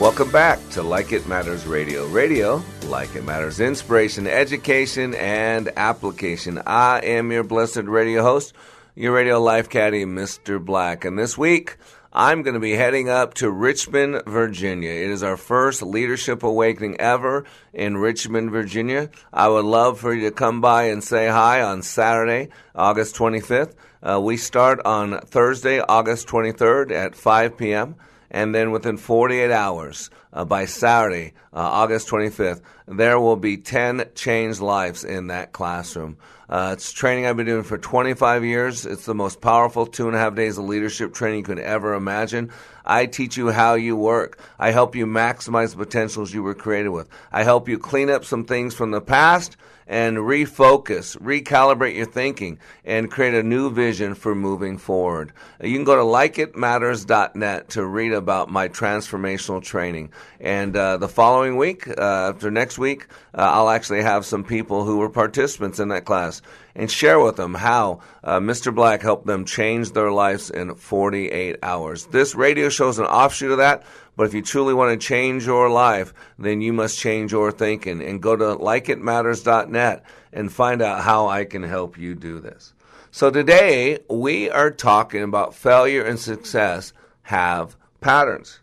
Welcome 0.00 0.30
back 0.30 0.58
to 0.70 0.82
Like 0.82 1.12
It 1.12 1.28
Matters 1.28 1.66
Radio. 1.66 2.06
Radio, 2.06 2.62
like 2.86 3.14
it 3.14 3.22
matters, 3.22 3.60
inspiration, 3.60 4.26
education, 4.26 5.14
and 5.14 5.70
application. 5.76 6.62
I 6.66 7.00
am 7.00 7.30
your 7.30 7.44
blessed 7.44 7.82
radio 7.82 8.22
host, 8.22 8.54
your 8.94 9.12
radio 9.12 9.38
life 9.38 9.68
caddy, 9.68 10.06
Mr. 10.06 10.64
Black. 10.64 11.04
And 11.04 11.18
this 11.18 11.36
week, 11.36 11.76
I'm 12.14 12.42
going 12.42 12.54
to 12.54 12.60
be 12.60 12.72
heading 12.72 13.10
up 13.10 13.34
to 13.34 13.50
Richmond, 13.50 14.22
Virginia. 14.26 14.90
It 14.90 15.10
is 15.10 15.22
our 15.22 15.36
first 15.36 15.82
leadership 15.82 16.42
awakening 16.42 16.98
ever 16.98 17.44
in 17.74 17.98
Richmond, 17.98 18.50
Virginia. 18.50 19.10
I 19.34 19.48
would 19.48 19.66
love 19.66 20.00
for 20.00 20.14
you 20.14 20.22
to 20.22 20.34
come 20.34 20.62
by 20.62 20.84
and 20.84 21.04
say 21.04 21.28
hi 21.28 21.62
on 21.62 21.82
Saturday, 21.82 22.48
August 22.74 23.14
25th. 23.16 23.74
Uh, 24.02 24.20
we 24.20 24.36
start 24.36 24.80
on 24.84 25.20
Thursday, 25.20 25.80
August 25.80 26.26
23rd 26.28 26.90
at 26.90 27.14
5 27.14 27.56
p.m 27.56 27.96
and 28.30 28.54
then 28.54 28.70
within 28.70 28.96
48 28.96 29.50
hours 29.50 30.10
uh, 30.32 30.44
by 30.44 30.64
Saturday, 30.64 31.32
uh, 31.52 31.58
August 31.58 32.08
25th, 32.08 32.60
there 32.86 33.18
will 33.18 33.36
be 33.36 33.56
10 33.56 34.04
changed 34.14 34.60
lives 34.60 35.04
in 35.04 35.26
that 35.28 35.52
classroom. 35.52 36.16
Uh, 36.48 36.70
it's 36.72 36.92
training 36.92 37.26
I've 37.26 37.36
been 37.36 37.46
doing 37.46 37.62
for 37.62 37.78
25 37.78 38.44
years. 38.44 38.86
It's 38.86 39.04
the 39.04 39.14
most 39.14 39.40
powerful 39.40 39.86
two 39.86 40.06
and 40.06 40.16
a 40.16 40.18
half 40.18 40.34
days 40.34 40.58
of 40.58 40.64
leadership 40.64 41.12
training 41.12 41.40
you 41.40 41.44
could 41.44 41.58
ever 41.58 41.94
imagine. 41.94 42.50
I 42.84 43.06
teach 43.06 43.36
you 43.36 43.50
how 43.50 43.74
you 43.74 43.96
work. 43.96 44.38
I 44.58 44.70
help 44.70 44.96
you 44.96 45.06
maximize 45.06 45.70
the 45.70 45.84
potentials 45.84 46.32
you 46.32 46.42
were 46.42 46.54
created 46.54 46.88
with. 46.88 47.08
I 47.30 47.44
help 47.44 47.68
you 47.68 47.78
clean 47.78 48.10
up 48.10 48.24
some 48.24 48.44
things 48.44 48.74
from 48.74 48.90
the 48.90 49.00
past 49.00 49.56
and 49.90 50.18
refocus, 50.18 51.16
recalibrate 51.18 51.96
your 51.96 52.06
thinking, 52.06 52.60
and 52.84 53.10
create 53.10 53.34
a 53.34 53.42
new 53.42 53.68
vision 53.70 54.14
for 54.14 54.36
moving 54.36 54.78
forward. 54.78 55.32
You 55.60 55.74
can 55.74 55.82
go 55.82 55.96
to 55.96 56.02
likeitmatters.net 56.02 57.70
to 57.70 57.84
read 57.84 58.12
about 58.12 58.48
my 58.48 58.68
transformational 58.68 59.60
training. 59.60 60.12
And 60.38 60.76
uh, 60.76 60.98
the 60.98 61.08
following 61.08 61.56
week, 61.56 61.88
uh, 61.88 62.30
after 62.30 62.52
next 62.52 62.78
week, 62.78 63.08
uh, 63.34 63.40
I'll 63.40 63.68
actually 63.68 64.02
have 64.02 64.24
some 64.24 64.44
people 64.44 64.84
who 64.84 64.98
were 64.98 65.10
participants 65.10 65.80
in 65.80 65.88
that 65.88 66.04
class 66.04 66.40
and 66.76 66.88
share 66.88 67.18
with 67.18 67.34
them 67.34 67.54
how 67.54 68.00
uh, 68.22 68.38
Mr. 68.38 68.72
Black 68.72 69.02
helped 69.02 69.26
them 69.26 69.44
change 69.44 69.90
their 69.90 70.12
lives 70.12 70.50
in 70.50 70.74
48 70.76 71.56
hours. 71.64 72.06
This 72.06 72.36
radio 72.36 72.68
show 72.68 72.88
is 72.88 73.00
an 73.00 73.06
offshoot 73.06 73.50
of 73.50 73.58
that. 73.58 73.84
But 74.20 74.26
if 74.26 74.34
you 74.34 74.42
truly 74.42 74.74
want 74.74 75.00
to 75.00 75.06
change 75.06 75.46
your 75.46 75.70
life, 75.70 76.12
then 76.38 76.60
you 76.60 76.74
must 76.74 76.98
change 76.98 77.32
your 77.32 77.50
thinking 77.50 78.02
and 78.02 78.20
go 78.20 78.36
to 78.36 78.54
likeitmatters.net 78.54 80.04
and 80.30 80.52
find 80.52 80.82
out 80.82 81.04
how 81.04 81.28
I 81.28 81.46
can 81.46 81.62
help 81.62 81.96
you 81.96 82.14
do 82.14 82.38
this. 82.38 82.74
So 83.10 83.30
today 83.30 84.00
we 84.10 84.50
are 84.50 84.70
talking 84.70 85.22
about 85.22 85.54
failure 85.54 86.04
and 86.04 86.20
success 86.20 86.92
have 87.22 87.78
patterns. 88.02 88.60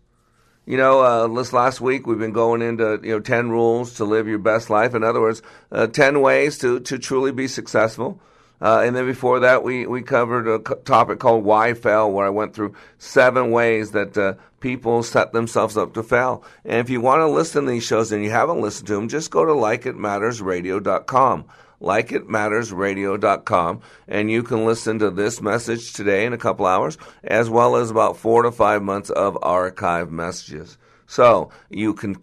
You 0.68 0.78
know, 0.78 1.02
uh, 1.02 1.28
this 1.28 1.54
last 1.54 1.82
week 1.82 2.06
we've 2.06 2.20
been 2.20 2.34
going 2.34 2.62
into 2.62 3.00
you 3.02 3.14
know 3.14 3.20
ten 3.20 3.50
rules 3.50 3.96
to 3.96 4.06
live 4.06 4.28
your 4.28 4.38
best 4.38 4.70
life. 4.70 4.94
In 4.94 5.04
other 5.04 5.22
words, 5.22 5.42
uh, 5.72 5.88
ten 5.88 6.22
ways 6.22 6.60
to 6.60 6.82
to 6.82 7.00
truly 7.00 7.32
be 7.32 7.48
successful. 7.48 8.22
Uh, 8.60 8.82
and 8.86 8.96
then 8.96 9.06
before 9.06 9.42
that, 9.42 9.64
we, 9.64 9.86
we 9.86 10.02
covered 10.02 10.48
a 10.48 10.58
topic 10.84 11.20
called 11.20 11.44
Why 11.44 11.74
Fail, 11.74 12.12
where 12.12 12.26
I 12.26 12.30
went 12.30 12.56
through 12.56 12.74
seven 12.98 13.52
ways 13.52 13.92
that 13.92 14.18
uh, 14.18 14.34
people 14.60 15.04
set 15.04 15.32
themselves 15.32 15.78
up 15.78 15.94
to 15.94 16.04
fail. 16.04 16.44
And 16.66 16.80
if 16.80 16.90
you 16.90 17.00
want 17.00 17.20
to 17.20 17.28
listen 17.28 17.66
to 17.66 17.72
these 17.72 17.86
shows 17.86 18.12
and 18.12 18.24
you 18.24 18.32
haven't 18.32 18.62
listened 18.62 18.88
to 18.88 18.96
them, 18.96 19.10
just 19.10 19.30
go 19.30 19.46
to 19.46 19.52
likeitmattersradio.com. 19.52 21.46
Likeitmattersradio.com, 21.80 23.82
and 24.08 24.32
you 24.32 24.42
can 24.42 24.66
listen 24.66 24.98
to 24.98 25.12
this 25.12 25.44
message 25.44 25.94
today 25.94 26.26
in 26.26 26.34
a 26.34 26.38
couple 26.38 26.66
hours, 26.66 26.98
as 27.24 27.52
well 27.52 27.76
as 27.76 27.92
about 27.92 28.18
four 28.18 28.42
to 28.42 28.52
five 28.52 28.82
months 28.82 29.12
of 29.12 29.38
archive 29.44 30.12
messages. 30.12 30.80
So 31.06 31.52
you 31.70 31.94
can 31.94 32.16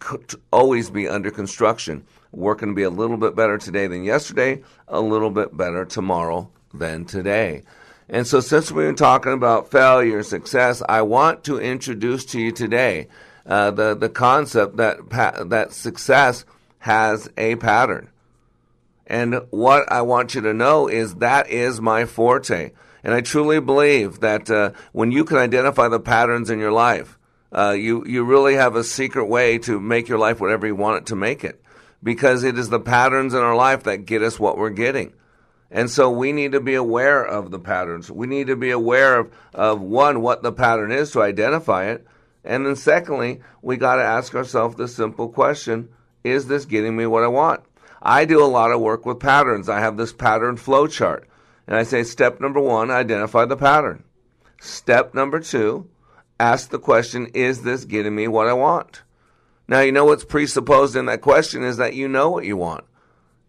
always 0.51 0.89
be 0.89 1.07
under 1.07 1.31
construction. 1.31 2.05
We're 2.35 2.55
going 2.55 2.69
to 2.69 2.75
be 2.75 2.83
a 2.83 2.89
little 2.89 3.15
bit 3.15 3.33
better 3.33 3.57
today 3.57 3.87
than 3.87 4.03
yesterday, 4.03 4.61
a 4.89 4.99
little 4.99 5.29
bit 5.29 5.55
better 5.55 5.85
tomorrow 5.85 6.49
than 6.73 7.05
today. 7.05 7.63
And 8.09 8.27
so, 8.27 8.41
since 8.41 8.71
we've 8.71 8.87
been 8.87 8.95
talking 8.95 9.31
about 9.31 9.71
failure 9.71 10.17
and 10.17 10.25
success, 10.25 10.83
I 10.87 11.01
want 11.03 11.45
to 11.45 11.59
introduce 11.59 12.25
to 12.25 12.39
you 12.39 12.51
today 12.51 13.07
uh, 13.45 13.71
the 13.71 13.95
the 13.95 14.09
concept 14.09 14.77
that 14.77 15.09
pa- 15.09 15.43
that 15.45 15.71
success 15.71 16.45
has 16.79 17.29
a 17.37 17.55
pattern. 17.55 18.09
And 19.07 19.41
what 19.49 19.89
I 19.91 20.01
want 20.01 20.35
you 20.35 20.41
to 20.41 20.53
know 20.53 20.87
is 20.87 21.15
that 21.15 21.49
is 21.49 21.79
my 21.79 22.05
forte. 22.05 22.71
And 23.03 23.13
I 23.13 23.21
truly 23.21 23.59
believe 23.59 24.19
that 24.19 24.49
uh, 24.49 24.71
when 24.91 25.11
you 25.11 25.23
can 25.25 25.37
identify 25.37 25.87
the 25.87 25.99
patterns 25.99 26.49
in 26.49 26.59
your 26.59 26.71
life, 26.71 27.17
uh, 27.51 27.71
you 27.71 28.05
you 28.05 28.23
really 28.23 28.55
have 28.55 28.75
a 28.75 28.83
secret 28.83 29.25
way 29.25 29.57
to 29.59 29.79
make 29.79 30.09
your 30.09 30.19
life 30.19 30.41
whatever 30.41 30.67
you 30.67 30.75
want 30.75 30.97
it 30.97 31.05
to 31.07 31.15
make 31.15 31.43
it 31.43 31.61
because 32.05 32.43
it 32.43 32.57
is 32.57 32.69
the 32.69 32.79
patterns 32.79 33.33
in 33.33 33.41
our 33.41 33.55
life 33.55 33.83
that 33.83 34.05
get 34.05 34.21
us 34.21 34.39
what 34.39 34.59
we're 34.59 34.69
getting. 34.69 35.11
And 35.71 35.89
so 35.89 36.11
we 36.11 36.31
need 36.31 36.51
to 36.51 36.61
be 36.61 36.75
aware 36.75 37.25
of 37.25 37.49
the 37.49 37.59
patterns. 37.59 38.11
We 38.11 38.27
need 38.27 38.47
to 38.47 38.55
be 38.55 38.69
aware 38.69 39.17
of, 39.17 39.33
of 39.55 39.81
one, 39.81 40.21
what 40.21 40.43
the 40.43 40.53
pattern 40.53 40.91
is 40.91 41.11
to 41.11 41.23
identify 41.23 41.85
it. 41.85 42.05
And 42.43 42.63
then 42.63 42.75
secondly, 42.75 43.41
we 43.63 43.75
got 43.77 43.95
to 43.95 44.03
ask 44.03 44.35
ourselves 44.35 44.75
the 44.75 44.87
simple 44.87 45.29
question, 45.29 45.89
is 46.23 46.45
this 46.45 46.65
getting 46.65 46.95
me 46.95 47.07
what 47.07 47.23
I 47.23 47.27
want? 47.27 47.63
I 48.03 48.25
do 48.25 48.41
a 48.41 48.45
lot 48.45 48.71
of 48.71 48.81
work 48.81 49.03
with 49.07 49.19
patterns. 49.19 49.67
I 49.67 49.79
have 49.79 49.97
this 49.97 50.13
pattern 50.13 50.57
flow 50.57 50.85
chart. 50.85 51.27
And 51.65 51.75
I 51.75 51.81
say 51.81 52.03
step 52.03 52.39
number 52.39 52.59
one, 52.59 52.91
identify 52.91 53.45
the 53.45 53.57
pattern. 53.57 54.03
Step 54.61 55.15
number 55.15 55.39
two, 55.39 55.89
ask 56.39 56.69
the 56.69 56.77
question, 56.77 57.31
is 57.33 57.63
this 57.63 57.83
getting 57.83 58.13
me 58.13 58.27
what 58.27 58.47
I 58.47 58.53
want? 58.53 59.01
Now, 59.67 59.81
you 59.81 59.91
know 59.91 60.05
what's 60.05 60.25
presupposed 60.25 60.95
in 60.95 61.05
that 61.07 61.21
question 61.21 61.63
is 61.63 61.77
that 61.77 61.95
you 61.95 62.07
know 62.07 62.29
what 62.29 62.45
you 62.45 62.57
want. 62.57 62.83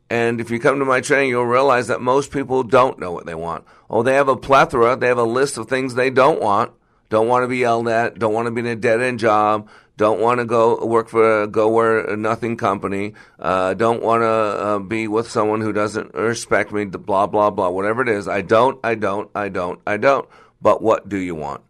And 0.08 0.40
if 0.40 0.50
you 0.50 0.60
come 0.60 0.78
to 0.78 0.84
my 0.84 1.00
training, 1.00 1.30
you'll 1.30 1.44
realize 1.46 1.88
that 1.88 2.00
most 2.00 2.30
people 2.30 2.62
don't 2.62 2.98
know 2.98 3.12
what 3.12 3.26
they 3.26 3.34
want. 3.34 3.64
Oh, 3.90 4.02
they 4.02 4.14
have 4.14 4.28
a 4.28 4.36
plethora, 4.36 4.96
they 4.96 5.08
have 5.08 5.18
a 5.18 5.24
list 5.24 5.58
of 5.58 5.68
things 5.68 5.94
they 5.94 6.10
don't 6.10 6.40
want. 6.40 6.72
Don't 7.08 7.28
want 7.28 7.44
to 7.44 7.48
be 7.48 7.58
yelled 7.58 7.88
at, 7.88 8.18
don't 8.18 8.32
want 8.32 8.46
to 8.46 8.50
be 8.50 8.60
in 8.60 8.66
a 8.66 8.74
dead 8.74 9.00
end 9.00 9.20
job, 9.20 9.68
don't 9.96 10.20
want 10.20 10.40
to 10.40 10.44
go 10.44 10.84
work 10.84 11.08
for 11.08 11.42
a 11.42 11.46
go 11.46 11.68
where 11.68 12.16
nothing 12.16 12.56
company, 12.56 13.14
uh, 13.38 13.74
don't 13.74 14.02
want 14.02 14.22
to 14.22 14.26
uh, 14.26 14.78
be 14.80 15.06
with 15.06 15.30
someone 15.30 15.60
who 15.60 15.72
doesn't 15.72 16.12
respect 16.14 16.72
me, 16.72 16.84
blah, 16.84 17.26
blah, 17.26 17.50
blah, 17.50 17.68
whatever 17.68 18.02
it 18.02 18.08
is. 18.08 18.26
I 18.26 18.42
don't, 18.42 18.78
I 18.84 18.96
don't, 18.96 19.30
I 19.34 19.48
don't, 19.48 19.80
I 19.86 19.96
don't. 19.96 20.28
But 20.60 20.82
what 20.82 21.08
do 21.08 21.16
you 21.16 21.34
want? 21.34 21.62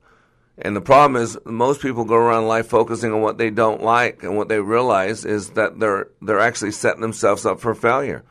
And 0.58 0.74
the 0.74 0.80
problem 0.80 1.20
is 1.20 1.38
most 1.44 1.82
people 1.82 2.04
go 2.04 2.14
around 2.14 2.48
life 2.48 2.68
focusing 2.68 3.12
on 3.12 3.20
what 3.20 3.36
they 3.36 3.50
don't 3.50 3.82
like 3.82 4.22
and 4.22 4.36
what 4.36 4.48
they 4.48 4.60
realize 4.60 5.24
is 5.24 5.50
that 5.50 5.78
they're 5.78 6.08
they're 6.22 6.40
actually 6.40 6.72
setting 6.72 7.02
themselves 7.02 7.44
up 7.44 7.60
for 7.60 7.74
failure. 7.74 8.24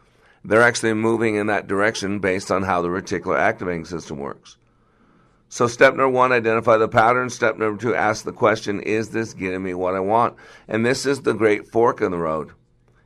They're 0.44 0.62
actually 0.62 0.94
moving 0.94 1.36
in 1.36 1.48
that 1.48 1.68
direction 1.68 2.20
based 2.20 2.52
on 2.52 2.64
how 2.64 2.82
the 2.82 2.88
reticular 2.88 3.38
activating 3.38 3.86
system 3.86 4.18
works. 4.18 4.58
So 5.50 5.68
step 5.68 5.94
number 5.94 6.10
one, 6.10 6.32
identify 6.32 6.78
the 6.78 6.88
pattern. 6.88 7.30
Step 7.30 7.58
number 7.58 7.80
two, 7.80 7.96
ask 7.96 8.26
the 8.26 8.32
question, 8.32 8.82
is 8.82 9.10
this 9.10 9.34
getting 9.34 9.64
me 9.64 9.74
what 9.74 9.96
I 9.96 10.00
want? 10.00 10.36
And 10.68 10.86
this 10.86 11.06
is 11.06 11.22
the 11.22 11.34
great 11.34 11.68
fork 11.68 12.02
in 12.02 12.12
the 12.12 12.18
road. 12.18 12.52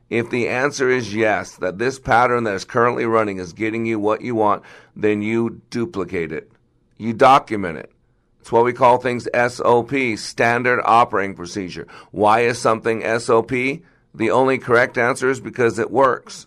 If 0.08 0.30
the 0.30 0.48
answer 0.48 0.90
is 0.90 1.14
yes, 1.14 1.56
that 1.56 1.78
this 1.78 1.98
pattern 1.98 2.44
that 2.44 2.54
is 2.54 2.64
currently 2.64 3.04
running 3.04 3.38
is 3.38 3.52
getting 3.52 3.86
you 3.86 4.00
what 4.00 4.22
you 4.22 4.34
want, 4.34 4.64
then 4.96 5.22
you 5.22 5.62
duplicate 5.70 6.32
it. 6.32 6.50
You 6.98 7.12
document 7.12 7.78
it. 7.78 7.92
It's 8.40 8.50
what 8.50 8.64
we 8.64 8.72
call 8.72 8.98
things 8.98 9.28
SOP, 9.34 9.92
standard 10.16 10.80
operating 10.84 11.36
procedure. 11.36 11.86
Why 12.10 12.40
is 12.40 12.58
something 12.58 13.02
SOP? 13.18 13.50
The 13.50 14.30
only 14.30 14.58
correct 14.58 14.98
answer 14.98 15.30
is 15.30 15.40
because 15.40 15.78
it 15.78 15.90
works. 15.90 16.46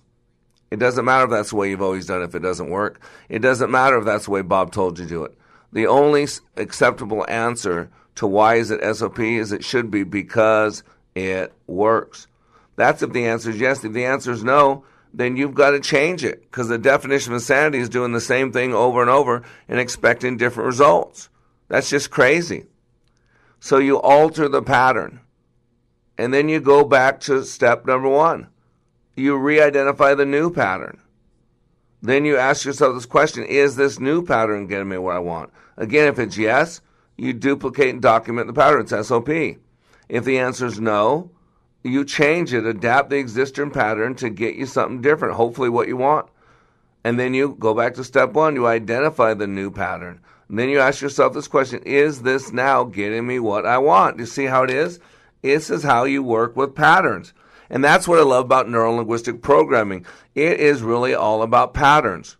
It 0.71 0.79
doesn't 0.79 1.06
matter 1.06 1.25
if 1.25 1.29
that's 1.29 1.51
the 1.51 1.56
way 1.56 1.69
you've 1.69 1.84
always 1.84 2.08
done 2.08 2.21
it 2.21 2.25
if 2.25 2.36
it 2.36 2.41
doesn't 2.41 2.69
work. 2.69 2.99
It 3.29 3.39
doesn't 3.39 3.69
matter 3.69 3.97
if 3.99 4.06
that's 4.06 4.25
the 4.25 4.32
way 4.32 4.41
Bob 4.41 4.71
told 4.71 4.97
you 4.97 5.06
to 5.06 5.10
do 5.10 5.23
it. 5.23 5.38
The 5.71 5.88
only 5.88 6.27
acceptable 6.58 7.25
answer 7.29 7.89
to 8.15 8.27
why 8.27 8.56
is 8.56 8.71
it 8.71 8.95
SOP 8.95 9.19
is 9.19 9.51
it 9.51 9.63
should 9.63 9.91
be 9.91 10.03
because 10.03 10.84
it 11.15 11.53
works. 11.67 12.27
That's 12.75 13.03
if 13.03 13.13
the 13.13 13.27
answer 13.27 13.51
is 13.51 13.60
yes. 13.60 13.84
If 13.84 13.93
the 13.93 14.06
answer 14.06 14.32
is 14.32 14.43
no, 14.43 14.84
then 15.13 15.38
you've 15.38 15.53
got 15.53 15.71
to 15.71 15.79
change 15.79 16.23
it 16.23 16.41
because 16.41 16.67
the 16.67 16.79
definition 16.79 17.34
of 17.34 17.38
insanity 17.38 17.77
is 17.77 17.89
doing 17.89 18.12
the 18.12 18.21
same 18.21 18.51
thing 18.51 18.73
over 18.73 19.01
and 19.01 19.10
over 19.10 19.43
and 19.69 19.79
expecting 19.79 20.38
different 20.38 20.67
results. 20.67 21.29
That's 21.67 21.89
just 21.89 22.12
crazy. 22.12 22.65
So 23.60 23.78
you 23.78 23.99
alter 23.99 24.47
the 24.49 24.62
pattern. 24.62 25.21
And 26.17 26.34
then 26.34 26.49
you 26.49 26.60
go 26.60 26.84
back 26.84 27.19
to 27.21 27.43
step 27.43 27.86
number 27.86 28.10
one. 28.10 28.47
You 29.15 29.38
re 29.38 29.62
identify 29.62 30.13
the 30.13 30.26
new 30.26 30.52
pattern. 30.52 30.99
Then 32.02 32.26
you 32.26 32.38
ask 32.38 32.65
yourself 32.65 32.95
this 32.95 33.06
question 33.06 33.45
Is 33.45 33.76
this 33.76 33.99
new 33.99 34.23
pattern 34.23 34.67
getting 34.67 34.89
me 34.89 34.97
where 34.97 35.15
I 35.15 35.19
want? 35.19 35.52
Again, 35.78 36.08
if 36.08 36.19
it's 36.19 36.38
yes, 36.38 36.82
you 37.17 37.34
duplicate 37.34 37.93
and 37.93 38.02
document 38.02 38.47
the 38.47 38.54
pattern. 38.54 38.82
It's 38.82 39.08
SOP. 39.08 39.30
If 40.10 40.26
the 40.26 40.38
answer 40.38 40.65
is 40.65 40.80
no, 40.80 41.32
you 41.84 42.06
change 42.06 42.54
it, 42.54 42.65
adapt 42.65 43.10
the 43.10 43.17
existing 43.17 43.71
pattern 43.71 44.15
to 44.15 44.30
get 44.30 44.56
you 44.56 44.65
something 44.65 45.02
different, 45.02 45.36
hopefully 45.36 45.69
what 45.69 45.88
you 45.88 45.97
want. 45.97 46.28
And 47.04 47.19
then 47.19 47.34
you 47.34 47.56
go 47.60 47.73
back 47.73 47.95
to 47.95 48.04
step 48.04 48.34
one, 48.34 48.56
you 48.56 48.65
identify 48.65 49.34
the 49.34 49.47
new 49.47 49.69
pattern. 49.69 50.21
And 50.49 50.60
then 50.60 50.69
you 50.69 50.79
ask 50.79 51.01
yourself 51.01 51.34
this 51.34 51.47
question 51.47 51.82
Is 51.86 52.21
this 52.21 52.51
now 52.51 52.84
getting 52.84 53.25
me 53.25 53.39
what 53.39 53.65
I 53.65 53.77
want? 53.77 54.19
You 54.19 54.25
see 54.25 54.45
how 54.45 54.63
it 54.63 54.69
is? 54.69 54.99
This 55.41 55.69
is 55.69 55.84
how 55.84 56.06
you 56.06 56.23
work 56.23 56.56
with 56.56 56.75
patterns. 56.75 57.34
And 57.69 57.84
that's 57.84 58.08
what 58.08 58.19
I 58.19 58.23
love 58.23 58.45
about 58.45 58.69
neuro 58.69 58.93
linguistic 58.93 59.41
programming. 59.41 60.06
It 60.36 60.60
is 60.60 60.82
really 60.82 61.15
all 61.15 61.41
about 61.41 61.73
patterns. 61.73 62.38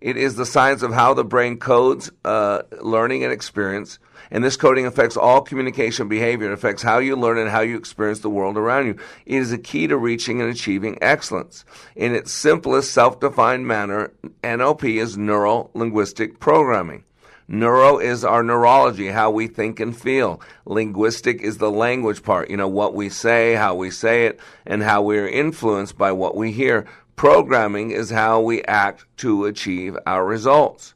It 0.00 0.16
is 0.16 0.36
the 0.36 0.44
science 0.44 0.82
of 0.82 0.92
how 0.92 1.14
the 1.14 1.24
brain 1.24 1.58
codes 1.58 2.10
uh, 2.24 2.62
learning 2.82 3.24
and 3.24 3.32
experience. 3.32 3.98
And 4.30 4.42
this 4.44 4.56
coding 4.56 4.86
affects 4.86 5.16
all 5.16 5.40
communication 5.40 6.08
behavior. 6.08 6.50
It 6.50 6.54
affects 6.54 6.82
how 6.82 6.98
you 6.98 7.16
learn 7.16 7.38
and 7.38 7.48
how 7.48 7.60
you 7.60 7.76
experience 7.76 8.20
the 8.20 8.30
world 8.30 8.56
around 8.56 8.86
you. 8.86 8.96
It 9.24 9.36
is 9.36 9.52
a 9.52 9.58
key 9.58 9.86
to 9.86 9.96
reaching 9.96 10.40
and 10.40 10.50
achieving 10.50 10.98
excellence. 11.00 11.64
In 11.94 12.14
its 12.14 12.32
simplest 12.32 12.92
self 12.92 13.20
defined 13.20 13.66
manner, 13.66 14.12
NLP 14.42 15.00
is 15.00 15.16
neuro 15.16 15.70
linguistic 15.74 16.40
programming. 16.40 17.04
Neuro 17.48 17.98
is 17.98 18.24
our 18.24 18.42
neurology, 18.42 19.08
how 19.08 19.30
we 19.30 19.46
think 19.46 19.78
and 19.78 19.96
feel. 19.96 20.40
Linguistic 20.64 21.40
is 21.40 21.58
the 21.58 21.70
language 21.70 22.24
part, 22.24 22.50
you 22.50 22.56
know, 22.56 22.66
what 22.66 22.94
we 22.94 23.08
say, 23.08 23.54
how 23.54 23.74
we 23.74 23.90
say 23.90 24.26
it, 24.26 24.40
and 24.66 24.82
how 24.82 25.02
we're 25.02 25.28
influenced 25.28 25.96
by 25.96 26.10
what 26.10 26.36
we 26.36 26.50
hear. 26.50 26.86
Programming 27.14 27.92
is 27.92 28.10
how 28.10 28.40
we 28.40 28.62
act 28.64 29.04
to 29.18 29.44
achieve 29.44 29.96
our 30.06 30.26
results. 30.26 30.94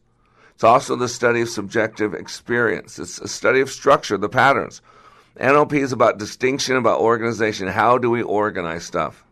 It's 0.55 0.65
also 0.65 0.97
the 0.97 1.09
study 1.09 1.41
of 1.41 1.49
subjective 1.49 2.15
experience. 2.15 2.99
It's 2.99 3.19
a 3.21 3.29
study 3.29 3.61
of 3.61 3.71
structure, 3.71 4.19
the 4.19 4.29
patterns. 4.29 4.83
NLP 5.39 5.75
is 5.75 5.93
about 5.93 6.19
distinction, 6.19 6.77
about 6.77 7.01
organization. 7.01 7.69
How 7.69 7.97
do 7.97 8.11
we 8.11 8.23
organize 8.23 8.85
stuff? 8.85 9.25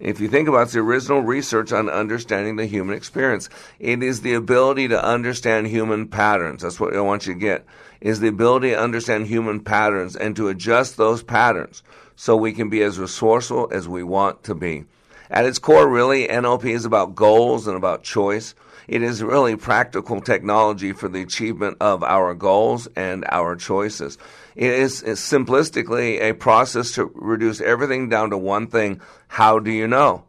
If 0.00 0.20
you 0.20 0.28
think 0.28 0.48
about 0.48 0.68
it, 0.68 0.72
the 0.72 0.80
original 0.80 1.22
research 1.22 1.72
on 1.72 1.88
understanding 1.88 2.56
the 2.56 2.66
human 2.66 2.96
experience. 2.96 3.48
It 3.78 4.02
is 4.02 4.22
the 4.22 4.34
ability 4.34 4.88
to 4.88 5.04
understand 5.04 5.68
human 5.68 6.08
patterns. 6.08 6.62
That's 6.62 6.80
what 6.80 6.96
I 6.96 7.00
want 7.00 7.26
you 7.26 7.34
to 7.34 7.40
get. 7.40 7.64
Is 8.00 8.20
the 8.20 8.28
ability 8.28 8.70
to 8.70 8.80
understand 8.80 9.26
human 9.26 9.60
patterns 9.60 10.16
and 10.16 10.34
to 10.36 10.48
adjust 10.48 10.96
those 10.96 11.22
patterns 11.22 11.82
so 12.16 12.36
we 12.36 12.52
can 12.52 12.68
be 12.68 12.82
as 12.82 12.98
resourceful 12.98 13.68
as 13.72 13.88
we 13.88 14.02
want 14.02 14.44
to 14.44 14.54
be. 14.54 14.84
At 15.30 15.46
its 15.46 15.58
core, 15.58 15.88
really, 15.88 16.28
NLP 16.28 16.66
is 16.66 16.84
about 16.84 17.14
goals 17.14 17.66
and 17.66 17.76
about 17.76 18.02
choice. 18.02 18.54
It 18.86 19.02
is 19.02 19.22
really 19.22 19.56
practical 19.56 20.20
technology 20.20 20.92
for 20.92 21.08
the 21.08 21.22
achievement 21.22 21.78
of 21.80 22.02
our 22.02 22.34
goals 22.34 22.86
and 22.94 23.24
our 23.30 23.56
choices. 23.56 24.18
It 24.54 24.70
is 24.70 25.02
simplistically 25.02 26.20
a 26.20 26.34
process 26.34 26.92
to 26.92 27.10
reduce 27.14 27.60
everything 27.60 28.08
down 28.08 28.30
to 28.30 28.38
one 28.38 28.68
thing. 28.68 29.00
How 29.28 29.58
do 29.58 29.70
you 29.70 29.88
know? 29.88 30.24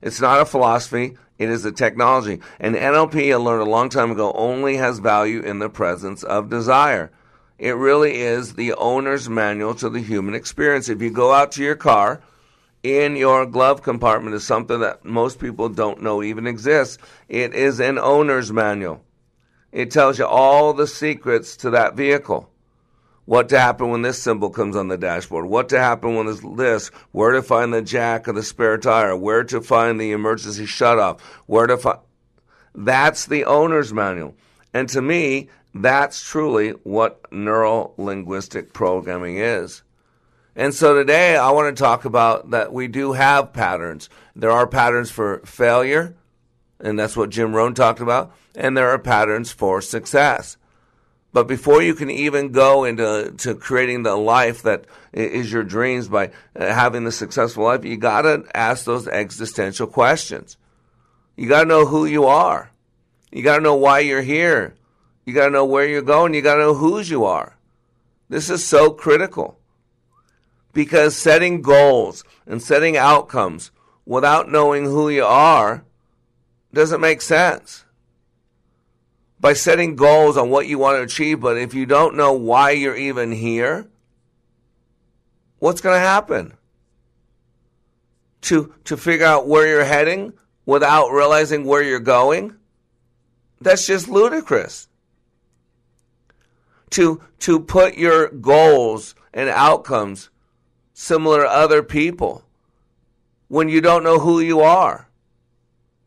It's 0.00 0.20
not 0.20 0.40
a 0.40 0.44
philosophy, 0.46 1.16
it 1.38 1.48
is 1.48 1.64
a 1.64 1.72
technology. 1.72 2.40
And 2.58 2.74
NLP, 2.74 3.32
I 3.32 3.36
learned 3.36 3.62
a 3.62 3.70
long 3.70 3.88
time 3.88 4.10
ago, 4.10 4.32
only 4.32 4.76
has 4.76 4.98
value 4.98 5.40
in 5.40 5.58
the 5.58 5.68
presence 5.68 6.22
of 6.22 6.48
desire. 6.50 7.12
It 7.58 7.72
really 7.72 8.16
is 8.16 8.54
the 8.54 8.72
owner's 8.74 9.28
manual 9.28 9.74
to 9.76 9.88
the 9.88 10.00
human 10.00 10.34
experience. 10.34 10.88
If 10.88 11.02
you 11.02 11.10
go 11.10 11.32
out 11.32 11.52
to 11.52 11.62
your 11.62 11.76
car, 11.76 12.22
in 12.82 13.14
your 13.14 13.46
glove 13.46 13.82
compartment 13.82 14.34
is 14.34 14.44
something 14.44 14.80
that 14.80 15.04
most 15.04 15.38
people 15.38 15.68
don't 15.68 16.02
know 16.02 16.22
even 16.22 16.48
exists. 16.48 16.98
It 17.28 17.54
is 17.54 17.78
an 17.78 17.98
owner's 17.98 18.52
manual. 18.52 19.04
It 19.70 19.92
tells 19.92 20.18
you 20.18 20.26
all 20.26 20.72
the 20.72 20.88
secrets 20.88 21.56
to 21.58 21.70
that 21.70 21.94
vehicle. 21.94 22.50
What 23.24 23.48
to 23.50 23.60
happen 23.60 23.90
when 23.90 24.02
this 24.02 24.20
symbol 24.20 24.50
comes 24.50 24.74
on 24.74 24.88
the 24.88 24.98
dashboard. 24.98 25.46
What 25.46 25.68
to 25.68 25.78
happen 25.78 26.16
when 26.16 26.26
this, 26.26 26.40
this. 26.56 26.88
Where 27.12 27.32
to 27.32 27.42
find 27.42 27.72
the 27.72 27.82
jack 27.82 28.26
of 28.26 28.34
the 28.34 28.42
spare 28.42 28.78
tire. 28.78 29.16
Where 29.16 29.44
to 29.44 29.60
find 29.60 30.00
the 30.00 30.12
emergency 30.12 30.66
shutoff. 30.66 31.20
Where 31.46 31.66
to 31.66 31.76
find. 31.76 32.00
That's 32.74 33.26
the 33.26 33.44
owner's 33.44 33.92
manual. 33.92 34.34
And 34.74 34.88
to 34.88 35.02
me, 35.02 35.50
that's 35.74 36.22
truly 36.22 36.70
what 36.70 37.30
neuro 37.32 37.92
linguistic 37.96 38.72
programming 38.72 39.38
is. 39.38 39.82
And 40.54 40.74
so 40.74 40.94
today 40.94 41.36
I 41.36 41.50
want 41.50 41.74
to 41.74 41.82
talk 41.82 42.04
about 42.04 42.50
that 42.50 42.72
we 42.72 42.88
do 42.88 43.12
have 43.12 43.52
patterns. 43.52 44.10
There 44.36 44.50
are 44.50 44.66
patterns 44.66 45.10
for 45.10 45.38
failure, 45.46 46.14
and 46.78 46.98
that's 46.98 47.16
what 47.16 47.30
Jim 47.30 47.54
Rohn 47.54 47.74
talked 47.74 48.00
about, 48.00 48.34
and 48.54 48.76
there 48.76 48.90
are 48.90 48.98
patterns 48.98 49.50
for 49.50 49.80
success. 49.80 50.58
But 51.32 51.48
before 51.48 51.82
you 51.82 51.94
can 51.94 52.10
even 52.10 52.52
go 52.52 52.84
into 52.84 53.32
to 53.38 53.54
creating 53.54 54.02
the 54.02 54.16
life 54.16 54.62
that 54.62 54.84
is 55.12 55.50
your 55.50 55.62
dreams 55.62 56.08
by 56.08 56.30
uh, 56.54 56.66
having 56.66 57.04
the 57.04 57.12
successful 57.12 57.64
life, 57.64 57.84
you 57.84 57.96
got 57.96 58.22
to 58.22 58.44
ask 58.54 58.84
those 58.84 59.08
existential 59.08 59.86
questions. 59.86 60.58
You 61.36 61.48
got 61.48 61.62
to 61.62 61.68
know 61.68 61.86
who 61.86 62.04
you 62.04 62.26
are. 62.26 62.70
You 63.30 63.42
got 63.42 63.56
to 63.56 63.62
know 63.62 63.76
why 63.76 64.00
you're 64.00 64.22
here. 64.22 64.74
You 65.24 65.32
got 65.32 65.46
to 65.46 65.50
know 65.52 65.64
where 65.64 65.86
you're 65.86 66.02
going. 66.02 66.34
You 66.34 66.42
got 66.42 66.56
to 66.56 66.60
know 66.60 66.74
whose 66.74 67.08
you 67.08 67.24
are. 67.24 67.56
This 68.28 68.50
is 68.50 68.64
so 68.64 68.90
critical 68.90 69.58
because 70.72 71.16
setting 71.16 71.62
goals 71.62 72.24
and 72.46 72.62
setting 72.62 72.96
outcomes 72.96 73.70
without 74.04 74.50
knowing 74.50 74.84
who 74.84 75.08
you 75.08 75.24
are 75.24 75.84
doesn't 76.74 77.00
make 77.00 77.22
sense. 77.22 77.84
By 79.42 79.54
setting 79.54 79.96
goals 79.96 80.36
on 80.36 80.50
what 80.50 80.68
you 80.68 80.78
want 80.78 80.98
to 80.98 81.02
achieve, 81.02 81.40
but 81.40 81.58
if 81.58 81.74
you 81.74 81.84
don't 81.84 82.16
know 82.16 82.32
why 82.32 82.70
you're 82.70 82.96
even 82.96 83.32
here, 83.32 83.88
what's 85.58 85.80
going 85.80 85.96
to 85.96 86.00
happen? 86.00 86.54
To, 88.42 88.72
to 88.84 88.96
figure 88.96 89.26
out 89.26 89.48
where 89.48 89.66
you're 89.66 89.84
heading 89.84 90.32
without 90.64 91.10
realizing 91.10 91.64
where 91.64 91.82
you're 91.82 91.98
going? 91.98 92.54
That's 93.60 93.84
just 93.84 94.08
ludicrous. 94.08 94.86
To, 96.90 97.20
to 97.40 97.58
put 97.58 97.96
your 97.96 98.28
goals 98.28 99.16
and 99.34 99.48
outcomes 99.48 100.30
similar 100.94 101.42
to 101.42 101.50
other 101.50 101.82
people 101.82 102.44
when 103.48 103.68
you 103.68 103.80
don't 103.80 104.04
know 104.04 104.20
who 104.20 104.38
you 104.38 104.60
are. 104.60 105.08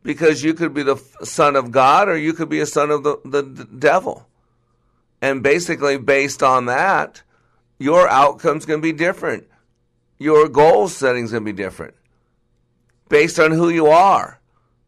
Because 0.06 0.44
you 0.44 0.54
could 0.54 0.76
be 0.76 0.84
the 0.84 0.98
son 1.24 1.56
of 1.56 1.72
God 1.72 2.08
or 2.08 2.16
you 2.16 2.34
could 2.34 2.48
be 2.48 2.60
a 2.60 2.68
son 2.68 2.92
of 2.92 3.04
the, 3.04 3.18
the, 3.26 3.42
devil. 3.42 4.28
And 5.20 5.42
basically, 5.42 5.98
based 5.98 6.44
on 6.44 6.68
that, 6.68 7.24
your 7.80 8.08
outcome's 8.08 8.68
going 8.68 8.80
to 8.80 8.84
be 8.84 8.94
different. 8.94 9.48
Your 10.20 10.48
goal 10.48 10.90
setting's 10.90 11.32
going 11.32 11.44
to 11.44 11.52
be 11.52 11.58
different. 11.58 11.96
Based 13.10 13.40
on 13.40 13.52
who 13.52 13.70
you 13.70 13.88
are, 13.88 14.40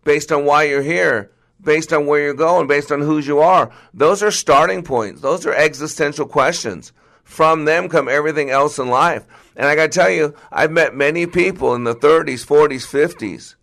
based 0.04 0.32
on 0.32 0.46
why 0.46 0.64
you're 0.64 0.84
here, 0.84 1.32
based 1.60 1.92
on 1.92 2.06
where 2.06 2.22
you're 2.22 2.36
going, 2.36 2.68
based 2.68 2.92
on 2.92 3.02
who 3.02 3.18
you 3.18 3.40
are. 3.40 3.72
Those 3.96 4.22
are 4.22 4.30
starting 4.30 4.84
points. 4.84 5.22
Those 5.22 5.48
are 5.48 5.54
existential 5.54 6.28
questions. 6.28 6.94
From 7.24 7.66
them 7.66 7.90
come 7.90 8.08
everything 8.08 8.52
else 8.52 8.78
in 8.78 8.90
life. 8.90 9.26
And 9.56 9.66
I 9.66 9.76
got 9.76 9.92
to 9.92 10.00
tell 10.00 10.12
you, 10.12 10.36
I've 10.52 10.72
met 10.72 10.96
many 10.96 11.26
people 11.26 11.74
in 11.74 11.86
the 11.86 11.96
30s, 11.96 12.46
40s, 12.46 12.86
50s 12.86 13.56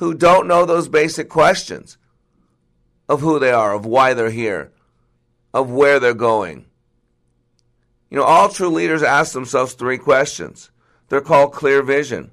who 0.00 0.14
don't 0.14 0.48
know 0.48 0.64
those 0.64 0.88
basic 0.88 1.28
questions 1.28 1.98
of 3.06 3.20
who 3.20 3.38
they 3.38 3.52
are, 3.52 3.74
of 3.74 3.84
why 3.84 4.14
they're 4.14 4.30
here, 4.30 4.72
of 5.52 5.70
where 5.70 6.00
they're 6.00 6.14
going. 6.14 6.64
You 8.08 8.16
know, 8.16 8.24
all 8.24 8.48
true 8.48 8.70
leaders 8.70 9.02
ask 9.02 9.34
themselves 9.34 9.74
three 9.74 9.98
questions. 9.98 10.70
They're 11.08 11.20
called 11.20 11.52
clear 11.52 11.82
vision. 11.82 12.30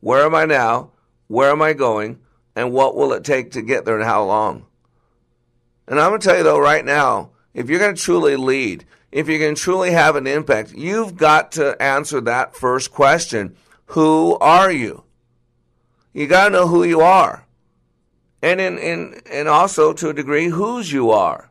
Where 0.00 0.26
am 0.26 0.34
I 0.34 0.44
now? 0.44 0.90
Where 1.26 1.50
am 1.50 1.62
I 1.62 1.72
going? 1.72 2.18
And 2.54 2.70
what 2.70 2.94
will 2.94 3.14
it 3.14 3.24
take 3.24 3.52
to 3.52 3.62
get 3.62 3.86
there 3.86 3.96
and 3.96 4.04
how 4.04 4.24
long? 4.24 4.66
And 5.88 5.98
I'm 5.98 6.10
going 6.10 6.20
to 6.20 6.28
tell 6.28 6.36
you 6.36 6.44
though, 6.44 6.60
right 6.60 6.84
now, 6.84 7.30
if 7.54 7.70
you're 7.70 7.78
going 7.78 7.94
to 7.94 8.02
truly 8.02 8.36
lead, 8.36 8.84
if 9.10 9.26
you 9.26 9.38
can 9.38 9.54
truly 9.54 9.92
have 9.92 10.16
an 10.16 10.26
impact, 10.26 10.74
you've 10.74 11.16
got 11.16 11.52
to 11.52 11.80
answer 11.82 12.20
that 12.20 12.54
first 12.54 12.90
question 12.92 13.56
Who 13.86 14.36
are 14.36 14.70
you? 14.70 15.04
You 16.12 16.26
got 16.26 16.44
to 16.46 16.50
know 16.50 16.66
who 16.66 16.84
you 16.84 17.00
are. 17.00 17.46
And, 18.42 18.60
in, 18.60 18.78
in, 18.78 19.20
and 19.30 19.48
also, 19.48 19.92
to 19.92 20.08
a 20.08 20.14
degree, 20.14 20.48
whose 20.48 20.92
you 20.92 21.10
are. 21.10 21.50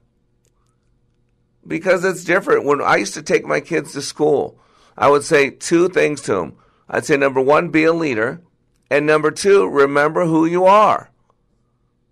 Because 1.66 2.04
it's 2.04 2.24
different. 2.24 2.66
When 2.66 2.82
I 2.82 2.98
used 2.98 3.14
to 3.14 3.22
take 3.22 3.46
my 3.46 3.60
kids 3.60 3.94
to 3.94 4.02
school, 4.02 4.60
I 4.98 5.10
would 5.10 5.24
say 5.24 5.50
two 5.50 5.88
things 5.88 6.22
to 6.22 6.34
them. 6.34 6.56
I'd 6.90 7.06
say, 7.06 7.16
number 7.16 7.42
one, 7.42 7.70
be 7.70 7.84
a 7.84 7.94
leader. 7.94 8.42
And 8.90 9.06
number 9.06 9.30
two, 9.30 9.68
remember 9.68 10.26
who 10.26 10.46
you 10.46 10.66
are. 10.66 11.12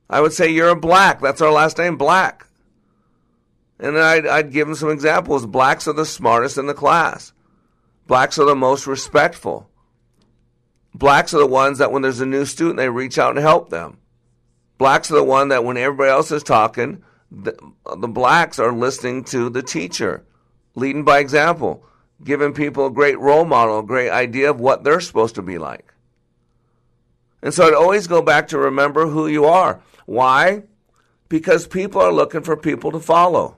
I 0.09 0.21
would 0.21 0.33
say, 0.33 0.49
you're 0.49 0.69
a 0.69 0.75
black. 0.75 1.19
That's 1.19 1.41
our 1.41 1.51
last 1.51 1.79
name, 1.79 1.97
black. 1.97 2.45
And 3.79 3.97
I'd, 3.97 4.25
I'd 4.25 4.51
give 4.51 4.67
them 4.67 4.75
some 4.75 4.89
examples. 4.89 5.45
Blacks 5.45 5.87
are 5.87 5.93
the 5.93 6.05
smartest 6.05 6.57
in 6.57 6.67
the 6.67 6.73
class. 6.73 7.33
Blacks 8.05 8.39
are 8.39 8.45
the 8.45 8.55
most 8.55 8.87
respectful. 8.87 9.66
Blacks 10.97 11.31
are 11.35 11.39
the 11.39 11.45
ones 11.45 11.77
that 11.77 11.91
when 11.91 12.01
there's 12.01 12.21
a 12.21 12.25
new 12.25 12.43
student, 12.43 12.77
they 12.77 12.89
reach 12.89 13.19
out 13.19 13.29
and 13.29 13.39
help 13.39 13.69
them. 13.69 13.99
Blacks 14.79 15.11
are 15.11 15.15
the 15.15 15.23
one 15.23 15.49
that 15.49 15.63
when 15.63 15.77
everybody 15.77 16.09
else 16.09 16.31
is 16.31 16.41
talking, 16.41 17.03
the, 17.29 17.55
the 17.97 18.07
blacks 18.07 18.57
are 18.57 18.71
listening 18.71 19.23
to 19.25 19.51
the 19.51 19.61
teacher, 19.61 20.25
leading 20.73 21.03
by 21.03 21.19
example, 21.19 21.85
giving 22.23 22.51
people 22.51 22.87
a 22.87 22.91
great 22.91 23.19
role 23.19 23.45
model, 23.45 23.77
a 23.77 23.83
great 23.83 24.09
idea 24.09 24.49
of 24.49 24.59
what 24.59 24.83
they're 24.83 24.99
supposed 24.99 25.35
to 25.35 25.43
be 25.43 25.59
like. 25.59 25.93
And 27.43 27.53
so 27.53 27.67
I'd 27.67 27.75
always 27.75 28.07
go 28.07 28.23
back 28.23 28.47
to 28.47 28.57
remember 28.57 29.05
who 29.05 29.27
you 29.27 29.45
are. 29.45 29.79
Why? 30.07 30.63
Because 31.29 31.67
people 31.67 32.01
are 32.01 32.11
looking 32.11 32.41
for 32.41 32.57
people 32.57 32.91
to 32.93 32.99
follow 32.99 33.56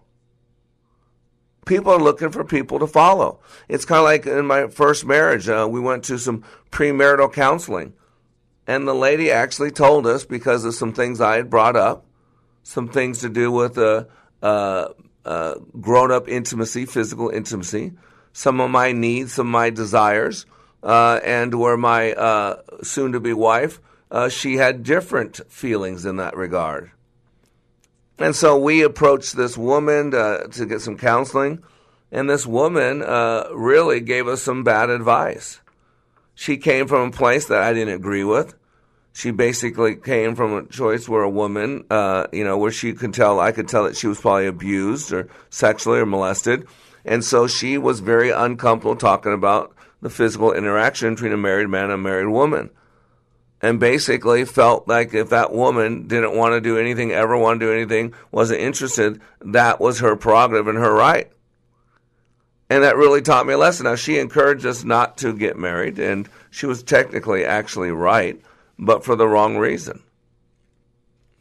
people 1.69 1.93
are 1.93 1.99
looking 1.99 2.32
for 2.32 2.43
people 2.43 2.79
to 2.79 2.88
follow. 2.88 3.39
It's 3.69 3.86
kind 3.86 3.99
of 3.99 4.05
like 4.05 4.25
in 4.25 4.45
my 4.45 4.67
first 4.67 5.05
marriage, 5.05 5.47
uh, 5.47 5.67
we 5.69 5.79
went 5.79 6.03
to 6.05 6.17
some 6.17 6.43
premarital 6.71 7.32
counseling. 7.32 7.93
And 8.67 8.88
the 8.88 8.95
lady 8.95 9.32
actually 9.32 9.71
told 9.71 10.05
us, 10.05 10.25
because 10.25 10.65
of 10.65 10.73
some 10.73 10.93
things 10.93 11.21
I 11.21 11.36
had 11.38 11.49
brought 11.49 11.75
up, 11.75 12.05
some 12.63 12.89
things 12.89 13.19
to 13.19 13.29
do 13.29 13.51
with 13.51 13.77
uh, 13.77 14.05
uh, 14.41 14.89
uh 15.25 15.55
grown 15.79 16.12
up 16.12 16.27
intimacy, 16.27 16.86
physical 16.86 17.29
intimacy, 17.29 17.93
some 18.34 18.60
of 18.60 18.69
my 18.69 18.91
needs, 18.91 19.34
some 19.34 19.47
of 19.47 19.51
my 19.51 19.69
desires, 19.69 20.45
uh, 20.84 21.19
and 21.23 21.53
where 21.53 21.77
my 21.77 22.13
uh, 22.13 22.62
soon 22.82 23.12
to 23.12 23.19
be 23.19 23.34
wife, 23.34 23.79
she 24.29 24.58
had 24.58 24.84
different 24.84 25.39
feelings 25.49 26.05
in 26.05 26.17
that 26.17 26.36
regard. 26.36 26.91
And 28.19 28.36
so 28.36 28.58
we 28.58 28.84
approached 28.84 29.38
this 29.38 29.58
woman 29.58 30.12
to, 30.12 30.49
to 30.51 30.65
get 30.65 30.82
some 30.82 30.97
counseling, 30.97 31.63
and 32.12 32.29
this 32.29 32.45
woman 32.45 33.01
uh, 33.01 33.47
really 33.53 34.01
gave 34.01 34.27
us 34.27 34.41
some 34.41 34.63
bad 34.63 34.89
advice. 34.89 35.62
She 36.36 36.58
came 36.58 36.88
from 36.88 37.10
a 37.10 37.12
place 37.12 37.47
that 37.47 37.62
I 37.62 37.73
didn't 37.73 37.95
agree 37.95 38.25
with. 38.25 38.55
She 39.13 39.32
basically 39.32 39.95
came 39.95 40.36
from 40.36 40.53
a 40.53 40.65
choice 40.65 41.08
where 41.08 41.23
a 41.23 41.29
woman, 41.29 41.86
uh, 41.89 42.27
you 42.34 42.43
know, 42.43 42.58
where 42.58 42.71
she 42.71 42.93
could 42.93 43.13
tell, 43.13 43.39
I 43.39 43.53
could 43.53 43.69
tell 43.69 43.86
that 43.86 43.95
she 43.95 44.08
was 44.08 44.19
probably 44.19 44.47
abused 44.47 45.13
or 45.13 45.29
sexually 45.49 45.99
or 45.99 46.05
molested. 46.05 46.67
And 47.05 47.23
so 47.23 47.47
she 47.47 47.77
was 47.77 48.01
very 48.01 48.32
uncomfortable 48.32 48.95
talking 48.95 49.34
about 49.34 49.73
the 50.01 50.10
physical 50.10 50.53
interaction 50.53 51.15
between 51.15 51.32
a 51.32 51.38
married 51.38 51.69
man 51.69 51.86
and 51.86 51.93
a 51.93 51.97
married 51.97 52.27
woman 52.27 52.69
and 53.62 53.80
basically 53.80 54.45
felt 54.45 54.88
like 54.88 55.13
if 55.13 55.30
that 55.30 55.52
woman 55.52 56.08
didn't 56.08 56.36
want 56.36 56.54
to 56.54 56.62
do 56.62 56.78
anything, 56.78 57.12
ever 57.12 57.38
want 57.38 57.60
to 57.60 57.65
do 57.65 57.74
anything, 57.74 58.13
wasn't 58.32 58.62
interested, 58.62 59.22
that 59.41 59.80
was 59.80 60.00
her 60.00 60.15
prerogative 60.15 60.67
and 60.67 60.78
her 60.78 60.93
right. 60.93 61.30
And 62.69 62.84
that 62.84 62.98
really 62.98 63.22
taught 63.22 63.48
me 63.48 63.54
a 63.54 63.58
lesson. 63.58 63.86
Now, 63.86 63.95
she 63.95 64.19
encouraged 64.19 64.65
us 64.65 64.84
not 64.84 65.17
to 65.17 65.34
get 65.34 65.58
married, 65.58 65.98
and 66.00 66.30
she 66.52 66.67
was 66.67 66.84
technically 66.84 67.43
actually 67.43 67.91
right, 67.91 68.39
but 68.78 69.04
for 69.04 69.15
the 69.15 69.28
wrong 69.28 69.58
reason. 69.58 70.04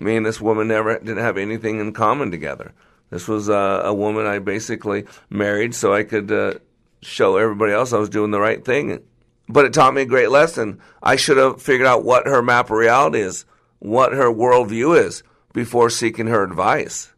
Me 0.00 0.16
and 0.16 0.24
this 0.24 0.40
woman 0.40 0.68
never 0.68 0.98
didn't 0.98 1.18
have 1.18 1.36
anything 1.36 1.80
in 1.80 1.92
common 1.92 2.30
together. 2.30 2.72
This 3.10 3.28
was 3.28 3.48
uh, 3.48 3.82
a 3.84 3.92
woman 3.92 4.26
I 4.26 4.38
basically 4.38 5.06
married 5.28 5.74
so 5.74 5.92
I 5.92 6.02
could 6.02 6.30
uh, 6.30 6.54
show 7.02 7.36
everybody 7.36 7.72
else 7.72 7.92
I 7.92 7.98
was 7.98 8.08
doing 8.08 8.30
the 8.30 8.40
right 8.40 8.64
thing 8.64 9.02
but 9.48 9.64
it 9.64 9.72
taught 9.72 9.94
me 9.94 10.02
a 10.02 10.06
great 10.06 10.30
lesson. 10.30 10.80
I 11.02 11.16
should 11.16 11.36
have 11.36 11.62
figured 11.62 11.86
out 11.86 12.04
what 12.04 12.26
her 12.26 12.42
map 12.42 12.66
of 12.66 12.72
reality 12.72 13.20
is, 13.20 13.44
what 13.78 14.12
her 14.12 14.32
worldview 14.32 14.98
is, 14.98 15.22
before 15.52 15.90
seeking 15.90 16.26
her 16.26 16.42
advice. 16.42 17.12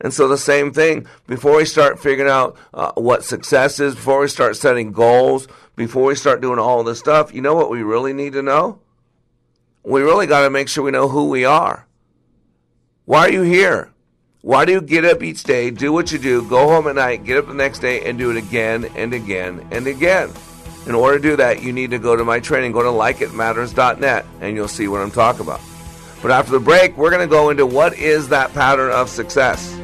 And 0.00 0.14
so 0.14 0.28
the 0.28 0.38
same 0.38 0.72
thing, 0.72 1.06
before 1.26 1.56
we 1.56 1.64
start 1.64 1.98
figuring 1.98 2.30
out 2.30 2.56
uh, 2.72 2.92
what 2.94 3.24
success 3.24 3.80
is, 3.80 3.94
before 3.94 4.20
we 4.20 4.28
start 4.28 4.56
setting 4.56 4.92
goals, 4.92 5.48
before 5.74 6.04
we 6.04 6.14
start 6.14 6.40
doing 6.40 6.58
all 6.58 6.84
this 6.84 6.98
stuff, 6.98 7.34
you 7.34 7.40
know 7.40 7.54
what 7.54 7.70
we 7.70 7.82
really 7.82 8.12
need 8.12 8.34
to 8.34 8.42
know? 8.42 8.80
We 9.82 10.02
really 10.02 10.26
got 10.26 10.42
to 10.42 10.50
make 10.50 10.68
sure 10.68 10.84
we 10.84 10.90
know 10.90 11.08
who 11.08 11.28
we 11.28 11.44
are. 11.44 11.86
Why 13.06 13.20
are 13.20 13.32
you 13.32 13.42
here? 13.42 13.92
Why 14.42 14.64
do 14.64 14.72
you 14.72 14.80
get 14.80 15.04
up 15.04 15.22
each 15.22 15.42
day, 15.42 15.70
do 15.70 15.92
what 15.92 16.12
you 16.12 16.18
do, 16.18 16.48
go 16.48 16.68
home 16.68 16.86
at 16.86 16.94
night, 16.94 17.24
get 17.24 17.38
up 17.38 17.48
the 17.48 17.54
next 17.54 17.80
day, 17.80 18.08
and 18.08 18.18
do 18.18 18.30
it 18.30 18.36
again 18.36 18.84
and 18.94 19.12
again 19.12 19.66
and 19.72 19.86
again? 19.86 20.30
In 20.88 20.94
order 20.94 21.18
to 21.18 21.22
do 21.22 21.36
that, 21.36 21.62
you 21.62 21.70
need 21.70 21.90
to 21.90 21.98
go 21.98 22.16
to 22.16 22.24
my 22.24 22.40
training. 22.40 22.72
Go 22.72 22.82
to 22.82 22.88
likeitmatters.net 22.88 24.24
and 24.40 24.56
you'll 24.56 24.68
see 24.68 24.88
what 24.88 25.02
I'm 25.02 25.10
talking 25.10 25.42
about. 25.42 25.60
But 26.22 26.30
after 26.30 26.52
the 26.52 26.60
break, 26.60 26.96
we're 26.96 27.10
going 27.10 27.20
to 27.20 27.30
go 27.30 27.50
into 27.50 27.66
what 27.66 27.98
is 27.98 28.30
that 28.30 28.54
pattern 28.54 28.90
of 28.90 29.10
success. 29.10 29.78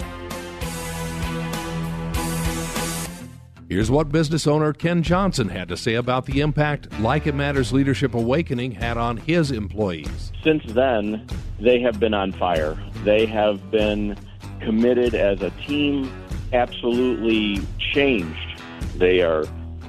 Here's 3.68 3.90
what 3.90 4.10
business 4.10 4.46
owner 4.46 4.72
Ken 4.72 5.02
Johnson 5.02 5.48
had 5.48 5.68
to 5.68 5.76
say 5.76 5.94
about 5.94 6.24
the 6.24 6.40
impact 6.40 6.98
Like 7.00 7.26
It 7.26 7.34
Matters 7.34 7.72
Leadership 7.72 8.14
Awakening 8.14 8.72
had 8.72 8.96
on 8.96 9.18
his 9.18 9.50
employees. 9.50 10.32
Since 10.42 10.64
then, 10.72 11.26
they 11.60 11.80
have 11.80 12.00
been 12.00 12.14
on 12.14 12.32
fire. 12.32 12.78
They 13.04 13.26
have 13.26 13.70
been 13.70 14.16
committed 14.60 15.14
as 15.14 15.42
a 15.42 15.50
team, 15.66 16.10
absolutely 16.54 17.60
changed. 17.78 18.62
They 18.96 19.20
are 19.20 19.44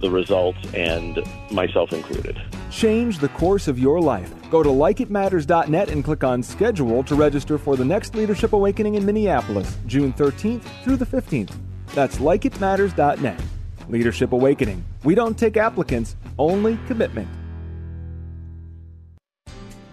the 0.00 0.10
results, 0.10 0.58
and 0.74 1.18
myself 1.50 1.92
included. 1.92 2.40
Change 2.70 3.18
the 3.18 3.28
course 3.30 3.68
of 3.68 3.78
your 3.78 4.00
life. 4.00 4.32
Go 4.50 4.62
to 4.62 4.68
likeitmatters.net 4.68 5.90
and 5.90 6.04
click 6.04 6.24
on 6.24 6.42
schedule 6.42 7.02
to 7.04 7.14
register 7.14 7.58
for 7.58 7.76
the 7.76 7.84
next 7.84 8.14
Leadership 8.14 8.52
Awakening 8.52 8.96
in 8.96 9.06
Minneapolis, 9.06 9.76
June 9.86 10.12
13th 10.12 10.62
through 10.84 10.96
the 10.96 11.06
15th. 11.06 11.54
That's 11.94 12.18
likeitmatters.net. 12.18 13.40
Leadership 13.88 14.32
Awakening. 14.32 14.84
We 15.04 15.14
don't 15.14 15.38
take 15.38 15.56
applicants, 15.56 16.16
only 16.38 16.78
commitment. 16.86 17.28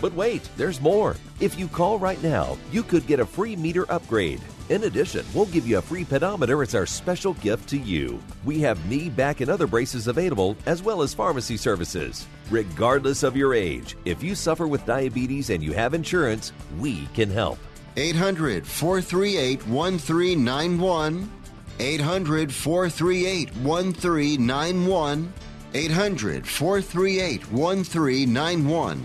But 0.00 0.14
wait, 0.14 0.48
there's 0.56 0.80
more. 0.80 1.16
If 1.40 1.58
you 1.58 1.68
call 1.68 1.98
right 1.98 2.22
now, 2.22 2.56
you 2.72 2.82
could 2.82 3.06
get 3.06 3.20
a 3.20 3.26
free 3.26 3.56
meter 3.56 3.90
upgrade. 3.90 4.40
In 4.68 4.84
addition, 4.84 5.24
we'll 5.32 5.46
give 5.46 5.66
you 5.66 5.78
a 5.78 5.82
free 5.82 6.04
pedometer 6.04 6.60
as 6.62 6.74
our 6.74 6.86
special 6.86 7.34
gift 7.34 7.68
to 7.68 7.78
you. 7.78 8.20
We 8.44 8.58
have 8.60 8.84
knee, 8.86 9.08
back, 9.08 9.40
and 9.40 9.48
other 9.48 9.66
braces 9.66 10.08
available, 10.08 10.56
as 10.66 10.82
well 10.82 11.02
as 11.02 11.14
pharmacy 11.14 11.56
services. 11.56 12.26
Regardless 12.50 13.22
of 13.22 13.36
your 13.36 13.54
age, 13.54 13.96
if 14.04 14.22
you 14.24 14.34
suffer 14.34 14.66
with 14.66 14.84
diabetes 14.84 15.50
and 15.50 15.62
you 15.62 15.72
have 15.72 15.94
insurance, 15.94 16.52
we 16.78 17.06
can 17.14 17.30
help. 17.30 17.58
800 17.96 18.66
438 18.66 19.66
1391. 19.68 21.30
800 21.78 22.52
438 22.52 23.56
1391. 23.56 25.32
800 25.74 26.46
438 26.46 27.52
1391. 27.52 29.04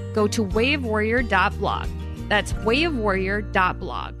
go 0.13 0.27
to 0.27 0.45
wayofwarrior.blog. 0.45 1.87
That's 2.29 2.53
wayofwarrior.blog. 2.53 4.20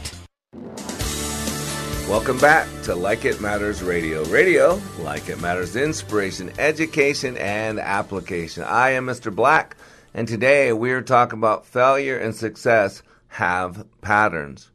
Welcome 2.11 2.39
back 2.39 2.67
to 2.83 2.93
Like 2.93 3.23
It 3.23 3.39
Matters 3.39 3.81
Radio. 3.81 4.25
Radio, 4.25 4.81
like 4.99 5.29
it 5.29 5.39
matters, 5.39 5.77
inspiration, 5.77 6.51
education, 6.59 7.37
and 7.37 7.79
application. 7.79 8.63
I 8.63 8.89
am 8.89 9.05
Mr. 9.05 9.33
Black, 9.33 9.77
and 10.13 10.27
today 10.27 10.73
we're 10.73 11.03
talking 11.03 11.39
about 11.39 11.65
failure 11.65 12.17
and 12.17 12.35
success 12.35 13.01
have 13.29 13.87
patterns. 14.01 14.71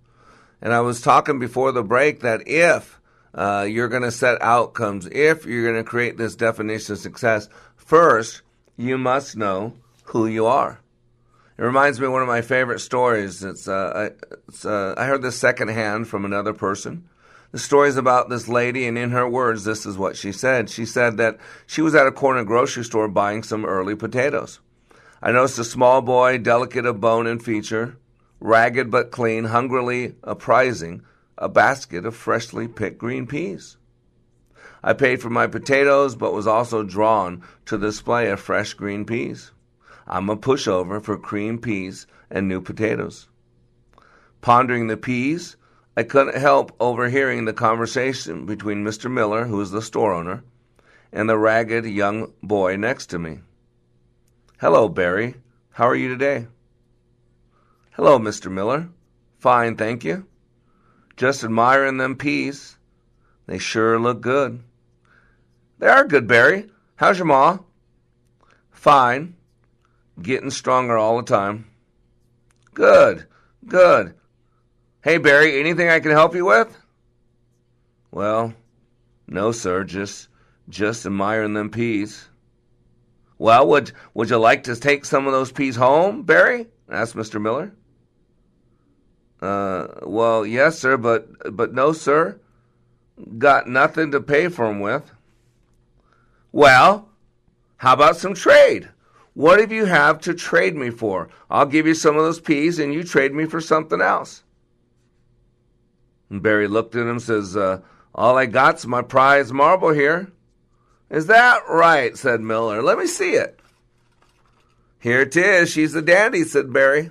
And 0.63 0.73
I 0.73 0.81
was 0.81 1.03
talking 1.03 1.39
before 1.39 1.73
the 1.73 1.83
break 1.83 2.21
that 2.21 2.49
if 2.49 2.99
uh, 3.35 3.67
you're 3.69 3.89
going 3.89 4.03
to 4.03 4.11
set 4.11 4.41
outcomes, 4.41 5.05
if 5.05 5.45
you're 5.45 5.71
going 5.71 5.85
to 5.85 5.89
create 5.89 6.17
this 6.17 6.37
definition 6.37 6.95
of 6.95 7.01
success, 7.01 7.51
first, 7.77 8.41
you 8.79 8.97
must 8.97 9.37
know 9.37 9.75
who 10.05 10.27
you 10.27 10.47
are. 10.47 10.81
It 11.59 11.63
reminds 11.63 11.99
me 11.99 12.07
of 12.07 12.13
one 12.13 12.23
of 12.23 12.29
my 12.29 12.43
favorite 12.43 12.81
stories. 12.81 13.43
It's, 13.43 13.67
uh, 13.67 14.11
it's 14.49 14.65
uh, 14.67 14.95
I 14.97 15.07
heard 15.07 15.23
this 15.23 15.39
secondhand 15.39 16.07
from 16.07 16.25
another 16.25 16.53
person. 16.53 17.09
The 17.53 17.59
story 17.59 17.89
is 17.89 17.97
about 17.97 18.29
this 18.29 18.49
lady, 18.49 18.87
and 18.87 18.99
in 18.99 19.13
her 19.13 19.27
words, 19.27 19.65
this 19.65 19.87
is 19.87 19.97
what 19.97 20.17
she 20.17 20.33
said. 20.33 20.69
She 20.69 20.85
said 20.85 21.17
that 21.17 21.39
she 21.67 21.81
was 21.81 21.95
at 21.95 22.07
a 22.07 22.13
corner 22.13 22.45
grocery 22.45 22.85
store 22.85 23.09
buying 23.09 23.43
some 23.43 23.65
early 23.65 23.95
potatoes. 23.95 24.61
I 25.23 25.33
noticed 25.33 25.59
a 25.59 25.65
small 25.65 26.03
boy, 26.03 26.37
delicate 26.37 26.85
of 26.85 27.01
bone 27.01 27.27
and 27.27 27.43
feature, 27.43 27.97
ragged 28.39 28.91
but 28.91 29.11
clean, 29.11 29.45
hungrily 29.45 30.15
apprising 30.23 31.03
a 31.39 31.49
basket 31.49 32.05
of 32.05 32.15
freshly 32.15 32.69
picked 32.69 32.99
green 32.99 33.27
peas. 33.27 33.79
I 34.83 34.93
paid 34.93 35.23
for 35.23 35.31
my 35.31 35.47
potatoes, 35.47 36.15
but 36.17 36.35
was 36.35 36.47
also 36.47 36.83
drawn 36.83 37.43
to 37.65 37.79
the 37.79 37.87
display 37.87 38.29
of 38.29 38.41
fresh 38.41 38.75
green 38.75 39.07
peas. 39.07 39.53
I'm 40.07 40.29
a 40.29 40.37
pushover 40.37 41.03
for 41.03 41.19
cream 41.19 41.59
peas 41.59 42.07
and 42.31 42.47
new 42.47 42.61
potatoes. 42.61 43.29
Pondering 44.41 44.87
the 44.87 44.97
peas, 44.97 45.57
I 45.97 46.03
couldn't 46.03 46.37
help 46.37 46.77
overhearing 46.79 47.45
the 47.45 47.53
conversation 47.53 48.47
between 48.47 48.85
Mr. 48.85 49.11
Miller, 49.11 49.47
who 49.47 49.61
is 49.61 49.71
the 49.71 49.83
store 49.83 50.13
owner, 50.13 50.45
and 51.13 51.29
the 51.29 51.39
ragged 51.39 51.87
young 51.87 52.33
boy 52.43 52.77
next 52.77 53.07
to 53.07 53.19
me. 53.19 53.41
Hello, 54.61 54.89
Barry. 54.89 55.37
How 55.71 55.89
are 55.89 55.97
you 55.97 56.09
today? 56.09 56.47
Hello, 57.93 58.19
Mr. 58.19 58.51
Miller. 58.51 58.91
Fine, 59.39 59.77
thank 59.77 60.05
you. 60.05 60.27
Just 61.17 61.45
admiring 61.45 61.97
them 61.97 62.17
peas. 62.17 62.77
They 63.47 63.59
sure 63.59 63.99
look 63.99 64.21
good. 64.21 64.63
They 65.79 65.87
are 65.89 66.05
good, 66.05 66.27
Barry. 66.27 66.71
How's 66.97 67.19
your 67.19 67.27
ma? 67.27 67.59
Fine. 68.71 69.36
Getting 70.21 70.51
stronger 70.51 70.97
all 70.97 71.19
the 71.19 71.23
time. 71.23 71.67
Good, 72.75 73.27
good. 73.67 74.15
Hey, 75.03 75.19
Barry, 75.19 75.61
anything 75.61 75.89
I 75.89 76.01
can 76.01 76.11
help 76.11 76.35
you 76.35 76.45
with? 76.47 76.77
Well, 78.11 78.55
no, 79.29 79.53
sir. 79.53 79.85
Just, 79.85 80.29
just 80.69 81.07
admiring 81.07 81.55
them 81.55 81.71
peas. 81.71 82.29
Well, 83.39 83.69
would 83.69 83.93
would 84.15 84.31
you 84.31 84.39
like 84.39 84.65
to 84.65 84.77
take 84.77 85.05
some 85.05 85.27
of 85.27 85.33
those 85.33 85.53
peas 85.53 85.77
home, 85.77 86.23
Barry? 86.23 86.69
asked 86.91 87.15
Mr. 87.15 87.41
Miller. 87.41 87.73
Uh, 89.43 89.89
well, 90.03 90.47
yes, 90.47 90.79
sir, 90.79 90.97
but 90.97 91.55
but 91.55 91.75
no, 91.75 91.93
sir. 91.93 92.41
Got 93.39 93.69
nothing 93.69 94.11
to 94.13 94.21
pay 94.21 94.49
for 94.49 94.67
'em 94.67 94.81
with. 94.81 95.13
Well, 96.53 97.11
how 97.77 97.93
about 97.93 98.17
some 98.17 98.33
trade? 98.35 98.89
What 99.37 99.69
do 99.69 99.75
you 99.75 99.85
have 99.85 100.23
to 100.23 100.33
trade 100.33 100.77
me 100.77 100.89
for? 100.89 101.29
I'll 101.51 101.67
give 101.67 101.87
you 101.87 101.93
some 101.93 102.17
of 102.17 102.25
those 102.25 102.41
peas, 102.41 102.79
and 102.79 102.95
you 102.95 103.05
trade 103.05 103.35
me 103.35 103.45
for 103.45 103.61
something 103.61 104.01
else. 104.01 104.43
And 106.31 106.43
Barry 106.43 106.67
looked 106.67 106.95
at 106.95 107.03
him 107.03 107.11
and 107.11 107.23
says, 107.23 107.55
uh, 107.55 107.83
All 108.15 108.39
I 108.39 108.47
got's 108.47 108.87
my 108.87 109.03
prize 109.03 109.53
marble 109.53 109.93
here. 109.93 110.33
Is 111.11 111.27
that 111.27 111.61
right? 111.69 112.17
said 112.17 112.41
Miller. 112.41 112.83
Let 112.83 112.97
me 112.97 113.07
see 113.07 113.33
it. 113.33 113.61
Here 115.01 115.21
it 115.21 115.37
is. 115.37 115.71
She's 115.71 115.95
a 115.95 116.01
dandy, 116.01 116.45
said 116.45 116.73
Barry. 116.73 117.11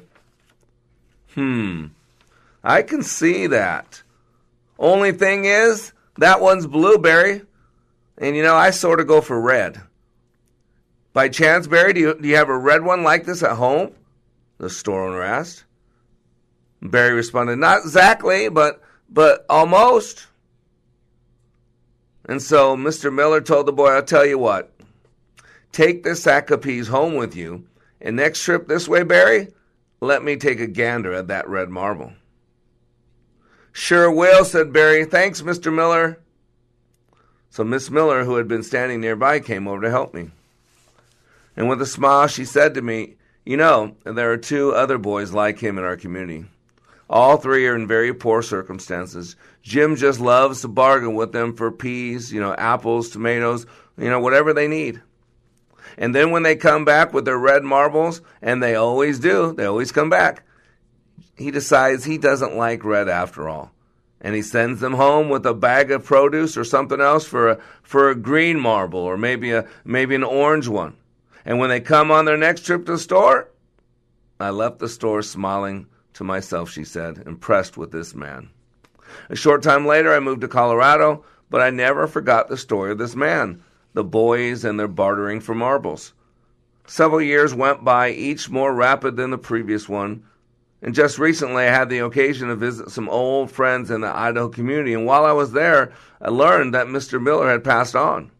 Hmm. 1.36 1.90
I 2.64 2.82
can 2.82 3.04
see 3.04 3.46
that. 3.46 4.02
Only 4.80 5.12
thing 5.12 5.46
is, 5.46 5.94
that 6.18 6.42
one's 6.42 6.66
blueberry. 6.66 7.44
And 8.18 8.36
you 8.36 8.42
know, 8.42 8.56
I 8.56 8.72
sort 8.72 9.00
of 9.00 9.06
go 9.06 9.22
for 9.22 9.40
red. 9.40 9.80
By 11.16 11.30
chance, 11.30 11.66
Barry, 11.66 11.94
do 11.94 12.00
you, 12.02 12.14
do 12.14 12.28
you 12.28 12.36
have 12.36 12.50
a 12.50 12.58
red 12.58 12.84
one 12.84 13.02
like 13.02 13.24
this 13.24 13.42
at 13.42 13.56
home? 13.56 13.94
The 14.58 14.70
store 14.70 15.08
owner 15.08 15.22
asked. 15.22 15.64
Barry 16.82 17.14
responded, 17.14 17.56
Not 17.56 17.84
exactly, 17.84 18.50
but 18.50 18.84
but 19.10 19.46
almost. 19.50 20.28
And 22.26 22.42
so 22.42 22.76
Mr. 22.76 23.14
Miller 23.14 23.40
told 23.40 23.66
the 23.66 23.72
boy, 23.72 23.92
I'll 23.92 24.04
tell 24.04 24.26
you 24.26 24.38
what, 24.38 24.74
take 25.72 26.04
this 26.04 26.22
sack 26.22 26.52
of 26.52 26.62
peas 26.62 26.90
home 26.90 27.16
with 27.16 27.34
you, 27.34 27.66
and 28.02 28.18
next 28.18 28.44
trip 28.44 28.68
this 28.68 28.90
way, 28.90 29.04
Barry, 29.04 29.54
let 30.02 30.22
me 30.22 30.36
take 30.36 30.60
a 30.60 30.68
gander 30.68 31.14
at 31.14 31.30
that 31.30 31.48
red 31.48 31.70
marble. 31.70 32.12
Sure 33.72 34.12
will, 34.12 34.44
said 34.44 34.74
Barry. 34.74 35.06
Thanks, 35.06 35.42
Mr. 35.42 35.74
Miller. 35.74 36.20
So 37.52 37.64
Miss 37.64 37.90
Miller, 37.90 38.26
who 38.26 38.36
had 38.36 38.50
been 38.50 38.64
standing 38.64 39.00
nearby, 39.00 39.40
came 39.40 39.66
over 39.66 39.84
to 39.84 39.90
help 39.90 40.14
me. 40.14 40.32
And 41.56 41.70
with 41.70 41.82
a 41.82 41.86
smile, 41.86 42.28
she 42.28 42.46
said 42.46 42.74
to 42.74 42.82
me, 42.82 43.16
You 43.46 43.58
know, 43.58 43.96
there 44.04 44.32
are 44.32 44.38
two 44.38 44.74
other 44.74 44.98
boys 44.98 45.34
like 45.34 45.60
him 45.60 45.78
in 45.78 45.84
our 45.84 45.98
community. 45.98 46.46
All 47.10 47.38
three 47.38 47.68
are 47.68 47.76
in 47.76 47.88
very 47.88 48.14
poor 48.14 48.42
circumstances. 48.42 49.36
Jim 49.62 49.96
just 49.96 50.20
loves 50.20 50.62
to 50.62 50.68
bargain 50.68 51.16
with 51.16 51.32
them 51.32 51.56
for 51.56 51.72
peas, 51.72 52.34
you 52.34 52.42
know, 52.42 52.54
apples, 52.56 53.10
tomatoes, 53.10 53.66
you 53.98 54.10
know, 54.10 54.20
whatever 54.20 54.54
they 54.54 54.68
need. 54.68 55.02
And 55.98 56.14
then 56.14 56.32
when 56.32 56.44
they 56.44 56.56
come 56.56 56.84
back 56.84 57.14
with 57.14 57.26
their 57.26 57.38
red 57.38 57.64
marbles, 57.64 58.22
and 58.42 58.62
they 58.62 58.76
always 58.76 59.20
do, 59.20 59.54
they 59.54 59.66
always 59.66 59.92
come 59.92 60.10
back, 60.10 60.44
he 61.38 61.52
decides 61.52 62.04
he 62.04 62.18
doesn't 62.18 62.58
like 62.58 62.84
red 62.84 63.08
after 63.08 63.48
all. 63.48 63.72
And 64.22 64.34
he 64.34 64.42
sends 64.42 64.80
them 64.80 64.94
home 64.94 65.30
with 65.30 65.46
a 65.46 65.54
bag 65.54 65.92
of 65.92 66.04
produce 66.04 66.58
or 66.58 66.64
something 66.64 67.00
else 67.00 67.26
for 67.26 67.50
a, 67.50 67.60
for 67.84 68.10
a 68.10 68.16
green 68.16 68.60
marble 68.60 69.00
or 69.00 69.18
maybe 69.18 69.52
a 69.52 69.68
maybe 69.84 70.16
an 70.16 70.24
orange 70.24 70.68
one. 70.68 70.96
And 71.46 71.60
when 71.60 71.70
they 71.70 71.80
come 71.80 72.12
on 72.12 72.26
their 72.26 72.38
next 72.38 72.66
trip 72.66 72.86
to 72.86 72.94
the 72.94 72.98
store, 72.98 73.50
I 74.40 74.50
left 74.50 74.80
the 74.80 74.90
store 74.90 75.22
smiling 75.22 75.88
to 76.14 76.24
myself, 76.24 76.72
she 76.72 76.84
said, 76.84 77.24
impressed 77.26 77.78
with 77.78 77.92
this 77.92 78.16
man. 78.16 78.50
A 79.30 79.36
short 79.36 79.62
time 79.62 79.86
later, 79.86 80.14
I 80.14 80.20
moved 80.20 80.42
to 80.42 80.48
Colorado, 80.48 81.24
but 81.50 81.62
I 81.62 81.70
never 81.70 82.08
forgot 82.08 82.48
the 82.48 82.58
story 82.58 82.92
of 82.92 82.98
this 82.98 83.16
man, 83.16 83.64
the 83.94 84.04
boys 84.04 84.66
and 84.66 84.80
their 84.80 84.88
bartering 84.88 85.40
for 85.40 85.54
marbles. 85.54 86.14
Several 86.88 87.22
years 87.22 87.54
went 87.54 87.84
by, 87.84 88.12
each 88.12 88.50
more 88.50 88.74
rapid 88.74 89.16
than 89.16 89.32
the 89.32 89.38
previous 89.38 89.88
one. 89.88 90.24
And 90.82 90.94
just 90.94 91.18
recently, 91.18 91.64
I 91.64 91.72
had 91.72 91.90
the 91.90 92.00
occasion 92.00 92.50
to 92.50 92.56
visit 92.56 92.92
some 92.92 93.10
old 93.10 93.52
friends 93.52 93.90
in 93.90 94.02
the 94.02 94.16
Idaho 94.16 94.50
community. 94.50 94.94
And 94.94 95.06
while 95.06 95.26
I 95.26 95.32
was 95.32 95.52
there, 95.52 95.94
I 96.22 96.30
learned 96.30 96.74
that 96.74 96.88
Mr. 96.88 97.22
Miller 97.22 97.50
had 97.50 97.64
passed 97.64 97.96
on. 97.96 98.32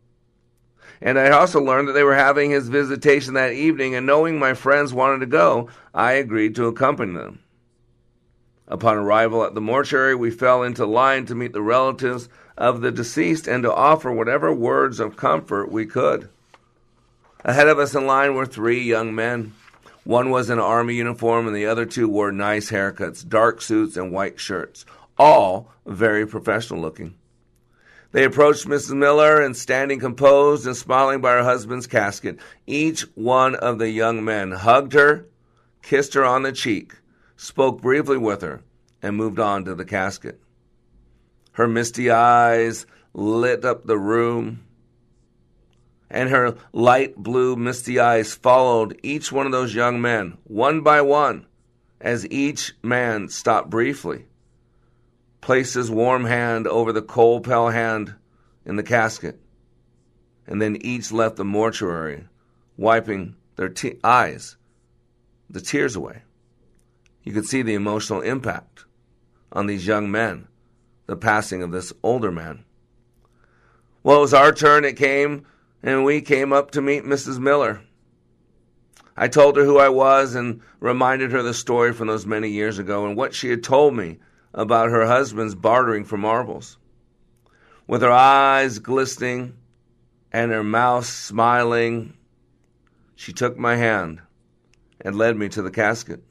And 1.06 1.20
I 1.20 1.30
also 1.30 1.62
learned 1.62 1.88
that 1.88 1.94
they 1.94 2.04
were 2.04 2.16
having 2.16 2.50
his 2.50 2.68
visitation 2.68 3.36
that 3.36 3.54
evening. 3.54 3.94
And 3.94 4.08
knowing 4.08 4.40
my 4.40 4.56
friends 4.56 4.92
wanted 4.92 5.20
to 5.20 5.28
go, 5.28 5.70
I 5.94 6.14
agreed 6.14 6.56
to 6.56 6.66
accompany 6.66 7.14
them. 7.14 7.44
Upon 8.68 8.98
arrival 8.98 9.44
at 9.44 9.54
the 9.54 9.62
mortuary, 9.62 10.16
we 10.16 10.32
fell 10.32 10.64
into 10.64 10.84
line 10.88 11.28
to 11.28 11.36
meet 11.36 11.54
the 11.54 11.62
relatives 11.62 12.28
of 12.58 12.82
the 12.82 12.92
deceased 12.92 13.48
and 13.48 13.62
to 13.62 13.72
offer 13.72 14.12
whatever 14.12 14.52
words 14.52 15.00
of 15.00 15.16
comfort 15.16 15.72
we 15.72 15.86
could. 15.86 16.28
Ahead 17.44 17.68
of 17.68 17.78
us 17.78 17.94
in 17.94 18.08
line 18.08 18.34
were 18.34 18.48
three 18.48 18.82
young 18.82 19.14
men. 19.14 19.54
One 20.06 20.32
was 20.32 20.50
in 20.50 20.58
army 20.58 20.96
uniform, 20.96 21.46
and 21.46 21.56
the 21.56 21.68
other 21.68 21.86
two 21.86 22.10
wore 22.10 22.32
nice 22.32 22.72
haircuts, 22.72 23.28
dark 23.28 23.62
suits, 23.62 23.96
and 23.96 24.12
white 24.12 24.40
shirts, 24.40 24.86
all 25.20 25.72
very 25.86 26.26
professional 26.26 26.82
looking. 26.82 27.14
They 28.16 28.24
approached 28.24 28.66
Mrs. 28.66 28.96
Miller 28.96 29.42
and 29.42 29.58
standing 29.58 30.00
composed 30.00 30.66
and 30.66 30.78
smiling 30.78 31.20
by 31.20 31.34
her 31.34 31.44
husband's 31.44 31.86
casket, 31.86 32.40
each 32.66 33.02
one 33.14 33.56
of 33.56 33.78
the 33.78 33.90
young 33.90 34.24
men 34.24 34.54
hugged 34.54 34.94
her, 34.94 35.26
kissed 35.82 36.14
her 36.14 36.24
on 36.24 36.44
the 36.44 36.54
cheek, 36.54 36.94
spoke 37.36 37.82
briefly 37.82 38.18
with 38.18 38.42
her, 38.42 38.62
and 39.02 39.18
moved 39.18 39.38
on 39.38 39.66
to 39.66 39.76
the 39.76 39.84
casket. 39.84 40.40
Her 41.52 41.68
misty 41.68 42.10
eyes 42.10 42.86
lit 43.14 43.66
up 43.66 43.86
the 43.86 43.98
room, 43.98 44.64
and 46.10 46.30
her 46.30 46.56
light 46.72 47.18
blue, 47.18 47.58
misty 47.58 48.00
eyes 48.00 48.34
followed 48.34 48.98
each 49.04 49.34
one 49.34 49.46
of 49.46 49.52
those 49.52 49.76
young 49.76 50.02
men, 50.02 50.38
one 50.46 50.80
by 50.80 51.02
one, 51.02 51.48
as 52.00 52.26
each 52.32 52.76
man 52.82 53.28
stopped 53.28 53.70
briefly, 53.70 54.28
placed 55.42 55.74
his 55.74 55.92
warm 55.92 56.26
hand 56.26 56.68
over 56.68 56.92
the 56.92 57.02
cold, 57.02 57.44
pale 57.44 57.70
hand 57.70 58.16
in 58.66 58.76
the 58.76 58.84
casket, 58.84 59.40
and 60.48 60.62
then 60.62 60.78
each 60.82 61.12
left 61.12 61.36
the 61.36 61.46
mortuary, 61.46 62.26
wiping 62.78 63.36
their 63.56 63.70
te- 63.70 64.00
eyes, 64.04 64.58
the 65.50 65.62
tears 65.62 65.96
away. 65.96 66.24
You 67.24 67.34
could 67.34 67.46
see 67.46 67.62
the 67.62 67.74
emotional 67.74 68.22
impact 68.22 68.86
on 69.52 69.68
these 69.68 69.88
young 69.88 70.12
men, 70.12 70.48
the 71.08 71.16
passing 71.16 71.64
of 71.64 71.72
this 71.72 71.94
older 72.04 72.32
man. 72.32 72.66
Well, 74.04 74.18
it 74.18 74.22
was 74.22 74.34
our 74.34 74.52
turn. 74.52 74.86
It 74.86 74.98
came, 74.98 75.48
and 75.82 76.06
we 76.06 76.22
came 76.22 76.54
up 76.54 76.72
to 76.72 76.82
meet 76.82 77.04
Mrs. 77.04 77.40
Miller. 77.40 77.82
I 79.18 79.28
told 79.28 79.56
her 79.58 79.64
who 79.64 79.80
I 79.80 79.90
was 79.90 80.36
and 80.36 80.62
reminded 80.80 81.32
her 81.32 81.42
the 81.42 81.54
story 81.54 81.94
from 81.94 82.08
those 82.08 82.26
many 82.26 82.50
years 82.50 82.78
ago 82.78 83.06
and 83.06 83.16
what 83.16 83.34
she 83.34 83.50
had 83.50 83.64
told 83.64 83.96
me 83.96 84.20
about 84.56 84.90
her 84.90 85.06
husband's 85.06 85.54
bartering 85.54 86.06
for 86.06 86.18
marbles. 86.18 86.78
With 87.88 88.02
her 88.02 88.12
eyes 88.12 88.80
glistening 88.80 89.58
and 90.32 90.52
her 90.52 90.64
mouth 90.64 91.06
smiling, 91.06 92.18
she 93.16 93.34
took 93.34 93.58
my 93.58 93.76
hand 93.76 94.22
and 95.02 95.18
led 95.18 95.36
me 95.36 95.50
to 95.50 95.62
the 95.62 95.70
casket. 95.70 96.24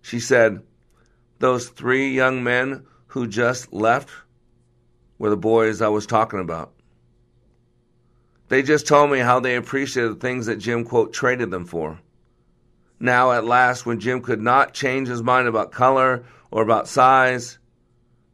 She 0.00 0.20
said, 0.20 0.62
Those 1.40 1.68
three 1.68 2.10
young 2.10 2.42
men 2.42 2.86
who 3.08 3.26
just 3.26 3.72
left 3.72 4.08
were 5.18 5.30
the 5.30 5.36
boys 5.36 5.82
I 5.82 5.88
was 5.88 6.06
talking 6.06 6.40
about. 6.40 6.72
They 8.48 8.62
just 8.62 8.86
told 8.86 9.10
me 9.10 9.18
how 9.18 9.40
they 9.40 9.56
appreciated 9.56 10.12
the 10.12 10.20
things 10.20 10.46
that 10.46 10.56
Jim, 10.56 10.84
quote, 10.84 11.12
traded 11.12 11.50
them 11.50 11.66
for. 11.66 12.00
Now, 13.00 13.32
at 13.32 13.46
last, 13.46 13.86
when 13.86 13.98
Jim 13.98 14.20
could 14.20 14.42
not 14.42 14.74
change 14.74 15.08
his 15.08 15.22
mind 15.22 15.48
about 15.48 15.72
color 15.72 16.24
or 16.50 16.62
about 16.62 16.86
size, 16.86 17.58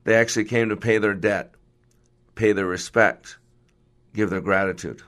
they 0.04 0.14
actually 0.16 0.46
came 0.46 0.70
to 0.70 0.76
pay 0.76 0.98
their 0.98 1.14
debt, 1.14 1.54
pay 2.34 2.52
their 2.52 2.66
respect, 2.66 3.38
give 4.12 4.28
their 4.28 4.40
gratitude. 4.40 5.02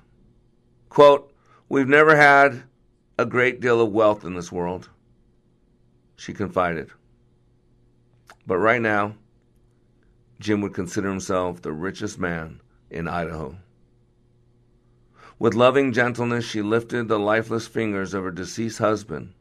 Quote, 0.88 1.32
We've 1.68 1.88
never 1.88 2.16
had 2.16 2.62
a 3.18 3.26
great 3.26 3.60
deal 3.60 3.80
of 3.80 3.92
wealth 3.92 4.24
in 4.24 4.34
this 4.34 4.52
world 4.52 4.88
she 6.18 6.32
confided. 6.34 6.90
But 8.46 8.58
right 8.58 8.82
now, 8.82 9.14
Jim 10.40 10.60
would 10.60 10.74
consider 10.74 11.08
himself 11.08 11.62
the 11.62 11.72
richest 11.72 12.18
man 12.18 12.60
in 12.90 13.06
Idaho. 13.06 13.56
With 15.38 15.54
loving 15.54 15.92
gentleness, 15.92 16.44
she 16.44 16.60
lifted 16.60 17.06
the 17.06 17.18
lifeless 17.18 17.68
fingers 17.68 18.14
of 18.14 18.24
her 18.24 18.32
deceased 18.32 18.78
husband. 18.78 19.34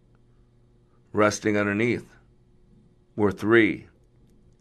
Resting 1.13 1.57
underneath 1.57 2.05
were 3.15 3.31
three 3.31 3.87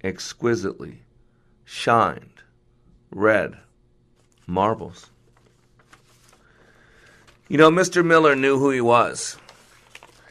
exquisitely 0.03 1.03
shined 1.65 2.43
red 3.11 3.57
marbles. 4.47 5.11
You 7.49 7.59
know, 7.59 7.71
Mr. 7.71 8.05
Miller 8.05 8.35
knew 8.35 8.59
who 8.59 8.71
he 8.71 8.81
was. 8.81 9.37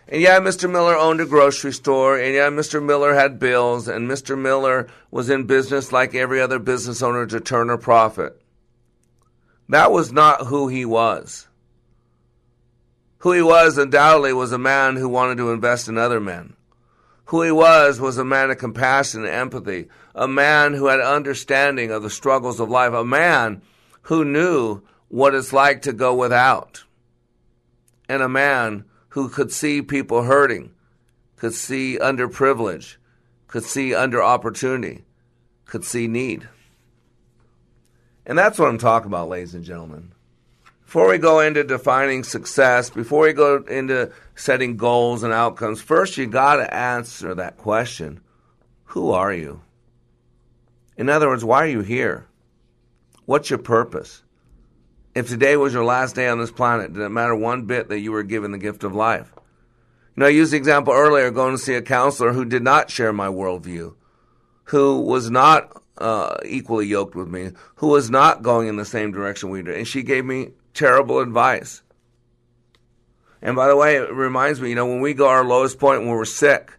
And 0.07 0.22
yeah, 0.22 0.39
Mr. 0.39 0.70
Miller 0.70 0.95
owned 0.95 1.20
a 1.20 1.26
grocery 1.26 1.74
store, 1.74 2.18
and 2.18 2.34
yeah, 2.34 2.49
Mr. 2.49 2.84
Miller 2.84 3.16
had 3.16 3.39
bills, 3.39 3.88
and 3.88 4.09
Mr. 4.09 4.38
Miller 4.38 4.88
was 5.09 5.30
in 5.30 5.45
business 5.45 5.91
like 5.91 6.13
every 6.13 6.39
other 6.39 6.59
business 6.59 7.01
owner 7.01 7.26
to 7.26 7.39
turn 7.39 7.70
a 7.70 7.78
profit. 7.78 8.39
That 9.70 9.91
was 9.91 10.11
not 10.11 10.47
who 10.47 10.68
he 10.68 10.86
was. 10.86 11.47
Who 13.26 13.32
he 13.32 13.41
was, 13.41 13.80
undoubtedly, 13.80 14.34
was 14.34 14.51
a 14.51 14.59
man 14.59 14.97
who 14.97 15.09
wanted 15.09 15.38
to 15.38 15.51
invest 15.51 15.88
in 15.88 15.97
other 15.97 16.19
men. 16.19 16.53
Who 17.26 17.41
he 17.41 17.49
was 17.49 17.99
was 17.99 18.19
a 18.19 18.23
man 18.23 18.51
of 18.51 18.59
compassion 18.59 19.21
and 19.26 19.34
empathy, 19.34 19.88
a 20.13 20.28
man 20.28 20.76
who 20.76 20.86
had 20.86 20.99
understanding 20.99 21.89
of 21.89 22.03
the 22.03 22.11
struggles 22.11 22.59
of 22.59 22.69
life, 22.69 22.93
a 22.93 23.03
man 23.03 23.63
who 24.03 24.23
knew 24.23 24.84
what 25.07 25.34
it's 25.34 25.51
like 25.51 25.82
to 25.82 25.91
go 25.91 26.13
without, 26.13 26.84
and 28.07 28.21
a 28.21 28.30
man 28.30 28.86
who 29.09 29.28
could 29.28 29.51
see 29.51 29.82
people 29.82 30.21
hurting, 30.21 30.76
could 31.36 31.55
see 31.55 31.97
underprivilege, 31.99 32.97
could 33.47 33.63
see 33.63 33.95
under 33.95 34.21
opportunity, 34.21 35.03
could 35.65 35.84
see 35.84 36.07
need. 36.07 36.47
And 38.23 38.38
that's 38.38 38.59
what 38.59 38.69
I'm 38.69 38.78
talking 38.78 39.07
about, 39.07 39.30
ladies 39.30 39.55
and 39.55 39.65
gentlemen. 39.65 40.11
Before 40.86 41.09
we 41.09 41.17
go 41.17 41.39
into 41.39 41.63
defining 41.63 42.23
success, 42.23 42.89
before 42.89 43.23
we 43.23 43.33
go 43.33 43.57
into 43.57 44.11
setting 44.36 44.77
goals 44.77 45.23
and 45.23 45.33
outcomes, 45.33 45.81
first 45.81 46.17
you 46.17 46.27
got 46.27 46.57
to 46.57 46.73
answer 46.73 47.36
that 47.36 47.57
question 47.57 48.21
Who 48.86 49.11
are 49.11 49.33
you? 49.33 49.61
In 50.95 51.09
other 51.09 51.27
words, 51.27 51.43
why 51.43 51.63
are 51.63 51.69
you 51.69 51.81
here? 51.81 52.27
What's 53.25 53.49
your 53.49 53.59
purpose? 53.59 54.21
If 55.15 55.27
today 55.27 55.57
was 55.57 55.73
your 55.73 55.83
last 55.83 56.15
day 56.15 56.27
on 56.27 56.39
this 56.39 56.51
planet, 56.51 56.93
did 56.93 57.01
it 57.01 57.09
matter 57.09 57.36
one 57.36 57.65
bit 57.65 57.89
that 57.89 57.99
you 57.99 58.11
were 58.11 58.23
given 58.23 58.51
the 58.51 58.57
gift 58.57 58.83
of 58.83 58.93
life? 58.93 59.33
You 60.15 60.21
know, 60.21 60.25
I 60.27 60.29
used 60.29 60.53
the 60.53 60.57
example 60.57 60.93
earlier 60.93 61.31
going 61.31 61.55
to 61.55 61.61
see 61.61 61.73
a 61.73 61.81
counselor 61.81 62.33
who 62.33 62.45
did 62.45 62.63
not 62.63 62.89
share 62.89 63.11
my 63.11 63.27
worldview, 63.27 63.95
who 64.65 65.01
was 65.01 65.29
not 65.29 65.81
uh, 65.97 66.38
equally 66.45 66.86
yoked 66.86 67.15
with 67.15 67.27
me, 67.27 67.51
who 67.75 67.88
was 67.88 68.09
not 68.09 68.43
going 68.43 68.67
in 68.67 68.75
the 68.75 68.86
same 68.86 69.11
direction 69.11 69.49
we 69.49 69.63
did. 69.63 69.75
And 69.75 69.88
she 69.88 70.03
gave 70.03 70.23
me 70.23 70.51
terrible 70.76 71.19
advice. 71.19 71.82
And 73.41 73.55
by 73.55 73.67
the 73.67 73.76
way, 73.76 73.95
it 73.95 74.11
reminds 74.11 74.61
me, 74.61 74.69
you 74.69 74.76
know, 74.76 74.86
when 74.86 75.01
we 75.01 75.13
go 75.13 75.28
our 75.28 75.43
lowest 75.43 75.80
point 75.80 76.01
when 76.01 76.09
we're 76.09 76.26
sick, 76.26 76.71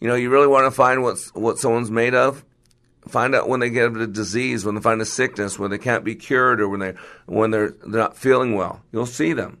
you 0.00 0.08
know, 0.08 0.14
you 0.14 0.30
really 0.30 0.46
want 0.46 0.66
to 0.66 0.70
find 0.70 1.02
what's, 1.02 1.34
what 1.34 1.58
someone's 1.58 1.90
made 1.90 2.14
of. 2.14 2.44
Find 3.08 3.34
out 3.34 3.48
when 3.48 3.60
they 3.60 3.70
get 3.70 3.96
a 3.96 4.06
disease, 4.06 4.64
when 4.64 4.74
they 4.74 4.80
find 4.80 5.00
a 5.00 5.06
sickness, 5.06 5.58
when 5.58 5.70
they 5.70 5.78
can't 5.78 6.04
be 6.04 6.14
cured, 6.14 6.60
or 6.60 6.68
when 6.68 6.80
they 6.80 6.94
when 7.24 7.50
they're, 7.50 7.70
they're 7.70 8.02
not 8.02 8.18
feeling 8.18 8.54
well. 8.54 8.82
You'll 8.92 9.06
see 9.06 9.32
them. 9.32 9.60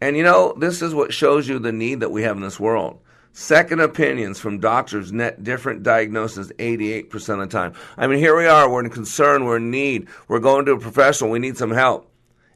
And 0.00 0.16
you 0.16 0.22
know, 0.22 0.54
this 0.56 0.80
is 0.80 0.94
what 0.94 1.12
shows 1.12 1.48
you 1.48 1.58
the 1.58 1.72
need 1.72 2.00
that 2.00 2.12
we 2.12 2.22
have 2.22 2.36
in 2.36 2.42
this 2.42 2.60
world. 2.60 3.00
Second 3.32 3.80
opinions 3.80 4.38
from 4.38 4.58
doctors 4.58 5.12
net 5.12 5.42
different 5.42 5.82
diagnoses 5.82 6.52
88% 6.58 7.14
of 7.34 7.38
the 7.38 7.46
time. 7.46 7.74
I 7.96 8.06
mean, 8.06 8.18
here 8.18 8.36
we 8.36 8.46
are, 8.46 8.68
we're 8.68 8.84
in 8.84 8.90
concern, 8.90 9.44
we're 9.44 9.58
in 9.58 9.70
need, 9.70 10.08
we're 10.28 10.40
going 10.40 10.66
to 10.66 10.72
a 10.72 10.78
professional, 10.78 11.30
we 11.30 11.38
need 11.38 11.56
some 11.56 11.70
help. 11.70 12.09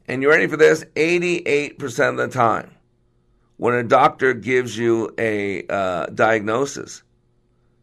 And 0.07 0.21
you 0.21 0.29
ready 0.29 0.47
for 0.47 0.57
this? 0.57 0.83
88% 0.95 2.09
of 2.09 2.17
the 2.17 2.27
time, 2.27 2.71
when 3.57 3.73
a 3.73 3.83
doctor 3.83 4.33
gives 4.33 4.77
you 4.77 5.13
a 5.17 5.65
uh, 5.67 6.05
diagnosis, 6.07 7.01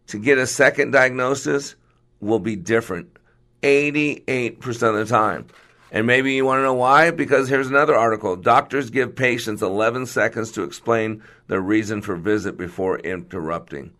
to 0.09 0.19
get 0.19 0.39
a 0.39 0.47
second 0.47 0.93
diagnosis 0.93 1.75
will 2.21 2.39
be 2.39 2.55
different. 2.55 3.19
88% 3.63 4.67
of 4.67 4.95
the 4.95 5.07
time. 5.07 5.47
And 5.91 6.07
maybe 6.07 6.33
you 6.33 6.45
want 6.45 6.61
to 6.61 6.63
know 6.63 6.75
why? 6.75 7.11
Because 7.11 7.49
here's 7.49 7.69
another 7.69 7.95
article. 7.95 8.37
Doctors 8.37 8.89
give 8.89 9.15
patients 9.15 9.61
11 9.61 10.07
seconds 10.07 10.53
to 10.53 10.63
explain 10.63 11.23
their 11.49 11.61
reason 11.61 12.03
for 12.03 12.17
visit 12.17 12.57
before 12.57 12.99
interrupting. 13.01 13.93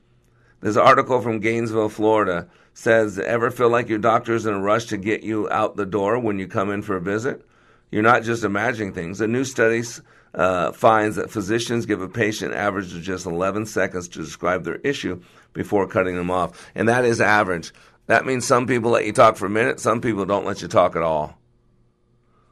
This 0.61 0.77
article 0.77 1.21
from 1.21 1.41
Gainesville, 1.41 1.91
Florida 1.91 2.49
says, 2.73 3.19
Ever 3.19 3.51
feel 3.51 3.69
like 3.69 3.89
your 3.89 3.99
doctor's 3.99 4.47
in 4.47 4.55
a 4.55 4.61
rush 4.61 4.87
to 4.87 4.97
get 4.97 5.23
you 5.23 5.51
out 5.51 5.77
the 5.77 5.85
door 5.85 6.19
when 6.19 6.39
you 6.39 6.47
come 6.47 6.71
in 6.71 6.83
for 6.83 6.97
a 6.97 7.01
visit? 7.01 7.45
You're 7.93 8.03
not 8.03 8.23
just 8.23 8.43
imagining 8.43 8.95
things. 8.95 9.21
A 9.21 9.29
new 9.29 9.45
study 9.45 9.83
uh, 10.35 10.73
finds 10.73 11.17
that 11.17 11.31
physicians 11.31 11.85
give 11.85 12.01
a 12.01 12.09
patient 12.09 12.55
average 12.55 12.95
of 12.95 13.03
just 13.03 13.27
11 13.27 13.67
seconds 13.67 14.09
to 14.09 14.19
describe 14.21 14.65
their 14.65 14.77
issue 14.77 15.21
before 15.53 15.87
cutting 15.87 16.17
them 16.17 16.31
off. 16.31 16.71
And 16.75 16.89
that 16.89 17.05
is 17.05 17.21
average. 17.21 17.73
That 18.07 18.25
means 18.25 18.47
some 18.47 18.67
people 18.67 18.91
let 18.91 19.05
you 19.05 19.13
talk 19.13 19.37
for 19.37 19.47
a 19.47 19.51
minute, 19.51 19.79
some 19.79 20.01
people 20.01 20.25
don't 20.25 20.47
let 20.47 20.63
you 20.63 20.69
talk 20.69 20.97
at 20.97 21.03
all. 21.03 21.39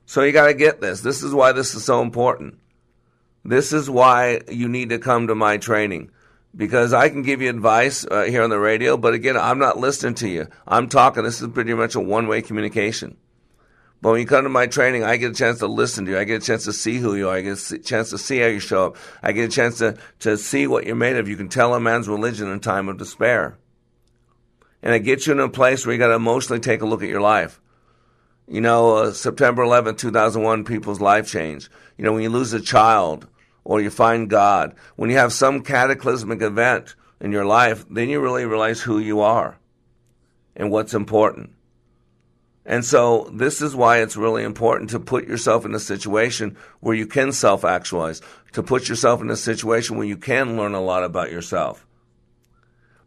So 0.04 0.22
you 0.22 0.32
got 0.32 0.48
to 0.48 0.54
get 0.54 0.80
this. 0.80 1.00
This 1.00 1.22
is 1.22 1.32
why 1.32 1.52
this 1.52 1.74
is 1.74 1.84
so 1.84 2.02
important. 2.02 2.58
This 3.42 3.72
is 3.72 3.88
why 3.88 4.42
you 4.50 4.68
need 4.68 4.90
to 4.90 4.98
come 4.98 5.28
to 5.28 5.34
my 5.34 5.56
training. 5.56 6.10
Because 6.54 6.92
I 6.92 7.08
can 7.08 7.22
give 7.22 7.40
you 7.40 7.48
advice 7.48 8.04
uh, 8.04 8.24
here 8.24 8.42
on 8.42 8.50
the 8.50 8.58
radio, 8.58 8.96
but 8.96 9.14
again, 9.14 9.36
I'm 9.36 9.60
not 9.60 9.78
listening 9.78 10.16
to 10.16 10.28
you. 10.28 10.48
I'm 10.66 10.88
talking. 10.88 11.22
This 11.22 11.40
is 11.40 11.48
pretty 11.48 11.72
much 11.74 11.94
a 11.94 12.00
one 12.00 12.26
way 12.26 12.42
communication. 12.42 13.16
But 14.02 14.12
when 14.12 14.20
you 14.20 14.26
come 14.26 14.44
to 14.44 14.48
my 14.48 14.66
training, 14.66 15.04
I 15.04 15.16
get 15.18 15.32
a 15.32 15.34
chance 15.34 15.58
to 15.58 15.66
listen 15.66 16.06
to 16.06 16.12
you. 16.12 16.18
I 16.18 16.24
get 16.24 16.42
a 16.42 16.46
chance 16.46 16.64
to 16.64 16.72
see 16.72 16.96
who 16.96 17.14
you 17.14 17.28
are. 17.28 17.36
I 17.36 17.42
get 17.42 17.70
a 17.70 17.78
chance 17.78 18.10
to 18.10 18.18
see 18.18 18.38
how 18.38 18.46
you 18.46 18.58
show 18.58 18.86
up. 18.86 18.96
I 19.22 19.32
get 19.32 19.44
a 19.44 19.52
chance 19.52 19.78
to, 19.78 19.98
to 20.20 20.38
see 20.38 20.66
what 20.66 20.86
you're 20.86 20.96
made 20.96 21.16
of. 21.16 21.28
You 21.28 21.36
can 21.36 21.50
tell 21.50 21.74
a 21.74 21.80
man's 21.80 22.08
religion 22.08 22.50
in 22.50 22.60
time 22.60 22.88
of 22.88 22.96
despair. 22.96 23.58
And 24.82 24.94
it 24.94 25.00
gets 25.00 25.26
you 25.26 25.34
in 25.34 25.40
a 25.40 25.50
place 25.50 25.84
where 25.84 25.92
you 25.92 25.98
got 25.98 26.08
to 26.08 26.14
emotionally 26.14 26.60
take 26.60 26.80
a 26.80 26.86
look 26.86 27.02
at 27.02 27.10
your 27.10 27.20
life. 27.20 27.60
You 28.48 28.62
know, 28.62 28.96
uh, 28.96 29.12
September 29.12 29.62
11th, 29.62 29.98
2001, 29.98 30.64
people's 30.64 31.00
life 31.00 31.28
changed. 31.28 31.68
You 31.98 32.04
know, 32.04 32.14
when 32.14 32.22
you 32.22 32.30
lose 32.30 32.54
a 32.54 32.60
child 32.60 33.28
or 33.64 33.82
you 33.82 33.90
find 33.90 34.30
God, 34.30 34.74
when 34.96 35.10
you 35.10 35.18
have 35.18 35.32
some 35.34 35.62
cataclysmic 35.62 36.40
event 36.40 36.96
in 37.20 37.32
your 37.32 37.44
life, 37.44 37.84
then 37.90 38.08
you 38.08 38.20
really 38.20 38.46
realize 38.46 38.80
who 38.80 38.98
you 38.98 39.20
are 39.20 39.58
and 40.56 40.70
what's 40.70 40.94
important. 40.94 41.52
And 42.70 42.84
so 42.84 43.28
this 43.32 43.60
is 43.60 43.74
why 43.74 44.00
it's 44.00 44.16
really 44.16 44.44
important 44.44 44.90
to 44.90 45.00
put 45.00 45.26
yourself 45.26 45.64
in 45.64 45.74
a 45.74 45.80
situation 45.80 46.56
where 46.78 46.94
you 46.94 47.04
can 47.04 47.32
self 47.32 47.64
actualize, 47.64 48.22
to 48.52 48.62
put 48.62 48.88
yourself 48.88 49.20
in 49.20 49.28
a 49.28 49.34
situation 49.34 49.96
where 49.96 50.06
you 50.06 50.16
can 50.16 50.56
learn 50.56 50.74
a 50.74 50.80
lot 50.80 51.02
about 51.02 51.32
yourself. 51.32 51.84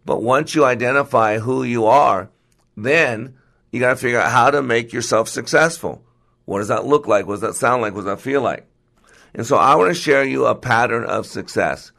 But 0.06 0.22
once 0.22 0.54
you 0.54 0.66
identify 0.66 1.40
who 1.40 1.64
you 1.64 1.86
are, 1.86 2.30
then 2.76 3.36
you 3.72 3.80
got 3.80 3.92
to 3.92 3.96
figure 3.96 4.20
out 4.20 4.34
how 4.34 4.52
to 4.52 4.62
make 4.62 4.92
yourself 4.92 5.30
successful. 5.30 6.04
What 6.44 6.60
does 6.60 6.68
that 6.68 6.86
look 6.86 7.08
like? 7.08 7.26
What 7.26 7.36
does 7.36 7.42
that 7.42 7.56
sound 7.56 7.84
like? 7.84 7.94
What 7.94 8.02
does 8.02 8.18
that 8.18 8.20
feel 8.22 8.42
like? 8.42 8.68
And 9.34 9.46
so 9.46 9.56
I 9.56 9.76
want 9.76 9.96
to 9.96 10.02
share 10.02 10.26
you 10.26 10.46
a 10.46 10.56
pattern 10.56 11.06
of 11.06 11.26
success 11.26 11.94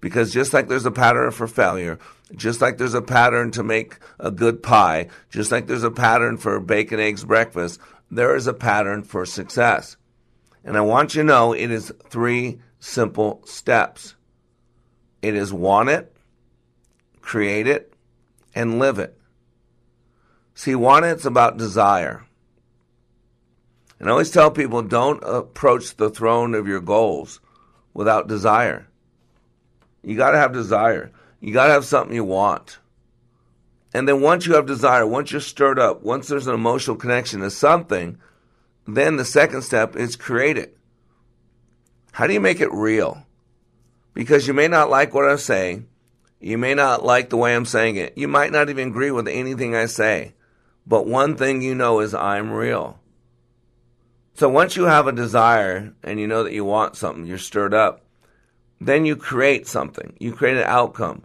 because 0.00 0.32
just 0.32 0.52
like 0.52 0.68
there's 0.68 0.86
a 0.86 0.90
pattern 0.90 1.30
for 1.30 1.46
failure, 1.46 1.98
just 2.34 2.60
like 2.60 2.78
there's 2.78 2.94
a 2.94 3.02
pattern 3.02 3.50
to 3.52 3.62
make 3.62 3.98
a 4.18 4.30
good 4.30 4.62
pie, 4.62 5.08
just 5.30 5.50
like 5.50 5.66
there's 5.66 5.84
a 5.84 5.90
pattern 5.90 6.36
for 6.36 6.60
bacon, 6.60 7.00
eggs, 7.00 7.24
breakfast, 7.24 7.80
there 8.10 8.36
is 8.36 8.46
a 8.46 8.54
pattern 8.54 9.02
for 9.02 9.24
success. 9.24 9.96
And 10.64 10.76
I 10.76 10.80
want 10.80 11.14
you 11.14 11.22
to 11.22 11.26
know 11.26 11.52
it 11.52 11.70
is 11.70 11.92
three 12.08 12.60
simple 12.80 13.42
steps. 13.44 14.14
It 15.22 15.34
is 15.34 15.52
want 15.52 15.88
it, 15.88 16.14
create 17.20 17.66
it, 17.66 17.94
and 18.54 18.78
live 18.78 18.98
it. 18.98 19.18
See, 20.54 20.74
want 20.74 21.04
it's 21.04 21.24
about 21.24 21.58
desire. 21.58 22.24
And 23.98 24.08
I 24.08 24.12
always 24.12 24.30
tell 24.30 24.50
people 24.50 24.82
don't 24.82 25.22
approach 25.22 25.96
the 25.96 26.10
throne 26.10 26.54
of 26.54 26.66
your 26.66 26.80
goals 26.80 27.40
without 27.94 28.28
desire. 28.28 28.88
You 30.06 30.16
got 30.16 30.30
to 30.30 30.38
have 30.38 30.52
desire. 30.52 31.10
You 31.40 31.52
got 31.52 31.66
to 31.66 31.72
have 31.72 31.84
something 31.84 32.14
you 32.14 32.22
want. 32.22 32.78
And 33.92 34.06
then 34.06 34.20
once 34.20 34.46
you 34.46 34.54
have 34.54 34.64
desire, 34.64 35.04
once 35.04 35.32
you're 35.32 35.40
stirred 35.40 35.80
up, 35.80 36.04
once 36.04 36.28
there's 36.28 36.46
an 36.46 36.54
emotional 36.54 36.96
connection 36.96 37.40
to 37.40 37.50
something, 37.50 38.18
then 38.86 39.16
the 39.16 39.24
second 39.24 39.62
step 39.62 39.96
is 39.96 40.14
create 40.14 40.56
it. 40.56 40.78
How 42.12 42.28
do 42.28 42.32
you 42.32 42.40
make 42.40 42.60
it 42.60 42.72
real? 42.72 43.26
Because 44.14 44.46
you 44.46 44.54
may 44.54 44.68
not 44.68 44.90
like 44.90 45.12
what 45.12 45.28
I'm 45.28 45.38
saying. 45.38 45.88
You 46.38 46.56
may 46.56 46.74
not 46.74 47.04
like 47.04 47.30
the 47.30 47.36
way 47.36 47.56
I'm 47.56 47.64
saying 47.64 47.96
it. 47.96 48.16
You 48.16 48.28
might 48.28 48.52
not 48.52 48.70
even 48.70 48.88
agree 48.88 49.10
with 49.10 49.26
anything 49.26 49.74
I 49.74 49.86
say. 49.86 50.34
But 50.86 51.08
one 51.08 51.36
thing 51.36 51.62
you 51.62 51.74
know 51.74 51.98
is 51.98 52.14
I'm 52.14 52.52
real. 52.52 53.00
So 54.34 54.48
once 54.48 54.76
you 54.76 54.84
have 54.84 55.08
a 55.08 55.12
desire 55.12 55.94
and 56.04 56.20
you 56.20 56.28
know 56.28 56.44
that 56.44 56.52
you 56.52 56.64
want 56.64 56.94
something, 56.94 57.26
you're 57.26 57.38
stirred 57.38 57.74
up, 57.74 58.05
then 58.80 59.04
you 59.04 59.16
create 59.16 59.66
something. 59.66 60.14
You 60.18 60.32
create 60.32 60.56
an 60.56 60.64
outcome. 60.64 61.24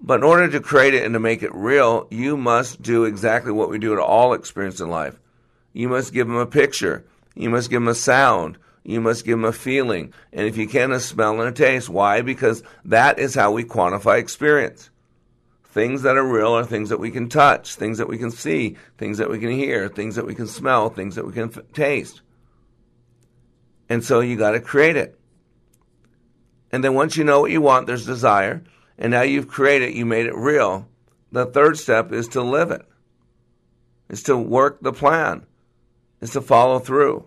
But 0.00 0.20
in 0.20 0.24
order 0.24 0.48
to 0.48 0.60
create 0.60 0.94
it 0.94 1.04
and 1.04 1.14
to 1.14 1.20
make 1.20 1.42
it 1.42 1.54
real, 1.54 2.06
you 2.10 2.36
must 2.36 2.80
do 2.80 3.04
exactly 3.04 3.52
what 3.52 3.70
we 3.70 3.78
do 3.78 3.96
to 3.96 4.02
all 4.02 4.32
experience 4.32 4.80
in 4.80 4.88
life. 4.88 5.18
You 5.72 5.88
must 5.88 6.12
give 6.12 6.26
them 6.26 6.36
a 6.36 6.46
picture. 6.46 7.04
You 7.34 7.50
must 7.50 7.70
give 7.70 7.80
them 7.80 7.88
a 7.88 7.94
sound. 7.94 8.58
You 8.84 9.00
must 9.00 9.24
give 9.24 9.38
them 9.38 9.44
a 9.44 9.52
feeling. 9.52 10.14
And 10.32 10.46
if 10.46 10.56
you 10.56 10.68
can, 10.68 10.92
a 10.92 11.00
smell 11.00 11.40
and 11.40 11.48
a 11.48 11.52
taste. 11.52 11.88
Why? 11.88 12.22
Because 12.22 12.62
that 12.84 13.18
is 13.18 13.34
how 13.34 13.50
we 13.52 13.64
quantify 13.64 14.18
experience 14.18 14.90
Things 15.78 16.02
that 16.02 16.16
are 16.16 16.26
real 16.26 16.56
are 16.56 16.64
things 16.64 16.88
that 16.88 16.98
we 16.98 17.10
can 17.10 17.28
touch, 17.28 17.74
things 17.74 17.98
that 17.98 18.08
we 18.08 18.16
can 18.16 18.30
see, 18.30 18.76
things 18.96 19.18
that 19.18 19.30
we 19.30 19.38
can 19.38 19.50
hear, 19.50 19.88
things 19.88 20.16
that 20.16 20.26
we 20.26 20.34
can 20.34 20.46
smell, 20.46 20.88
things 20.88 21.14
that 21.14 21.26
we 21.26 21.32
can 21.32 21.50
f- 21.50 21.62
taste. 21.74 22.22
And 23.88 24.02
so 24.02 24.20
you 24.20 24.36
got 24.36 24.52
to 24.52 24.60
create 24.60 24.96
it. 24.96 25.18
And 26.70 26.84
then 26.84 26.94
once 26.94 27.16
you 27.16 27.24
know 27.24 27.40
what 27.40 27.50
you 27.50 27.60
want, 27.60 27.86
there's 27.86 28.06
desire, 28.06 28.62
and 28.98 29.10
now 29.10 29.22
you've 29.22 29.48
created, 29.48 29.94
you 29.94 30.04
made 30.04 30.26
it 30.26 30.34
real. 30.34 30.86
The 31.32 31.46
third 31.46 31.78
step 31.78 32.12
is 32.12 32.28
to 32.28 32.42
live 32.42 32.70
it. 32.70 32.82
Is 34.08 34.22
to 34.24 34.36
work 34.36 34.80
the 34.80 34.92
plan. 34.92 35.46
Is 36.20 36.30
to 36.30 36.40
follow 36.40 36.78
through. 36.78 37.26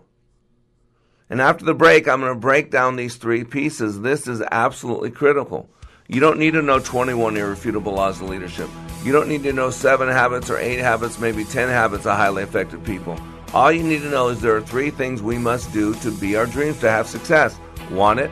And 1.30 1.40
after 1.40 1.64
the 1.64 1.74
break, 1.74 2.08
I'm 2.08 2.20
going 2.20 2.32
to 2.32 2.38
break 2.38 2.70
down 2.70 2.96
these 2.96 3.16
three 3.16 3.44
pieces. 3.44 4.00
This 4.00 4.28
is 4.28 4.42
absolutely 4.50 5.10
critical. 5.10 5.68
You 6.08 6.20
don't 6.20 6.38
need 6.38 6.52
to 6.52 6.62
know 6.62 6.78
21 6.78 7.36
irrefutable 7.36 7.94
laws 7.94 8.20
of 8.20 8.28
leadership. 8.28 8.68
You 9.02 9.12
don't 9.12 9.28
need 9.28 9.42
to 9.44 9.52
know 9.52 9.70
seven 9.70 10.08
habits 10.08 10.50
or 10.50 10.58
eight 10.58 10.78
habits, 10.78 11.18
maybe 11.18 11.44
10 11.44 11.68
habits 11.68 12.04
of 12.06 12.16
highly 12.16 12.42
effective 12.42 12.84
people. 12.84 13.18
All 13.54 13.72
you 13.72 13.82
need 13.82 14.02
to 14.02 14.10
know 14.10 14.28
is 14.28 14.40
there 14.40 14.56
are 14.56 14.60
three 14.60 14.90
things 14.90 15.22
we 15.22 15.38
must 15.38 15.72
do 15.72 15.94
to 15.96 16.10
be 16.10 16.36
our 16.36 16.46
dreams, 16.46 16.80
to 16.80 16.90
have 16.90 17.06
success 17.06 17.58
want 17.90 18.20
it, 18.20 18.30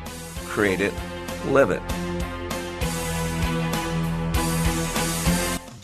create 0.50 0.80
it, 0.80 0.92
live 1.46 1.70
it. 1.70 1.82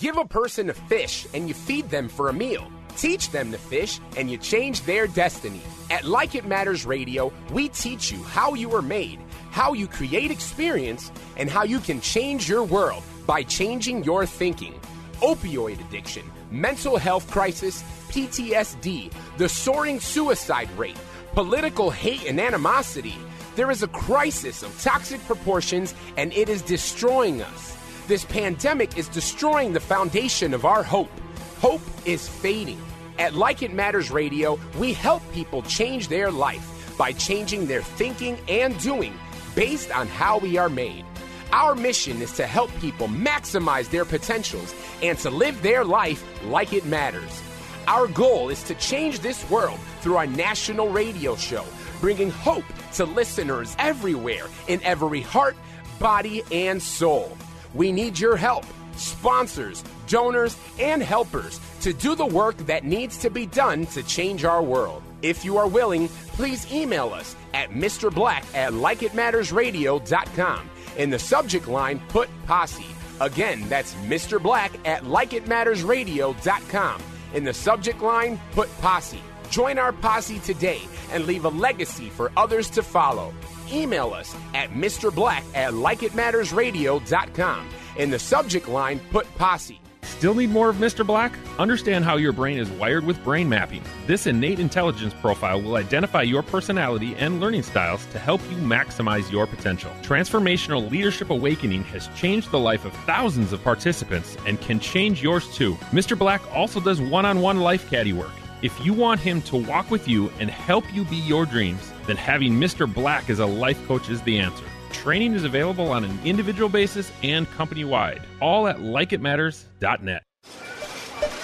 Give 0.00 0.18
a 0.18 0.24
person 0.24 0.70
a 0.70 0.74
fish 0.74 1.26
and 1.32 1.48
you 1.48 1.54
feed 1.54 1.88
them 1.88 2.08
for 2.08 2.28
a 2.28 2.32
meal. 2.32 2.70
Teach 2.96 3.30
them 3.30 3.52
to 3.52 3.58
fish 3.58 4.00
and 4.16 4.30
you 4.30 4.38
change 4.38 4.82
their 4.82 5.06
destiny. 5.06 5.60
At 5.90 6.04
Like 6.04 6.34
It 6.34 6.46
Matters 6.46 6.84
Radio, 6.84 7.32
we 7.52 7.68
teach 7.68 8.10
you 8.10 8.22
how 8.24 8.54
you 8.54 8.68
were 8.68 8.82
made, 8.82 9.20
how 9.50 9.72
you 9.72 9.86
create 9.86 10.30
experience, 10.30 11.12
and 11.36 11.48
how 11.48 11.62
you 11.62 11.78
can 11.78 12.00
change 12.00 12.48
your 12.48 12.64
world 12.64 13.02
by 13.26 13.42
changing 13.44 14.02
your 14.04 14.26
thinking. 14.26 14.74
Opioid 15.20 15.80
addiction, 15.80 16.24
mental 16.50 16.96
health 16.96 17.30
crisis, 17.30 17.82
PTSD, 18.08 19.12
the 19.36 19.48
soaring 19.48 20.00
suicide 20.00 20.70
rate, 20.76 20.98
political 21.34 21.90
hate 21.90 22.26
and 22.26 22.40
animosity. 22.40 23.14
There 23.57 23.70
is 23.70 23.82
a 23.82 23.88
crisis 23.88 24.62
of 24.62 24.78
toxic 24.82 25.24
proportions 25.24 25.94
and 26.18 26.30
it 26.34 26.50
is 26.50 26.61
destroying 26.61 27.40
us. 27.40 27.74
This 28.07 28.22
pandemic 28.26 28.98
is 28.98 29.09
destroying 29.09 29.72
the 29.72 29.80
foundation 29.80 30.52
of 30.52 30.66
our 30.66 30.82
hope. 30.82 31.11
Hope 31.59 31.80
is 32.04 32.28
fading. 32.28 32.78
At 33.18 33.32
Like 33.32 33.62
It 33.62 33.72
Matters 33.72 34.11
Radio, 34.11 34.61
we 34.78 34.92
help 34.92 35.22
people 35.32 35.62
change 35.62 36.09
their 36.09 36.30
life 36.30 36.94
by 36.98 37.12
changing 37.12 37.66
their 37.66 37.80
thinking 37.80 38.38
and 38.46 38.78
doing 38.80 39.14
based 39.54 39.90
on 39.90 40.07
how 40.07 40.36
we 40.36 40.59
are 40.59 40.68
made. 40.68 41.07
Our 41.50 41.74
mission 41.74 42.20
is 42.20 42.32
to 42.32 42.46
help 42.46 42.70
people 42.80 43.09
maximize 43.09 43.88
their 43.88 44.04
potentials 44.04 44.74
and 45.02 45.16
to 45.20 45.30
live 45.30 45.62
their 45.62 45.82
life 45.82 46.22
like 46.44 46.74
it 46.74 46.84
matters. 46.84 47.42
Our 47.88 48.07
goal 48.09 48.50
is 48.50 48.62
to 48.64 48.74
change 48.74 49.20
this 49.20 49.48
world 49.48 49.78
through 50.00 50.16
our 50.16 50.26
national 50.26 50.90
radio 50.90 51.36
show, 51.36 51.64
bringing 52.01 52.30
hope 52.30 52.64
to 52.94 53.05
listeners 53.05 53.76
everywhere 53.78 54.47
in 54.68 54.82
every 54.82 55.20
heart, 55.20 55.57
body, 55.99 56.42
and 56.51 56.82
soul. 56.82 57.36
We 57.74 57.92
need 57.92 58.18
your 58.18 58.36
help, 58.36 58.64
sponsors, 58.97 59.84
donors, 60.07 60.57
and 60.78 61.03
helpers 61.03 61.61
to 61.80 61.92
do 61.92 62.14
the 62.14 62.26
work 62.26 62.57
that 62.66 62.84
needs 62.84 63.16
to 63.18 63.30
be 63.30 63.47
done 63.47 63.86
to 63.86 64.03
change 64.03 64.44
our 64.44 64.62
world. 64.62 65.03
If 65.22 65.44
you 65.44 65.59
are 65.59 65.68
willing, 65.68 66.09
please 66.09 66.70
email 66.72 67.12
us 67.12 67.34
at 67.55 67.70
Mr. 67.70 68.12
Black 68.14 68.44
at 68.55 68.72
likeitmattersradio.com. 68.72 70.70
In 70.97 71.11
the 71.11 71.18
subject 71.18 71.68
line, 71.68 72.01
put 72.09 72.28
posse. 72.47 72.86
Again, 73.20 73.68
that's 73.68 73.94
Mr. 74.07 74.42
Black 74.42 74.72
at 74.86 75.03
likeitmattersradio.com. 75.05 77.03
In 77.34 77.44
the 77.44 77.55
subject 77.55 78.01
line, 78.01 78.40
put 78.53 78.70
posse. 78.80 79.20
Join 79.51 79.78
our 79.78 79.92
posse 79.92 80.38
today 80.40 80.82
and 81.12 81.26
leave 81.26 81.44
a 81.44 81.49
legacy 81.49 82.09
for 82.11 82.32
others 82.36 82.70
to 82.70 82.82
follow. 82.82 83.32
Email 83.72 84.12
us 84.12 84.34
at 84.55 84.70
Mr. 84.70 85.14
Black 85.14 85.44
at 85.55 85.72
likeitmattersradio.com. 85.72 87.68
In 87.97 88.11
the 88.11 88.18
subject 88.18 88.68
line, 88.68 89.01
put 89.11 89.32
posse. 89.36 89.80
Still 90.03 90.34
need 90.34 90.51
more 90.51 90.70
of 90.70 90.76
Mr. 90.76 91.07
Black? 91.07 91.36
Understand 91.59 92.05
how 92.05 92.16
your 92.16 92.32
brain 92.32 92.59
is 92.59 92.70
wired 92.70 93.05
with 93.05 93.22
brain 93.24 93.49
mapping. 93.49 93.82
This 94.07 94.26
innate 94.26 94.61
intelligence 94.61 95.12
profile 95.12 95.61
will 95.61 95.76
identify 95.76 96.22
your 96.22 96.42
personality 96.42 97.14
and 97.16 97.40
learning 97.40 97.64
styles 97.64 98.07
to 98.07 98.18
help 98.18 98.40
you 98.51 98.57
maximize 98.57 99.30
your 99.30 99.47
potential. 99.47 99.90
Transformational 100.03 100.90
Leadership 100.90 101.30
Awakening 101.30 101.84
has 101.84 102.09
changed 102.16 102.51
the 102.51 102.59
life 102.59 102.84
of 102.84 102.92
thousands 103.05 103.53
of 103.53 103.62
participants 103.62 104.36
and 104.47 104.61
can 104.61 104.80
change 104.80 105.22
yours 105.22 105.53
too. 105.55 105.74
Mr. 105.90 106.16
Black 106.16 106.40
also 106.55 106.80
does 106.80 107.01
one 107.01 107.26
on 107.26 107.40
one 107.40 107.61
life 107.61 107.90
caddy 107.90 108.12
work. 108.12 108.32
If 108.66 108.84
you 108.84 108.92
want 108.94 109.20
him 109.20 109.42
to 109.42 109.56
walk 109.56 109.92
with 109.92 110.08
you 110.08 110.28
and 110.40 110.50
help 110.50 110.92
you 110.92 111.04
be 111.04 111.14
your 111.14 111.46
dreams, 111.46 111.92
then 112.08 112.16
having 112.16 112.54
Mr. 112.54 112.92
Black 112.92 113.30
as 113.30 113.38
a 113.38 113.46
life 113.46 113.78
coach 113.86 114.10
is 114.10 114.20
the 114.22 114.40
answer. 114.40 114.64
Training 114.90 115.34
is 115.34 115.44
available 115.44 115.92
on 115.92 116.02
an 116.02 116.18
individual 116.24 116.68
basis 116.68 117.12
and 117.22 117.48
company 117.52 117.84
wide, 117.84 118.22
all 118.42 118.66
at 118.66 118.78
likeitmatters.net. 118.78 120.24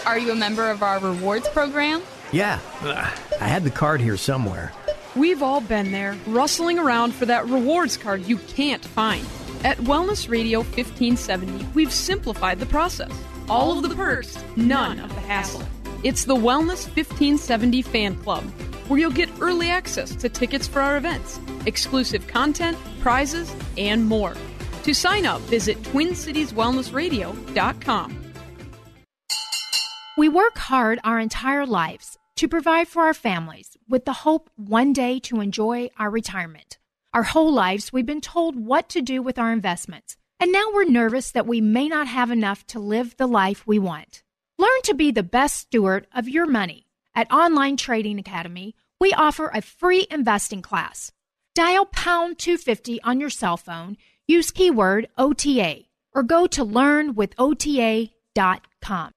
Are 0.05 0.19
you 0.19 0.33
a 0.33 0.35
member 0.35 0.69
of 0.69 0.83
our 0.83 0.99
rewards 0.99 1.49
program? 1.51 2.03
Yeah, 2.33 2.59
I 3.41 3.47
had 3.47 3.63
the 3.63 3.71
card 3.71 4.01
here 4.01 4.17
somewhere. 4.17 4.73
We've 5.15 5.45
all 5.45 5.61
been 5.61 5.93
there, 5.93 6.17
rustling 6.27 6.81
around 6.81 7.15
for 7.15 7.27
that 7.27 7.47
rewards 7.47 7.97
card 7.97 8.27
you 8.27 8.39
can't 8.39 8.85
find. 8.85 9.25
At 9.63 9.77
Wellness 9.77 10.29
Radio 10.29 10.63
1570, 10.63 11.69
we've 11.73 11.93
simplified 11.93 12.59
the 12.59 12.67
process. 12.67 13.13
All 13.49 13.79
of 13.79 13.89
the 13.89 13.95
perks, 13.95 14.43
none 14.57 14.99
of 14.99 15.15
the 15.15 15.21
hassle. 15.21 15.63
It's 16.05 16.25
the 16.25 16.35
Wellness 16.35 16.87
1570 16.97 17.83
Fan 17.83 18.17
Club, 18.17 18.43
where 18.89 18.99
you'll 18.99 19.13
get 19.13 19.31
early 19.41 19.71
access 19.71 20.17
to 20.17 20.29
tickets 20.29 20.67
for 20.67 20.81
our 20.81 20.97
events, 20.97 21.39
exclusive 21.65 22.27
content, 22.27 22.77
prizes, 23.01 23.55
and 23.79 24.05
more. 24.07 24.35
To 24.83 24.95
sign 24.95 25.27
up, 25.27 25.41
visit 25.43 25.81
TwinCitiesWellnessRadio.com. 25.83 28.19
We 30.19 30.29
work 30.29 30.59
hard 30.59 30.99
our 31.05 31.21
entire 31.21 31.67
lives 31.67 32.19
to 32.35 32.49
provide 32.49 32.89
for 32.89 33.03
our 33.03 33.15
families 33.15 33.77
with 33.89 34.05
the 34.05 34.13
hope 34.13 34.51
one 34.57 34.93
day 34.93 35.21
to 35.21 35.41
enjoy 35.41 35.89
our 36.01 36.11
retirement. 36.11 36.79
Our 37.15 37.23
whole 37.23 37.53
lives, 37.53 37.93
we've 37.93 38.05
been 38.05 38.21
told 38.21 38.57
what 38.57 38.89
to 38.89 39.03
do 39.03 39.23
with 39.23 39.39
our 39.39 39.53
investments, 39.53 40.17
and 40.41 40.51
now 40.51 40.65
we're 40.75 40.83
nervous 40.83 41.31
that 41.31 41.47
we 41.47 41.61
may 41.61 41.87
not 41.87 42.09
have 42.09 42.33
enough 42.33 42.67
to 42.69 42.79
live 42.81 43.17
the 43.19 43.29
life 43.29 43.65
we 43.69 43.79
want. 43.79 44.25
Learn 44.63 44.83
to 44.85 44.95
be 44.95 45.11
the 45.11 45.25
best 45.25 45.57
steward 45.57 46.07
of 46.15 46.29
your 46.29 46.47
money. 46.47 46.87
At 47.17 47.33
Online 47.33 47.77
Trading 47.77 48.21
Academy, 48.21 48.77
we 49.01 49.13
offer 49.13 49.51
a 49.53 49.61
free 49.61 50.07
investing 50.09 50.63
class. 50.63 51.11
Dial 51.57 51.85
pound 51.87 52.39
250 52.39 53.03
on 53.03 53.19
your 53.19 53.29
cell 53.29 53.57
phone, 53.57 53.97
use 54.29 54.53
keyword 54.53 55.09
OTA, 55.19 55.81
or 56.15 56.23
go 56.23 56.47
to 56.47 56.65
learnwithota.com. 56.65 59.11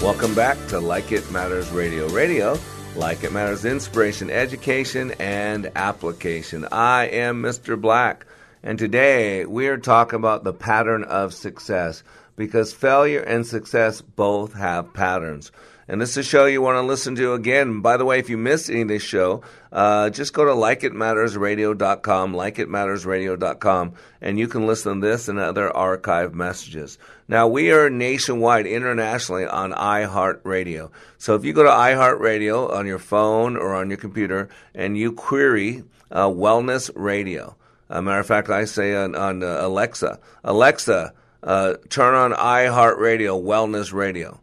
Welcome 0.00 0.34
back 0.34 0.56
to 0.68 0.80
Like 0.80 1.12
It 1.12 1.30
Matters 1.30 1.68
Radio. 1.68 2.08
Radio, 2.08 2.58
like 2.96 3.24
it 3.24 3.32
matters, 3.34 3.66
inspiration, 3.66 4.30
education, 4.30 5.12
and 5.18 5.70
application. 5.76 6.66
I 6.72 7.08
am 7.08 7.42
Mr. 7.42 7.78
Black, 7.78 8.24
and 8.62 8.78
today 8.78 9.44
we 9.44 9.68
are 9.68 9.76
talking 9.76 10.18
about 10.18 10.44
the 10.44 10.54
pattern 10.54 11.04
of 11.04 11.34
success 11.34 12.02
because 12.40 12.72
failure 12.72 13.20
and 13.20 13.46
success 13.46 14.00
both 14.00 14.54
have 14.54 14.94
patterns. 14.94 15.52
And 15.86 16.00
this 16.00 16.12
is 16.12 16.16
a 16.16 16.22
show 16.22 16.46
you 16.46 16.62
want 16.62 16.76
to 16.76 16.80
listen 16.80 17.14
to 17.16 17.34
again. 17.34 17.82
By 17.82 17.98
the 17.98 18.06
way, 18.06 18.18
if 18.18 18.30
you 18.30 18.38
missed 18.38 18.70
any 18.70 18.80
of 18.80 18.88
this 18.88 19.02
show, 19.02 19.42
uh, 19.70 20.08
just 20.08 20.32
go 20.32 20.46
to 20.46 20.52
likeitmattersradio.com, 20.52 22.32
likeitmattersradio.com, 22.32 23.92
and 24.22 24.38
you 24.38 24.48
can 24.48 24.66
listen 24.66 25.02
to 25.02 25.06
this 25.06 25.28
and 25.28 25.38
other 25.38 25.76
archive 25.76 26.34
messages. 26.34 26.96
Now, 27.28 27.46
we 27.46 27.72
are 27.72 27.90
nationwide, 27.90 28.66
internationally 28.66 29.44
on 29.44 29.72
iHeartRadio. 29.72 30.90
So 31.18 31.34
if 31.34 31.44
you 31.44 31.52
go 31.52 31.64
to 31.64 31.68
iHeartRadio 31.68 32.72
on 32.72 32.86
your 32.86 32.98
phone 32.98 33.58
or 33.58 33.74
on 33.74 33.90
your 33.90 33.98
computer 33.98 34.48
and 34.74 34.96
you 34.96 35.12
query 35.12 35.84
uh, 36.10 36.28
Wellness 36.28 36.90
Radio, 36.94 37.54
a 37.90 38.00
matter 38.00 38.20
of 38.20 38.26
fact, 38.26 38.48
I 38.48 38.64
say 38.64 38.94
on, 38.94 39.14
on 39.14 39.42
uh, 39.42 39.58
Alexa, 39.60 40.18
Alexa, 40.42 41.12
uh, 41.42 41.74
turn 41.88 42.14
on 42.14 42.32
iHeartRadio, 42.32 43.42
Wellness 43.42 43.92
Radio. 43.92 44.40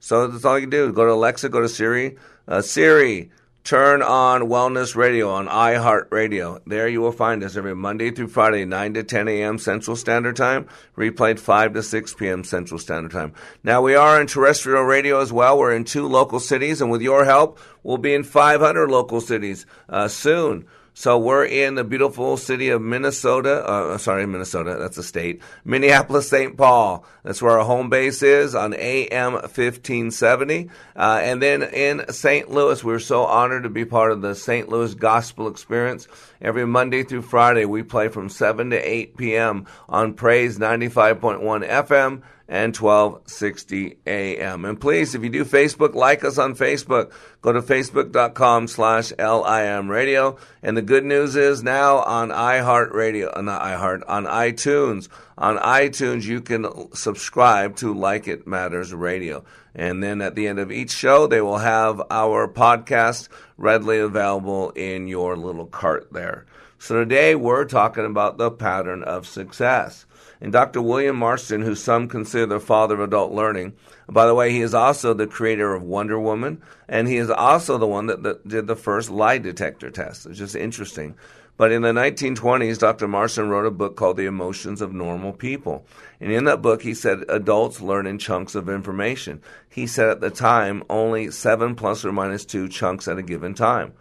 So 0.00 0.26
that's 0.26 0.44
all 0.44 0.58
you 0.58 0.62
can 0.62 0.70
do. 0.70 0.92
Go 0.92 1.04
to 1.04 1.12
Alexa, 1.12 1.48
go 1.48 1.60
to 1.60 1.68
Siri. 1.68 2.16
Uh, 2.48 2.62
Siri, 2.62 3.30
turn 3.64 4.02
on 4.02 4.42
Wellness 4.42 4.96
Radio 4.96 5.30
on 5.30 5.46
iHeartRadio. 5.46 6.60
There 6.66 6.88
you 6.88 7.00
will 7.00 7.12
find 7.12 7.44
us 7.44 7.56
every 7.56 7.74
Monday 7.74 8.10
through 8.10 8.28
Friday, 8.28 8.64
9 8.64 8.94
to 8.94 9.04
10 9.04 9.28
a.m. 9.28 9.58
Central 9.58 9.96
Standard 9.96 10.36
Time, 10.36 10.66
replayed 10.96 11.38
5 11.38 11.74
to 11.74 11.82
6 11.82 12.14
p.m. 12.14 12.44
Central 12.44 12.78
Standard 12.78 13.12
Time. 13.12 13.34
Now, 13.62 13.82
we 13.82 13.94
are 13.94 14.20
in 14.20 14.26
terrestrial 14.26 14.82
radio 14.82 15.20
as 15.20 15.32
well. 15.32 15.58
We're 15.58 15.76
in 15.76 15.84
two 15.84 16.08
local 16.08 16.40
cities, 16.40 16.80
and 16.80 16.90
with 16.90 17.02
your 17.02 17.24
help, 17.24 17.58
we'll 17.82 17.98
be 17.98 18.14
in 18.14 18.24
500 18.24 18.90
local 18.90 19.20
cities 19.20 19.66
uh, 19.88 20.08
soon. 20.08 20.66
So 20.94 21.18
we're 21.18 21.44
in 21.44 21.76
the 21.76 21.84
beautiful 21.84 22.36
city 22.36 22.68
of 22.70 22.82
Minnesota. 22.82 23.66
Uh, 23.66 23.98
sorry, 23.98 24.26
Minnesota. 24.26 24.76
That's 24.78 24.98
a 24.98 25.02
state. 25.02 25.40
Minneapolis, 25.64 26.28
St. 26.28 26.56
Paul. 26.56 27.04
That's 27.22 27.40
where 27.40 27.58
our 27.58 27.64
home 27.64 27.88
base 27.88 28.22
is 28.22 28.54
on 28.54 28.74
AM 28.74 29.32
1570. 29.34 30.68
Uh, 30.96 31.20
and 31.22 31.40
then 31.40 31.62
in 31.62 32.12
St. 32.12 32.50
Louis, 32.50 32.82
we're 32.82 32.98
so 32.98 33.24
honored 33.24 33.62
to 33.62 33.70
be 33.70 33.84
part 33.84 34.12
of 34.12 34.20
the 34.20 34.34
St. 34.34 34.68
Louis 34.68 34.94
Gospel 34.94 35.48
Experience. 35.48 36.06
Every 36.40 36.66
Monday 36.66 37.02
through 37.02 37.22
Friday, 37.22 37.66
we 37.66 37.82
play 37.82 38.08
from 38.08 38.28
7 38.28 38.70
to 38.70 38.76
8 38.76 39.16
p.m. 39.16 39.66
on 39.88 40.14
Praise 40.14 40.58
95.1 40.58 41.40
FM 41.68 42.22
and 42.50 42.76
1260 42.76 43.98
AM. 44.08 44.64
And 44.64 44.80
please, 44.80 45.14
if 45.14 45.22
you 45.22 45.30
do 45.30 45.44
Facebook, 45.44 45.94
like 45.94 46.24
us 46.24 46.36
on 46.36 46.56
Facebook. 46.56 47.12
Go 47.42 47.52
to 47.52 47.62
facebook.com 47.62 48.66
slash 48.66 49.12
LIM 49.16 49.88
radio. 49.88 50.36
And 50.60 50.76
the 50.76 50.82
good 50.82 51.04
news 51.04 51.36
is 51.36 51.62
now 51.62 51.98
on 51.98 52.30
iHeartRadio, 52.30 53.36
uh, 53.36 53.40
not 53.42 53.62
iHeart, 53.62 54.02
on 54.08 54.24
iTunes. 54.24 55.08
On 55.40 55.56
iTunes, 55.56 56.24
you 56.24 56.42
can 56.42 56.66
subscribe 56.94 57.74
to 57.76 57.94
Like 57.94 58.28
It 58.28 58.46
Matters 58.46 58.92
Radio. 58.92 59.42
And 59.74 60.02
then 60.02 60.20
at 60.20 60.34
the 60.34 60.46
end 60.46 60.58
of 60.58 60.70
each 60.70 60.90
show, 60.90 61.26
they 61.26 61.40
will 61.40 61.56
have 61.56 62.02
our 62.10 62.46
podcast 62.46 63.30
readily 63.56 63.98
available 64.00 64.68
in 64.72 65.08
your 65.08 65.38
little 65.38 65.64
cart 65.64 66.12
there. 66.12 66.44
So 66.78 66.96
today 66.96 67.34
we're 67.34 67.64
talking 67.64 68.04
about 68.04 68.36
the 68.36 68.50
pattern 68.50 69.02
of 69.02 69.26
success. 69.26 70.04
And 70.42 70.52
Dr. 70.52 70.82
William 70.82 71.16
Marston, 71.16 71.62
who 71.62 71.74
some 71.74 72.06
consider 72.06 72.44
the 72.44 72.60
father 72.60 72.94
of 72.94 73.00
adult 73.00 73.32
learning, 73.32 73.72
by 74.10 74.26
the 74.26 74.34
way, 74.34 74.50
he 74.50 74.60
is 74.60 74.74
also 74.74 75.14
the 75.14 75.26
creator 75.26 75.74
of 75.74 75.82
Wonder 75.82 76.20
Woman, 76.20 76.60
and 76.88 77.08
he 77.08 77.16
is 77.16 77.30
also 77.30 77.78
the 77.78 77.86
one 77.86 78.06
that, 78.06 78.22
that 78.24 78.46
did 78.46 78.66
the 78.66 78.76
first 78.76 79.08
lie 79.08 79.38
detector 79.38 79.90
test. 79.90 80.26
It's 80.26 80.38
just 80.38 80.56
interesting. 80.56 81.14
But 81.60 81.72
in 81.72 81.82
the 81.82 81.92
1920s, 81.92 82.78
Dr. 82.78 83.06
Marston 83.06 83.50
wrote 83.50 83.66
a 83.66 83.70
book 83.70 83.94
called 83.94 84.16
The 84.16 84.24
Emotions 84.24 84.80
of 84.80 84.94
Normal 84.94 85.34
People. 85.34 85.84
And 86.18 86.32
in 86.32 86.44
that 86.44 86.62
book, 86.62 86.80
he 86.80 86.94
said 86.94 87.22
adults 87.28 87.82
learn 87.82 88.06
in 88.06 88.18
chunks 88.18 88.54
of 88.54 88.70
information. 88.70 89.42
He 89.68 89.86
said 89.86 90.08
at 90.08 90.20
the 90.22 90.30
time 90.30 90.82
only 90.88 91.30
seven 91.30 91.74
plus 91.74 92.02
or 92.02 92.12
minus 92.12 92.46
two 92.46 92.66
chunks 92.66 93.06
at 93.08 93.18
a 93.18 93.22
given 93.22 93.52
time 93.52 93.92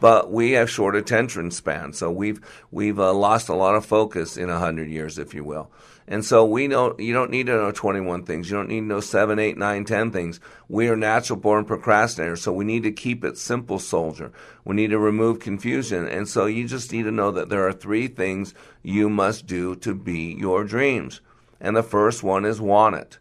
but 0.00 0.32
we 0.32 0.50
have 0.50 0.68
short 0.68 0.96
attention 0.96 1.48
spans, 1.52 1.96
so 1.96 2.10
we've 2.10 2.40
we've 2.72 2.98
uh, 2.98 3.12
lost 3.14 3.48
a 3.48 3.54
lot 3.54 3.76
of 3.76 3.86
focus 3.86 4.36
in 4.36 4.50
a 4.50 4.58
hundred 4.58 4.88
years, 4.88 5.16
if 5.16 5.32
you 5.32 5.44
will. 5.44 5.70
And 6.08 6.24
so 6.24 6.44
we 6.44 6.66
don't. 6.68 6.98
You 6.98 7.12
don't 7.14 7.30
need 7.30 7.46
to 7.46 7.52
know 7.52 7.70
21 7.70 8.24
things. 8.24 8.50
You 8.50 8.56
don't 8.56 8.68
need 8.68 8.80
to 8.80 8.86
know 8.86 9.00
seven, 9.00 9.38
eight, 9.38 9.56
nine, 9.56 9.84
ten 9.84 10.10
things. 10.10 10.40
We 10.68 10.88
are 10.88 10.96
natural 10.96 11.38
born 11.38 11.64
procrastinators, 11.64 12.38
so 12.38 12.52
we 12.52 12.64
need 12.64 12.82
to 12.82 12.92
keep 12.92 13.24
it 13.24 13.38
simple, 13.38 13.78
soldier. 13.78 14.32
We 14.64 14.74
need 14.74 14.90
to 14.90 14.98
remove 14.98 15.38
confusion, 15.38 16.06
and 16.06 16.28
so 16.28 16.46
you 16.46 16.66
just 16.66 16.92
need 16.92 17.04
to 17.04 17.12
know 17.12 17.30
that 17.30 17.48
there 17.48 17.66
are 17.66 17.72
three 17.72 18.08
things 18.08 18.52
you 18.82 19.08
must 19.08 19.46
do 19.46 19.76
to 19.76 19.94
be 19.94 20.36
your 20.38 20.64
dreams. 20.64 21.20
And 21.60 21.76
the 21.76 21.82
first 21.84 22.24
one 22.24 22.44
is 22.44 22.60
want 22.60 22.96
it. 22.96 23.18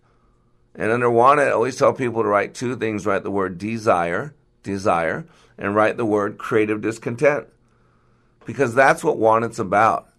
And 0.73 0.91
under 0.91 1.09
want 1.09 1.39
it, 1.39 1.43
I 1.43 1.51
always 1.51 1.75
tell 1.75 1.93
people 1.93 2.23
to 2.23 2.29
write 2.29 2.53
two 2.53 2.75
things. 2.75 3.05
Write 3.05 3.23
the 3.23 3.31
word 3.31 3.57
desire, 3.57 4.33
desire, 4.63 5.25
and 5.57 5.75
write 5.75 5.97
the 5.97 6.05
word 6.05 6.37
creative 6.37 6.81
discontent. 6.81 7.47
Because 8.45 8.73
that's 8.73 9.03
what 9.03 9.17
want 9.17 9.45
it's 9.45 9.59
about. 9.59 10.10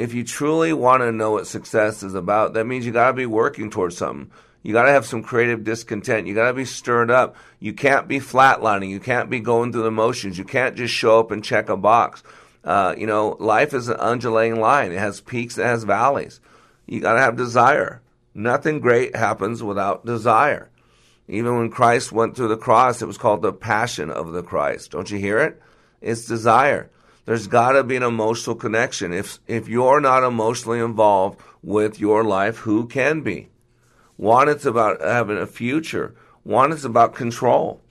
If 0.00 0.14
you 0.14 0.24
truly 0.24 0.72
want 0.72 1.02
to 1.02 1.12
know 1.12 1.32
what 1.32 1.46
success 1.46 2.02
is 2.02 2.14
about, 2.14 2.54
that 2.54 2.64
means 2.64 2.86
you 2.86 2.92
got 2.92 3.08
to 3.08 3.12
be 3.12 3.26
working 3.26 3.70
towards 3.70 3.98
something. 3.98 4.30
You 4.62 4.72
got 4.72 4.84
to 4.84 4.92
have 4.92 5.04
some 5.04 5.22
creative 5.22 5.62
discontent. 5.62 6.26
You 6.26 6.34
got 6.34 6.48
to 6.48 6.54
be 6.54 6.64
stirred 6.64 7.10
up. 7.10 7.36
You 7.58 7.74
can't 7.74 8.08
be 8.08 8.18
flatlining. 8.18 8.88
You 8.88 8.98
can't 8.98 9.28
be 9.28 9.40
going 9.40 9.72
through 9.72 9.82
the 9.82 9.90
motions. 9.90 10.38
You 10.38 10.44
can't 10.44 10.74
just 10.74 10.94
show 10.94 11.20
up 11.20 11.30
and 11.30 11.44
check 11.44 11.68
a 11.68 11.76
box. 11.76 12.22
Uh, 12.64 12.94
you 12.96 13.06
know, 13.06 13.36
life 13.40 13.74
is 13.74 13.88
an 13.88 13.98
undulating 13.98 14.58
line. 14.58 14.90
It 14.90 14.98
has 14.98 15.20
peaks, 15.20 15.58
it 15.58 15.64
has 15.64 15.84
valleys. 15.84 16.40
You 16.86 17.00
got 17.00 17.12
to 17.12 17.20
have 17.20 17.36
desire. 17.36 18.00
Nothing 18.32 18.80
great 18.80 19.14
happens 19.14 19.62
without 19.62 20.06
desire. 20.06 20.70
Even 21.28 21.58
when 21.58 21.70
Christ 21.70 22.10
went 22.10 22.36
through 22.36 22.48
the 22.48 22.56
cross, 22.56 23.02
it 23.02 23.06
was 23.06 23.18
called 23.18 23.42
the 23.42 23.52
passion 23.52 24.10
of 24.10 24.32
the 24.32 24.42
Christ. 24.42 24.92
Don't 24.92 25.10
you 25.10 25.18
hear 25.18 25.40
it? 25.40 25.60
It's 26.00 26.24
desire. 26.24 26.88
There's 27.30 27.46
got 27.46 27.74
to 27.74 27.84
be 27.84 27.94
an 27.94 28.02
emotional 28.02 28.56
connection. 28.56 29.12
If 29.12 29.38
if 29.46 29.68
you're 29.68 30.00
not 30.00 30.24
emotionally 30.24 30.80
involved 30.80 31.40
with 31.62 32.00
your 32.00 32.24
life, 32.24 32.56
who 32.56 32.88
can 32.88 33.20
be? 33.20 33.50
One, 34.16 34.48
it's 34.48 34.66
about 34.66 35.00
having 35.00 35.38
a 35.38 35.46
future. 35.46 36.16
One, 36.42 36.72
it's 36.72 36.82
about 36.82 37.14
control. 37.14 37.82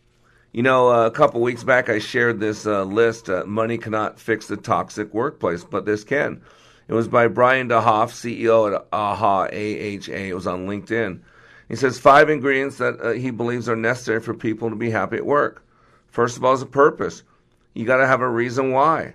You 0.51 0.63
know, 0.63 0.89
uh, 0.89 1.05
a 1.05 1.11
couple 1.11 1.39
weeks 1.39 1.63
back, 1.63 1.87
I 1.87 1.99
shared 1.99 2.41
this 2.41 2.65
uh, 2.65 2.83
list. 2.83 3.29
Uh, 3.29 3.45
Money 3.45 3.77
cannot 3.77 4.19
fix 4.19 4.47
the 4.47 4.57
toxic 4.57 5.13
workplace, 5.13 5.63
but 5.63 5.85
this 5.85 6.03
can. 6.03 6.41
It 6.89 6.93
was 6.93 7.07
by 7.07 7.29
Brian 7.29 7.69
DeHoff, 7.69 8.11
CEO 8.11 8.75
at 8.75 8.85
AHA, 8.91 9.43
AHA. 9.43 10.27
It 10.27 10.35
was 10.35 10.47
on 10.47 10.67
LinkedIn. 10.67 11.21
He 11.69 11.77
says 11.77 11.97
five 11.97 12.29
ingredients 12.29 12.79
that 12.79 12.99
uh, 12.99 13.11
he 13.11 13.31
believes 13.31 13.69
are 13.69 13.77
necessary 13.77 14.19
for 14.19 14.33
people 14.33 14.69
to 14.69 14.75
be 14.75 14.89
happy 14.89 15.15
at 15.15 15.25
work. 15.25 15.65
First 16.09 16.35
of 16.35 16.43
all, 16.43 16.51
is 16.51 16.61
a 16.61 16.65
purpose. 16.65 17.23
You 17.73 17.85
got 17.85 17.99
to 17.99 18.07
have 18.07 18.19
a 18.19 18.27
reason 18.27 18.73
why. 18.73 19.13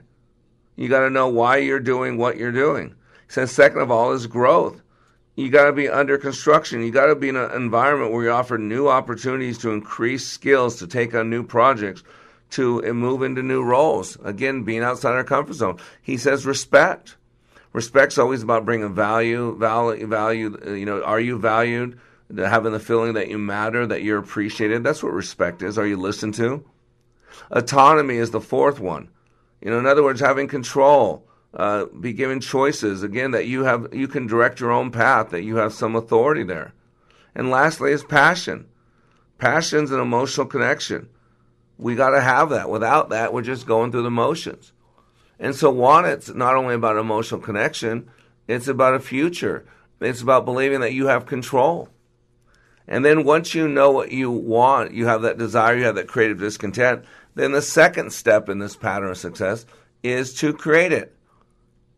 You 0.76 0.88
got 0.88 1.00
to 1.00 1.10
know 1.10 1.28
why 1.28 1.58
you're 1.58 1.80
doing 1.80 2.16
what 2.16 2.36
you're 2.36 2.52
doing. 2.52 2.94
Says 3.28 3.52
second 3.52 3.80
of 3.80 3.90
all 3.90 4.12
is 4.12 4.26
growth. 4.26 4.80
You 5.36 5.50
got 5.50 5.64
to 5.64 5.72
be 5.72 5.88
under 5.88 6.18
construction. 6.18 6.82
You 6.82 6.90
got 6.90 7.06
to 7.06 7.16
be 7.16 7.28
in 7.28 7.36
an 7.36 7.50
environment 7.52 8.12
where 8.12 8.24
you 8.24 8.30
offer 8.30 8.56
new 8.58 8.88
opportunities 8.88 9.58
to 9.58 9.70
increase 9.70 10.26
skills, 10.26 10.76
to 10.78 10.86
take 10.86 11.14
on 11.14 11.30
new 11.30 11.42
projects, 11.42 12.04
to 12.50 12.82
move 12.92 13.22
into 13.22 13.42
new 13.42 13.62
roles. 13.62 14.16
Again, 14.24 14.62
being 14.62 14.82
outside 14.82 15.14
our 15.14 15.24
comfort 15.24 15.54
zone. 15.54 15.78
He 16.02 16.16
says 16.16 16.46
respect. 16.46 17.16
Respect's 17.72 18.18
always 18.18 18.44
about 18.44 18.64
bringing 18.64 18.94
value, 18.94 19.56
value, 19.56 20.06
value. 20.06 20.76
You 20.76 20.86
know, 20.86 21.02
are 21.02 21.20
you 21.20 21.38
valued? 21.38 21.98
having 22.36 22.72
the 22.72 22.80
feeling 22.80 23.14
that 23.14 23.28
you 23.28 23.38
matter, 23.38 23.86
that 23.86 24.02
you're 24.02 24.18
appreciated. 24.18 24.82
That's 24.82 25.02
what 25.02 25.12
respect 25.12 25.62
is. 25.62 25.78
Are 25.78 25.86
you 25.86 25.96
listened 25.96 26.34
to? 26.34 26.64
Autonomy 27.50 28.16
is 28.16 28.30
the 28.30 28.40
fourth 28.40 28.80
one. 28.80 29.08
You 29.64 29.70
know, 29.70 29.78
in 29.78 29.86
other 29.86 30.02
words, 30.02 30.20
having 30.20 30.46
control, 30.46 31.26
uh, 31.54 31.86
be 31.86 32.12
given 32.12 32.40
choices. 32.40 33.02
Again, 33.02 33.30
that 33.30 33.46
you 33.46 33.64
have, 33.64 33.88
you 33.94 34.06
can 34.06 34.26
direct 34.26 34.60
your 34.60 34.70
own 34.70 34.90
path. 34.90 35.30
That 35.30 35.42
you 35.42 35.56
have 35.56 35.72
some 35.72 35.96
authority 35.96 36.44
there. 36.44 36.74
And 37.34 37.50
lastly, 37.50 37.90
is 37.90 38.04
passion. 38.04 38.66
Passion's 39.38 39.90
an 39.90 40.00
emotional 40.00 40.46
connection. 40.46 41.08
We 41.78 41.96
got 41.96 42.10
to 42.10 42.20
have 42.20 42.50
that. 42.50 42.68
Without 42.68 43.08
that, 43.08 43.32
we're 43.32 43.42
just 43.42 43.66
going 43.66 43.90
through 43.90 44.02
the 44.02 44.10
motions. 44.10 44.72
And 45.40 45.56
so, 45.56 45.70
want 45.70 46.06
it's 46.06 46.28
not 46.28 46.54
only 46.54 46.74
about 46.74 46.96
emotional 46.98 47.40
connection; 47.40 48.08
it's 48.46 48.68
about 48.68 48.94
a 48.94 49.00
future. 49.00 49.66
It's 50.00 50.20
about 50.20 50.44
believing 50.44 50.80
that 50.80 50.92
you 50.92 51.06
have 51.06 51.26
control. 51.26 51.88
And 52.86 53.04
then 53.04 53.24
once 53.24 53.54
you 53.54 53.66
know 53.66 53.90
what 53.90 54.12
you 54.12 54.30
want, 54.30 54.92
you 54.92 55.06
have 55.06 55.22
that 55.22 55.38
desire, 55.38 55.76
you 55.76 55.84
have 55.84 55.94
that 55.94 56.06
creative 56.06 56.38
discontent, 56.38 57.04
then 57.34 57.52
the 57.52 57.62
second 57.62 58.12
step 58.12 58.48
in 58.48 58.58
this 58.58 58.76
pattern 58.76 59.10
of 59.10 59.18
success 59.18 59.66
is 60.02 60.34
to 60.34 60.52
create 60.52 60.92
it. 60.92 61.14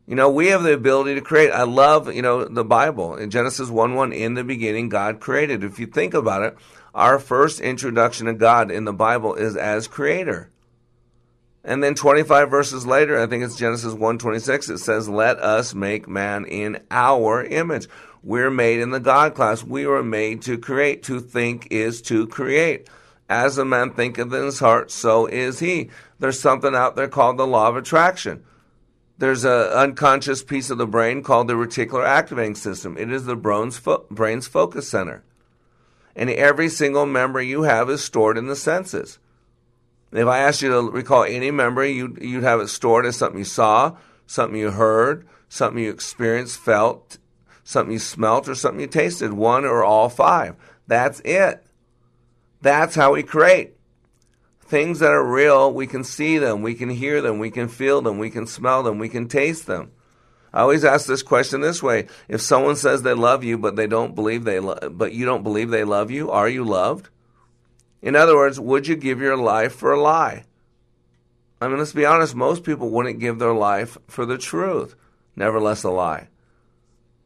You 0.07 0.14
know, 0.14 0.30
we 0.30 0.49
have 0.49 0.62
the 0.62 0.72
ability 0.72 1.16
to 1.16 1.20
create. 1.20 1.51
I 1.51 1.64
love, 1.64 2.14
you 2.14 2.22
know, 2.22 2.45
the 2.45 2.64
Bible. 2.64 3.16
In 3.16 3.30
Genesis 3.30 3.68
1 3.68 3.95
1, 3.95 4.12
in 4.12 4.34
the 4.34 4.45
beginning, 4.45 4.89
God 4.89 5.18
created. 5.18 5.64
If 5.64 5.80
you 5.80 5.87
think 5.87 6.14
about 6.14 6.43
it, 6.43 6.57
our 6.95 7.18
first 7.18 7.61
introduction 7.61 8.26
to 8.26 8.34
God 8.34 8.70
in 8.70 8.84
the 8.84 8.93
Bible 8.93 9.34
is 9.34 9.57
as 9.57 9.89
creator. 9.89 10.51
And 11.64 11.82
then 11.82 11.97
25 11.97 12.49
verses 12.49 12.87
later, 12.87 13.20
I 13.20 13.26
think 13.26 13.43
it's 13.43 13.57
Genesis 13.57 13.93
1:26, 13.93 14.68
it 14.70 14.78
says, 14.78 15.09
"Let 15.09 15.41
us 15.41 15.74
make 15.74 16.09
man 16.09 16.45
in 16.45 16.78
our 16.93 17.43
image." 17.43 17.89
We're 18.22 18.51
made 18.51 18.78
in 18.78 18.91
the 18.91 19.01
God 19.01 19.34
class. 19.34 19.64
We 19.64 19.87
were 19.87 20.05
made 20.05 20.43
to 20.43 20.59
create. 20.59 21.03
To 21.05 21.18
think 21.18 21.66
is 21.70 22.01
to 22.03 22.28
create. 22.28 22.89
As 23.29 23.59
a 23.59 23.64
man 23.64 23.93
thinketh 23.93 24.33
in 24.33 24.45
his 24.45 24.61
heart, 24.61 24.91
so 24.91 25.27
is 25.27 25.59
he. 25.59 25.91
There's 26.18 26.39
something 26.39 26.74
out 26.74 26.95
there 26.95 27.09
called 27.09 27.39
the 27.39 27.47
law 27.47 27.68
of 27.68 27.77
attraction. 27.77 28.45
There's 29.18 29.45
an 29.45 29.51
unconscious 29.51 30.45
piece 30.45 30.70
of 30.70 30.79
the 30.79 30.87
brain 30.87 31.22
called 31.22 31.49
the 31.49 31.55
reticular 31.55 32.05
activating 32.05 32.55
system. 32.55 32.97
It 32.99 33.11
is 33.11 33.24
the 33.24 33.35
brain's, 33.35 33.79
fo- 33.79 34.07
brain's 34.11 34.47
focus 34.47 34.89
center. 34.89 35.24
And 36.14 36.31
every 36.31 36.68
single 36.68 37.07
memory 37.07 37.47
you 37.47 37.62
have 37.62 37.91
is 37.91 38.05
stored 38.05 38.39
in 38.39 38.47
the 38.47 38.57
senses. 38.57 39.18
If 40.12 40.27
I 40.29 40.39
asked 40.39 40.62
you 40.62 40.70
to 40.70 40.91
recall 40.91 41.24
any 41.24 41.51
memory, 41.51 41.93
you'd, 41.93 42.22
you'd 42.22 42.45
have 42.45 42.61
it 42.61 42.68
stored 42.68 43.07
as 43.07 43.16
something 43.16 43.39
you 43.39 43.45
saw, 43.45 43.97
something 44.27 44.59
you 44.59 44.70
heard, 44.70 45.27
something 45.49 45.83
you 45.83 45.91
experienced, 45.91 46.59
felt, 46.59 47.18
something 47.64 47.93
you 47.93 47.99
smelt, 47.99 48.49
or 48.49 48.55
something 48.55 48.81
you 48.81 48.87
tasted, 48.87 49.33
one 49.33 49.64
or 49.64 49.83
all 49.83 50.09
five. 50.09 50.55
That's 50.87 51.20
it. 51.20 51.66
That's 52.61 52.95
how 52.95 53.13
we 53.13 53.23
create. 53.23 53.75
Things 54.61 54.99
that 54.99 55.13
are 55.13 55.25
real, 55.25 55.73
we 55.73 55.87
can 55.87 56.03
see 56.03 56.39
them, 56.39 56.63
we 56.63 56.75
can 56.75 56.91
hear 56.91 57.23
them, 57.23 57.39
we 57.39 57.51
can 57.51 57.69
feel 57.69 58.03
them, 58.03 58.19
we 58.19 58.31
can 58.31 58.47
smell 58.47 58.83
them, 58.83 58.99
we 58.99 59.09
can 59.09 59.29
taste 59.29 59.67
them. 59.67 59.93
I 60.53 60.61
always 60.61 60.85
ask 60.85 61.07
this 61.07 61.23
question 61.23 61.61
this 61.61 61.83
way: 61.83 62.09
If 62.29 62.41
someone 62.41 62.77
says 62.77 63.03
they 63.03 63.13
love 63.13 63.45
you, 63.45 63.59
but 63.59 63.77
they 63.77 63.87
don't 63.87 64.15
believe 64.15 64.45
they, 64.45 64.59
lo- 64.59 64.89
but 64.91 65.13
you 65.13 65.25
don't 65.25 65.43
believe 65.43 65.71
they 65.71 65.85
love 65.85 66.11
you, 66.11 66.31
are 66.31 66.49
you 66.49 66.65
loved? 66.65 67.11
In 68.03 68.17
other 68.17 68.37
words, 68.37 68.59
would 68.59 68.89
you 68.89 68.97
give 68.97 69.21
your 69.21 69.37
life 69.37 69.75
for 69.75 69.93
a 69.93 70.01
lie? 70.01 70.45
I 71.61 71.69
mean, 71.69 71.79
let's 71.79 71.93
be 71.93 72.05
honest, 72.05 72.35
most 72.35 72.65
people 72.65 72.91
wouldn't 72.91 73.21
give 73.21 73.39
their 73.39 73.55
life 73.55 73.97
for 74.09 74.27
the 74.27 74.39
truth, 74.39 74.95
nevertheless, 75.35 75.85
a 75.85 75.91
lie. 75.91 76.29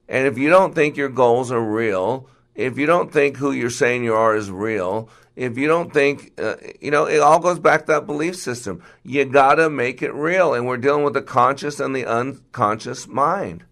And 0.09 0.27
if 0.27 0.39
you 0.39 0.49
don't 0.51 0.75
think 0.75 0.97
your 0.97 1.09
goals 1.09 1.53
are 1.53 1.61
real, 1.61 2.29
if 2.55 2.79
you 2.79 2.87
don't 2.87 3.13
think 3.13 3.37
who 3.37 3.53
you're 3.53 3.71
saying 3.71 4.05
you 4.05 4.15
are 4.15 4.35
is 4.35 4.51
real, 4.51 5.09
if 5.37 5.57
you 5.57 5.69
don't 5.69 5.93
think, 5.93 6.39
uh, 6.41 6.57
you 6.81 6.91
know, 6.91 7.07
it 7.07 7.21
all 7.21 7.39
goes 7.39 7.59
back 7.59 7.87
to 7.87 7.93
that 7.93 8.07
belief 8.07 8.37
system. 8.37 8.83
You 9.03 9.25
got 9.25 9.55
to 9.55 9.71
make 9.71 10.03
it 10.03 10.13
real. 10.13 10.55
And 10.55 10.67
we're 10.67 10.77
dealing 10.77 11.05
with 11.05 11.15
the 11.15 11.23
conscious 11.23 11.81
and 11.81 11.95
the 11.95 12.07
unconscious 12.07 13.07
mind. 13.07 13.65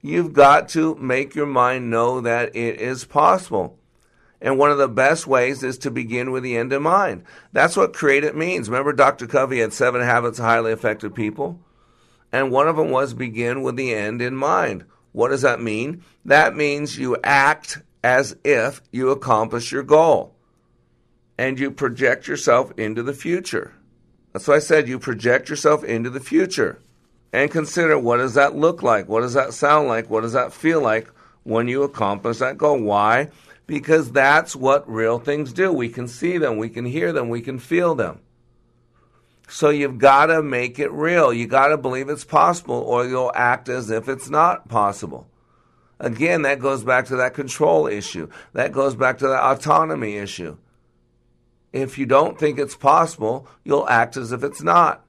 You've 0.00 0.32
got 0.32 0.68
to 0.70 0.96
make 0.96 1.34
your 1.34 1.46
mind 1.46 1.90
know 1.90 2.20
that 2.20 2.56
it 2.56 2.80
is 2.80 3.04
possible. 3.04 3.78
And 4.40 4.58
one 4.58 4.72
of 4.72 4.78
the 4.78 4.88
best 4.88 5.28
ways 5.28 5.62
is 5.62 5.78
to 5.78 5.90
begin 5.90 6.32
with 6.32 6.42
the 6.42 6.56
end 6.56 6.72
in 6.72 6.82
mind. 6.82 7.22
That's 7.52 7.76
what 7.76 7.92
create 7.92 8.24
it 8.24 8.36
means. 8.36 8.68
Remember, 8.68 8.92
Dr. 8.92 9.28
Covey 9.28 9.60
had 9.60 9.72
seven 9.72 10.02
habits 10.02 10.40
of 10.40 10.44
highly 10.44 10.72
effective 10.72 11.14
people? 11.14 11.60
And 12.32 12.50
one 12.50 12.66
of 12.66 12.76
them 12.76 12.90
was 12.90 13.14
begin 13.14 13.62
with 13.62 13.76
the 13.76 13.94
end 13.94 14.20
in 14.20 14.34
mind. 14.34 14.84
What 15.12 15.28
does 15.28 15.42
that 15.42 15.60
mean? 15.60 16.02
That 16.24 16.56
means 16.56 16.98
you 16.98 17.16
act 17.22 17.82
as 18.02 18.36
if 18.42 18.82
you 18.90 19.10
accomplish 19.10 19.70
your 19.70 19.84
goal 19.84 20.31
and 21.38 21.58
you 21.58 21.70
project 21.70 22.26
yourself 22.26 22.72
into 22.78 23.02
the 23.02 23.12
future. 23.12 23.72
That's 24.32 24.48
why 24.48 24.56
I 24.56 24.60
said 24.60 24.88
you 24.88 24.98
project 24.98 25.48
yourself 25.48 25.84
into 25.84 26.10
the 26.10 26.20
future 26.20 26.78
and 27.32 27.50
consider 27.50 27.98
what 27.98 28.18
does 28.18 28.34
that 28.34 28.54
look 28.56 28.82
like? 28.82 29.08
What 29.08 29.20
does 29.20 29.34
that 29.34 29.54
sound 29.54 29.88
like? 29.88 30.10
What 30.10 30.22
does 30.22 30.34
that 30.34 30.52
feel 30.52 30.80
like 30.80 31.08
when 31.44 31.68
you 31.68 31.82
accomplish 31.82 32.38
that 32.38 32.58
goal? 32.58 32.80
Why? 32.80 33.28
Because 33.66 34.12
that's 34.12 34.54
what 34.54 34.88
real 34.88 35.18
things 35.18 35.52
do. 35.52 35.72
We 35.72 35.88
can 35.88 36.08
see 36.08 36.38
them, 36.38 36.58
we 36.58 36.68
can 36.68 36.84
hear 36.84 37.12
them, 37.12 37.28
we 37.28 37.40
can 37.40 37.58
feel 37.58 37.94
them. 37.94 38.20
So 39.48 39.68
you've 39.68 39.98
got 39.98 40.26
to 40.26 40.42
make 40.42 40.78
it 40.78 40.90
real. 40.92 41.32
You 41.32 41.46
got 41.46 41.68
to 41.68 41.76
believe 41.76 42.08
it's 42.08 42.24
possible, 42.24 42.76
or 42.76 43.06
you'll 43.06 43.32
act 43.34 43.68
as 43.68 43.90
if 43.90 44.08
it's 44.08 44.30
not 44.30 44.68
possible. 44.68 45.26
Again, 46.00 46.42
that 46.42 46.58
goes 46.58 46.82
back 46.82 47.06
to 47.06 47.16
that 47.16 47.34
control 47.34 47.86
issue. 47.86 48.28
That 48.54 48.72
goes 48.72 48.94
back 48.94 49.18
to 49.18 49.28
that 49.28 49.42
autonomy 49.42 50.16
issue. 50.16 50.56
If 51.72 51.98
you 51.98 52.06
don't 52.06 52.38
think 52.38 52.58
it's 52.58 52.76
possible, 52.76 53.48
you'll 53.64 53.88
act 53.88 54.16
as 54.16 54.32
if 54.32 54.44
it's 54.44 54.62
not. 54.62 55.04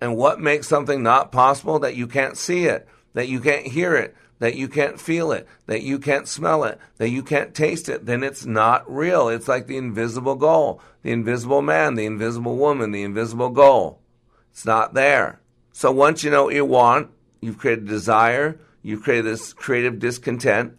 And 0.00 0.16
what 0.16 0.40
makes 0.40 0.68
something 0.68 1.02
not 1.02 1.32
possible? 1.32 1.78
That 1.78 1.96
you 1.96 2.06
can't 2.06 2.36
see 2.36 2.64
it, 2.66 2.88
that 3.14 3.28
you 3.28 3.40
can't 3.40 3.66
hear 3.66 3.94
it, 3.96 4.16
that 4.38 4.54
you 4.54 4.68
can't 4.68 5.00
feel 5.00 5.32
it, 5.32 5.46
that 5.66 5.82
you 5.82 5.98
can't 5.98 6.28
smell 6.28 6.64
it, 6.64 6.78
that 6.98 7.10
you 7.10 7.22
can't 7.22 7.54
taste 7.54 7.88
it, 7.88 8.06
then 8.06 8.22
it's 8.22 8.46
not 8.46 8.90
real. 8.90 9.28
It's 9.28 9.48
like 9.48 9.66
the 9.66 9.76
invisible 9.76 10.36
goal, 10.36 10.80
the 11.02 11.10
invisible 11.10 11.62
man, 11.62 11.94
the 11.94 12.06
invisible 12.06 12.56
woman, 12.56 12.92
the 12.92 13.02
invisible 13.02 13.50
goal. 13.50 14.00
It's 14.52 14.64
not 14.64 14.94
there. 14.94 15.40
So 15.72 15.90
once 15.90 16.22
you 16.22 16.30
know 16.30 16.44
what 16.44 16.54
you 16.54 16.64
want, 16.64 17.10
you've 17.40 17.58
created 17.58 17.86
desire, 17.86 18.58
you've 18.82 19.02
created 19.02 19.26
this 19.26 19.52
creative 19.52 19.98
discontent, 19.98 20.76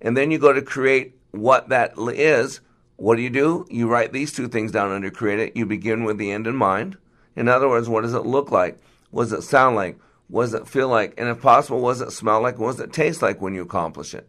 and 0.00 0.16
then 0.16 0.30
you 0.30 0.38
go 0.38 0.52
to 0.52 0.62
create 0.62 1.14
what 1.30 1.68
that 1.68 1.94
is. 1.96 2.60
What 3.02 3.16
do 3.16 3.22
you 3.22 3.30
do? 3.30 3.66
You 3.68 3.88
write 3.88 4.12
these 4.12 4.30
two 4.30 4.46
things 4.46 4.70
down 4.70 4.92
under 4.92 5.10
create 5.10 5.40
it. 5.40 5.56
You 5.56 5.66
begin 5.66 6.04
with 6.04 6.18
the 6.18 6.30
end 6.30 6.46
in 6.46 6.54
mind. 6.54 6.98
In 7.34 7.48
other 7.48 7.68
words, 7.68 7.88
what 7.88 8.02
does 8.02 8.14
it 8.14 8.24
look 8.24 8.52
like? 8.52 8.78
What 9.10 9.24
does 9.24 9.32
it 9.32 9.42
sound 9.42 9.74
like? 9.74 9.98
What 10.28 10.42
does 10.42 10.54
it 10.54 10.68
feel 10.68 10.86
like? 10.86 11.14
And 11.18 11.28
if 11.28 11.42
possible, 11.42 11.80
what 11.80 11.94
does 11.94 12.00
it 12.00 12.12
smell 12.12 12.40
like? 12.40 12.60
What 12.60 12.76
does 12.76 12.80
it 12.80 12.92
taste 12.92 13.20
like 13.20 13.42
when 13.42 13.54
you 13.54 13.62
accomplish 13.62 14.14
it? 14.14 14.28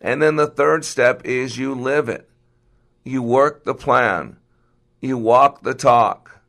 And 0.00 0.22
then 0.22 0.36
the 0.36 0.46
third 0.46 0.84
step 0.84 1.22
is 1.24 1.58
you 1.58 1.74
live 1.74 2.08
it. 2.08 2.30
You 3.02 3.20
work 3.20 3.64
the 3.64 3.74
plan. 3.74 4.36
You 5.00 5.18
walk 5.18 5.64
the 5.64 5.74
talk. 5.74 6.40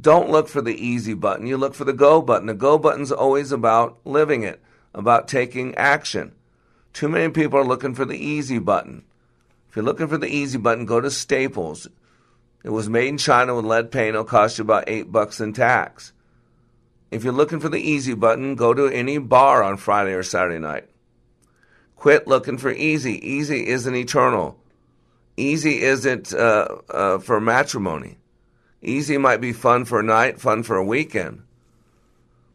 Don't 0.00 0.30
look 0.30 0.48
for 0.48 0.62
the 0.62 0.84
easy 0.84 1.14
button. 1.14 1.46
You 1.46 1.56
look 1.56 1.76
for 1.76 1.84
the 1.84 1.92
go 1.92 2.20
button. 2.20 2.48
The 2.48 2.54
go 2.54 2.76
button's 2.76 3.12
always 3.12 3.52
about 3.52 4.00
living 4.04 4.42
it, 4.42 4.60
about 4.92 5.28
taking 5.28 5.76
action. 5.76 6.32
Too 6.92 7.08
many 7.08 7.32
people 7.32 7.60
are 7.60 7.64
looking 7.64 7.94
for 7.94 8.04
the 8.04 8.18
easy 8.18 8.58
button. 8.58 9.04
If 9.72 9.76
you're 9.76 9.86
looking 9.86 10.08
for 10.08 10.18
the 10.18 10.28
easy 10.28 10.58
button, 10.58 10.84
go 10.84 11.00
to 11.00 11.10
Staples. 11.10 11.88
It 12.62 12.68
was 12.68 12.90
made 12.90 13.08
in 13.08 13.16
China 13.16 13.54
with 13.54 13.64
lead 13.64 13.90
paint. 13.90 14.10
It'll 14.10 14.22
cost 14.22 14.58
you 14.58 14.64
about 14.64 14.84
eight 14.86 15.10
bucks 15.10 15.40
in 15.40 15.54
tax. 15.54 16.12
If 17.10 17.24
you're 17.24 17.32
looking 17.32 17.58
for 17.58 17.70
the 17.70 17.80
easy 17.80 18.12
button, 18.12 18.54
go 18.54 18.74
to 18.74 18.88
any 18.88 19.16
bar 19.16 19.62
on 19.62 19.78
Friday 19.78 20.12
or 20.12 20.22
Saturday 20.22 20.58
night. 20.58 20.90
Quit 21.96 22.28
looking 22.28 22.58
for 22.58 22.70
easy. 22.70 23.14
Easy 23.26 23.66
isn't 23.66 23.94
eternal. 23.94 24.58
Easy 25.38 25.80
isn't 25.80 26.34
uh, 26.34 26.68
uh, 26.90 27.18
for 27.18 27.40
matrimony. 27.40 28.18
Easy 28.82 29.16
might 29.16 29.40
be 29.40 29.54
fun 29.54 29.86
for 29.86 30.00
a 30.00 30.02
night, 30.02 30.38
fun 30.38 30.64
for 30.64 30.76
a 30.76 30.84
weekend. 30.84 31.44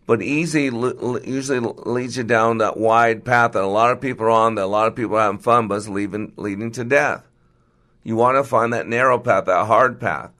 But 0.07 0.21
easy 0.21 0.63
usually 0.63 1.59
leads 1.59 2.15
you 2.15 2.23
down 2.23 2.59
that 2.59 2.77
wide 2.77 3.25
path 3.25 3.51
that 3.51 3.63
a 3.63 3.67
lot 3.67 3.91
of 3.91 3.99
people 3.99 4.25
are 4.25 4.31
on, 4.31 4.55
that 4.55 4.63
a 4.63 4.65
lot 4.65 4.87
of 4.87 4.95
people 4.95 5.17
are 5.17 5.23
having 5.23 5.37
fun, 5.37 5.67
but 5.67 5.75
it's 5.75 5.89
leading, 5.89 6.31
leading 6.37 6.71
to 6.71 6.85
death. 6.85 7.27
You 8.03 8.15
want 8.15 8.37
to 8.37 8.45
find 8.45 8.71
that 8.71 8.87
narrow 8.87 9.19
path, 9.19 9.45
that 9.45 9.67
hard 9.67 9.99
path. 9.99 10.31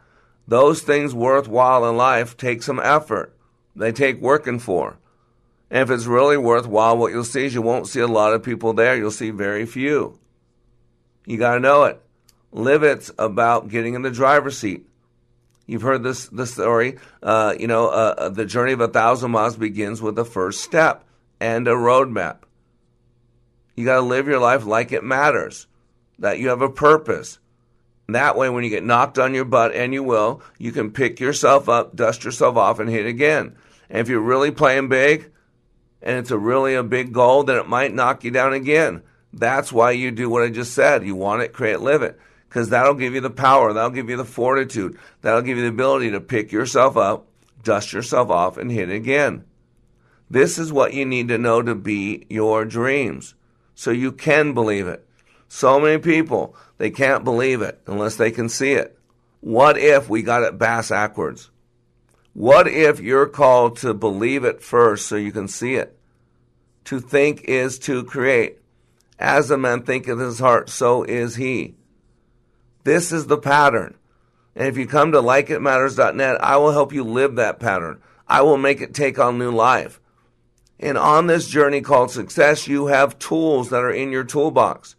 Those 0.48 0.82
things 0.82 1.14
worthwhile 1.14 1.88
in 1.88 1.98
life 1.98 2.38
take 2.38 2.64
some 2.64 2.80
effort. 2.80 3.38
They 3.76 3.92
take 3.92 4.22
working 4.22 4.60
for. 4.60 5.00
And 5.70 5.82
if 5.82 5.90
it's 5.90 6.06
really 6.06 6.38
worthwhile, 6.38 6.98
what 6.98 7.12
you'll 7.12 7.26
see 7.26 7.46
is 7.46 7.54
you 7.54 7.62
won't 7.62 7.88
see 7.88 8.00
a 8.00 8.08
lot 8.08 8.34
of 8.34 8.44
people 8.44 8.72
there. 8.72 8.96
You'll 8.96 9.12
see 9.12 9.32
very 9.32 9.66
few. 9.66 10.18
You 11.26 11.38
got 11.38 11.56
to 11.56 11.60
know 11.60 11.84
it. 11.84 12.02
Live 12.54 12.84
it's 12.84 13.12
about 13.20 13.68
getting 13.68 13.96
in 13.96 14.02
the 14.02 14.12
driver's 14.12 14.58
seat. 14.58 14.87
You've 15.68 15.84
heard 15.84 16.02
this, 16.02 16.28
this 16.30 16.54
story. 16.54 16.98
Uh, 17.22 17.54
you 17.60 17.68
know, 17.68 17.90
uh, 17.90 18.16
uh, 18.18 18.30
the 18.30 18.46
journey 18.46 18.72
of 18.72 18.82
a 18.82 18.88
thousand 18.88 19.32
miles 19.32 19.56
begins 19.56 20.02
with 20.02 20.16
the 20.16 20.26
first 20.26 20.62
step 20.62 21.04
and 21.40 21.68
a 21.68 21.72
roadmap. 21.72 22.38
You 23.76 23.86
got 23.86 23.96
to 23.96 24.02
live 24.02 24.28
your 24.28 24.40
life 24.40 24.66
like 24.66 24.92
it 24.92 25.04
matters, 25.04 25.68
that 26.18 26.40
you 26.40 26.50
have 26.50 26.64
a 26.64 26.70
purpose, 26.70 27.38
that 28.10 28.38
way, 28.38 28.50
when 28.50 28.64
you 28.64 28.70
get 28.70 28.86
knocked 28.86 29.20
on 29.20 29.34
your 29.34 29.44
butt, 29.44 29.76
and 29.76 29.94
you 29.94 30.02
will, 30.02 30.42
you 30.58 30.72
can 30.72 30.92
pick 30.92 31.20
yourself 31.20 31.68
up, 31.68 31.96
dust 31.96 32.24
yourself 32.24 32.56
off, 32.56 32.80
and 32.80 32.90
hit 32.90 33.06
again. 33.06 33.58
And 33.90 34.00
if 34.00 34.08
you're 34.08 34.22
really 34.22 34.52
playing 34.52 34.88
big, 34.88 35.32
and 36.02 36.18
it's 36.18 36.32
a 36.32 36.38
really 36.38 36.76
a 36.76 36.84
big 36.84 37.12
goal, 37.12 37.44
then 37.44 37.58
it 37.58 37.68
might 37.68 37.94
knock 37.94 38.24
you 38.24 38.32
down 38.32 38.54
again. 38.54 39.04
That's 39.34 39.74
why 39.74 39.92
you 39.92 40.12
do 40.12 40.30
what 40.30 40.44
I 40.44 40.50
just 40.50 40.74
said. 40.74 41.06
You 41.06 41.16
want 41.16 41.42
it, 41.42 41.52
create, 41.52 41.82
live 41.82 42.02
it. 42.02 42.18
Because 42.48 42.70
that'll 42.70 42.94
give 42.94 43.14
you 43.14 43.22
the 43.22 43.30
power, 43.30 43.74
that'll 43.74 43.90
give 43.90 44.10
you 44.10 44.18
the 44.18 44.26
fortitude, 44.26 44.98
that'll 45.22 45.42
give 45.42 45.58
you 45.58 45.64
the 45.64 45.70
ability 45.70 46.12
to 46.12 46.22
pick 46.22 46.52
yourself 46.52 46.96
up, 46.96 47.28
dust 47.64 47.92
yourself 47.94 48.30
off, 48.30 48.58
and 48.58 48.72
hit 48.72 48.90
again. 48.90 49.44
This 50.30 50.58
is 50.58 50.72
what 50.72 50.94
you 50.94 51.06
need 51.06 51.28
to 51.30 51.38
know 51.38 51.62
to 51.62 51.76
be 51.76 52.26
your 52.30 52.66
dreams. 52.66 53.36
So 53.76 53.92
you 53.92 54.12
can 54.12 54.54
believe 54.54 54.88
it. 54.88 55.08
So 55.48 55.80
many 55.80 56.00
people, 56.00 56.56
they 56.78 56.90
can't 56.90 57.24
believe 57.24 57.62
it 57.62 57.82
unless 57.88 58.16
they 58.16 58.32
can 58.32 58.50
see 58.50 58.74
it. 58.74 58.98
What 59.40 59.78
if 59.78 60.10
we 60.10 60.24
got 60.24 60.44
it 60.44 60.58
bass 60.58 60.90
backwards? 60.90 61.50
What 62.34 62.68
if 62.68 63.00
you're 63.00 63.28
called 63.28 63.78
to 63.78 63.94
believe 63.94 64.44
it 64.44 64.62
first 64.62 65.08
so 65.08 65.16
you 65.16 65.32
can 65.32 65.48
see 65.48 65.76
it? 65.76 65.98
To 66.86 67.00
think 67.00 67.46
is 67.46 67.80
to 67.80 68.04
create. 68.04 68.60
As 69.18 69.50
a 69.50 69.58
man 69.58 69.84
thinketh 69.84 70.20
in 70.20 70.20
his 70.20 70.40
heart, 70.40 70.70
so 70.70 71.04
is 71.04 71.36
he. 71.36 71.77
This 72.88 73.12
is 73.12 73.28
the 73.28 73.38
pattern. 73.38 73.96
And 74.56 74.66
if 74.66 74.78
you 74.78 74.88
come 74.88 75.12
to 75.12 75.22
likeitmatters.net, 75.22 76.42
I 76.42 76.56
will 76.56 76.72
help 76.72 76.94
you 76.94 77.04
live 77.04 77.36
that 77.36 77.60
pattern. 77.60 78.02
I 78.30 78.44
will 78.44 78.56
make 78.56 78.80
it 78.80 78.94
take 78.94 79.20
on 79.20 79.38
new 79.38 79.52
life. 79.52 80.00
And 80.80 80.98
on 80.98 81.28
this 81.28 81.50
journey 81.50 81.82
called 81.82 82.12
success, 82.12 82.66
you 82.66 82.86
have 82.86 83.20
tools 83.20 83.72
that 83.72 83.84
are 83.84 83.92
in 83.92 84.14
your 84.14 84.24
toolbox 84.24 84.96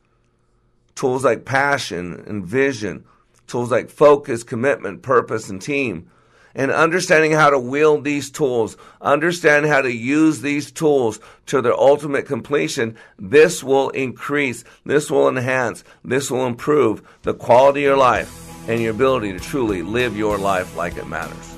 tools 0.97 1.24
like 1.24 1.47
passion 1.47 2.22
and 2.26 2.45
vision, 2.45 3.07
tools 3.47 3.70
like 3.70 3.89
focus, 3.89 4.43
commitment, 4.43 5.01
purpose, 5.01 5.49
and 5.49 5.62
team. 5.62 6.11
And 6.59 6.73
understanding 6.73 7.31
how 7.31 7.51
to 7.51 7.59
wield 7.59 8.03
these 8.03 8.33
tools, 8.33 8.77
understand 9.01 9.67
how 9.67 9.81
to 9.81 9.93
use 9.93 10.41
these 10.41 10.73
tools 10.73 11.21
to 11.47 11.63
their 11.63 11.79
ultimate 11.79 12.27
completion, 12.27 12.97
this 13.17 13.63
will 13.63 13.91
increase, 13.91 14.65
this 14.85 15.09
will 15.09 15.29
enhance, 15.29 15.85
this 16.05 16.33
will 16.33 16.47
improve 16.47 17.01
the 17.23 17.33
quality 17.33 17.85
of 17.85 17.91
your 17.91 17.97
life 17.97 18.69
and 18.69 18.83
your 18.83 18.91
ability 18.91 19.33
to 19.33 19.39
truly 19.39 19.83
live 19.83 20.17
your 20.17 20.37
life 20.37 20.77
like 20.77 20.97
it 20.97 21.07
matters. 21.07 21.57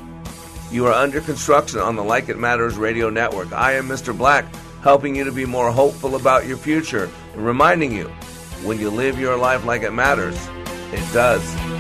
You 0.71 0.87
are 0.87 0.93
under 0.93 1.23
construction 1.23 1.81
on 1.81 1.97
the 1.97 2.05
Like 2.05 2.29
It 2.29 2.39
Matters 2.39 2.77
radio 2.77 3.09
network. 3.09 3.53
I 3.53 3.73
am 3.73 3.89
Mr. 3.89 4.17
Black, 4.17 4.45
helping 4.83 5.17
you 5.17 5.25
to 5.25 5.33
be 5.33 5.47
more 5.47 5.73
hopeful 5.73 6.15
about 6.15 6.47
your 6.47 6.59
future 6.59 7.09
and 7.33 7.47
reminding 7.47 7.93
you 7.93 8.09
when 8.65 8.79
you 8.79 8.91
live 8.91 9.19
your 9.19 9.39
life 9.39 9.65
like 9.65 9.81
it 9.81 9.93
matters, 9.93 10.37
it 10.93 11.13
does. 11.15 11.80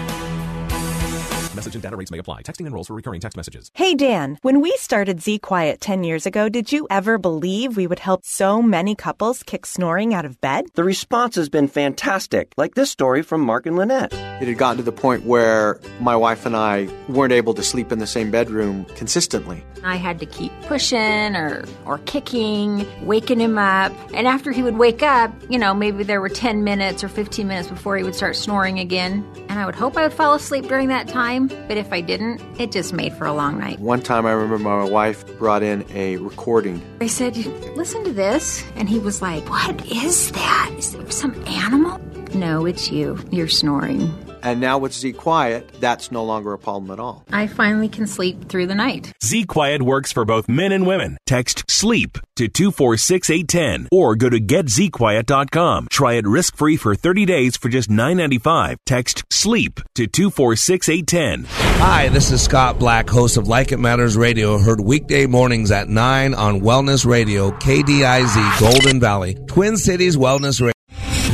Message 1.55 1.75
and 1.75 1.83
data 1.83 1.97
rates 1.97 2.13
may 2.13 2.19
apply. 2.19 2.43
Texting 2.43 2.67
enrolls 2.67 2.87
for 2.87 2.95
recurring 2.95 3.21
text 3.21 3.37
messages. 3.37 3.73
Hey 3.75 3.95
Dan, 3.95 4.39
when 4.43 4.61
we 4.61 4.71
started 4.77 5.21
Z 5.21 5.41
Quiet 5.41 5.81
10 5.81 6.05
years 6.05 6.25
ago, 6.25 6.49
did 6.49 6.71
you 6.71 6.87
ever 6.91 7.19
believe 7.19 7.77
we 7.77 7.89
would 7.89 7.99
help 7.99 8.25
so 8.25 8.63
many 8.63 8.95
couples 8.95 9.43
kick 9.43 9.67
snoring 9.67 10.15
out 10.15 10.25
of 10.25 10.41
bed? 10.41 10.67
The 10.75 10.85
response 10.85 11.35
has 11.35 11.49
been 11.49 11.67
fantastic, 11.67 12.53
like 12.57 12.77
this 12.77 12.91
story 12.91 13.23
from 13.23 13.41
Mark 13.41 13.67
and 13.67 13.77
Lynette. 13.77 14.13
It 14.13 14.47
had 14.47 14.59
gotten 14.59 14.77
to 14.77 14.83
the 14.85 14.93
point 14.93 15.25
where 15.25 15.81
my 16.01 16.15
wife 16.15 16.47
and 16.47 16.57
I 16.57 16.89
weren't 17.09 17.33
able 17.33 17.55
to 17.55 17.63
sleep 17.63 17.91
in 17.91 17.99
the 17.99 18.07
same 18.07 18.31
bedroom 18.31 18.85
consistently. 18.95 19.65
I 19.83 19.97
had 19.97 20.19
to 20.21 20.27
keep 20.27 20.53
pushing 20.63 21.35
or, 21.35 21.65
or 21.85 21.99
kicking, 21.99 22.87
waking 23.05 23.41
him 23.41 23.59
up. 23.59 23.93
And 24.15 24.29
after 24.29 24.53
he 24.53 24.63
would 24.63 24.79
wake 24.79 25.03
up, 25.03 25.33
you 25.49 25.59
know, 25.59 25.75
maybe 25.75 26.05
there 26.05 26.21
were 26.21 26.29
10 26.29 26.65
minutes 26.65 27.03
or 27.03 27.09
15 27.09 27.47
minutes 27.47 27.69
before 27.69 27.97
he 27.97 28.03
would 28.03 28.15
start 28.15 28.37
snoring 28.37 28.79
again. 28.79 29.27
And 29.51 29.59
I 29.59 29.67
would 29.67 29.75
hope 29.75 29.97
I 29.97 30.05
would 30.05 30.13
fall 30.13 30.35
asleep 30.35 30.69
during 30.69 30.89
that 30.89 31.09
time, 31.09 31.49
but 31.49 31.77
if 31.77 31.93
I 31.93 32.01
didn't, 32.01 32.41
it 32.61 32.71
just 32.71 32.93
made 32.93 33.13
for 33.13 33.27
a 33.27 33.33
long 33.33 33.59
night. 33.59 33.81
One 33.81 34.01
time 34.01 34.25
I 34.25 34.31
remember 34.31 34.59
my 34.59 34.85
wife 34.85 35.27
brought 35.39 35.65
in 35.65 35.85
a 35.91 36.19
recording. 36.19 36.81
I 37.01 37.09
said, 37.09 37.35
Listen 37.75 38.05
to 38.05 38.13
this. 38.13 38.63
And 38.77 38.89
he 38.89 39.01
was 39.01 39.21
like, 39.21 39.45
What 39.51 39.85
is 39.91 40.31
that? 40.31 40.73
Is 40.79 40.93
there 40.93 41.11
some 41.11 41.35
animal? 41.49 42.01
No, 42.33 42.65
it's 42.65 42.93
you. 42.93 43.19
You're 43.33 43.49
snoring. 43.49 44.15
And 44.43 44.61
now 44.61 44.79
with 44.79 44.95
Z 44.95 45.13
Quiet, 45.15 45.81
that's 45.81 46.11
no 46.11 46.25
longer 46.25 46.53
a 46.53 46.59
problem 46.59 46.91
at 46.91 47.01
all. 47.01 47.25
I 47.31 47.47
finally 47.47 47.89
can 47.89 48.07
sleep 48.07 48.49
through 48.49 48.67
the 48.67 48.75
night. 48.75 49.13
Z 49.23 49.45
Quiet 49.45 49.83
works 49.83 50.13
for 50.13 50.25
both 50.25 50.49
men 50.49 50.73
and 50.73 50.87
women. 50.87 51.19
Text 51.27 51.65
SLEEP 51.69 52.19
to 52.37 52.49
246810 52.49 53.89
or 53.93 54.17
go 54.17 54.29
to 54.29 54.41
getzquiet.com. 54.41 55.89
Try 55.91 56.15
it 56.15 56.27
risk 56.27 56.57
free 56.57 56.77
for 56.77 56.95
30 56.95 57.27
days 57.27 57.57
for 57.57 57.69
just 57.69 57.91
$9.95. 57.91 58.77
Text 58.87 59.25
SLEEP 59.31 59.81
to 59.95 60.07
246810. 60.07 61.45
Hi, 61.81 62.09
this 62.09 62.31
is 62.31 62.43
Scott 62.43 62.79
Black, 62.79 63.09
host 63.09 63.37
of 63.37 63.49
Like 63.49 63.73
It 63.73 63.79
Matters 63.79 64.17
Radio, 64.17 64.59
heard 64.59 64.81
weekday 64.81 65.27
mornings 65.27 65.71
at 65.71 65.89
9 65.89 66.35
on 66.35 66.61
Wellness 66.61 67.05
Radio, 67.05 67.51
KDIZ, 67.51 68.61
Golden 68.61 69.01
Valley, 69.01 69.35
Twin 69.47 69.77
Cities 69.77 70.17
Wellness 70.17 70.61
Radio. 70.61 70.73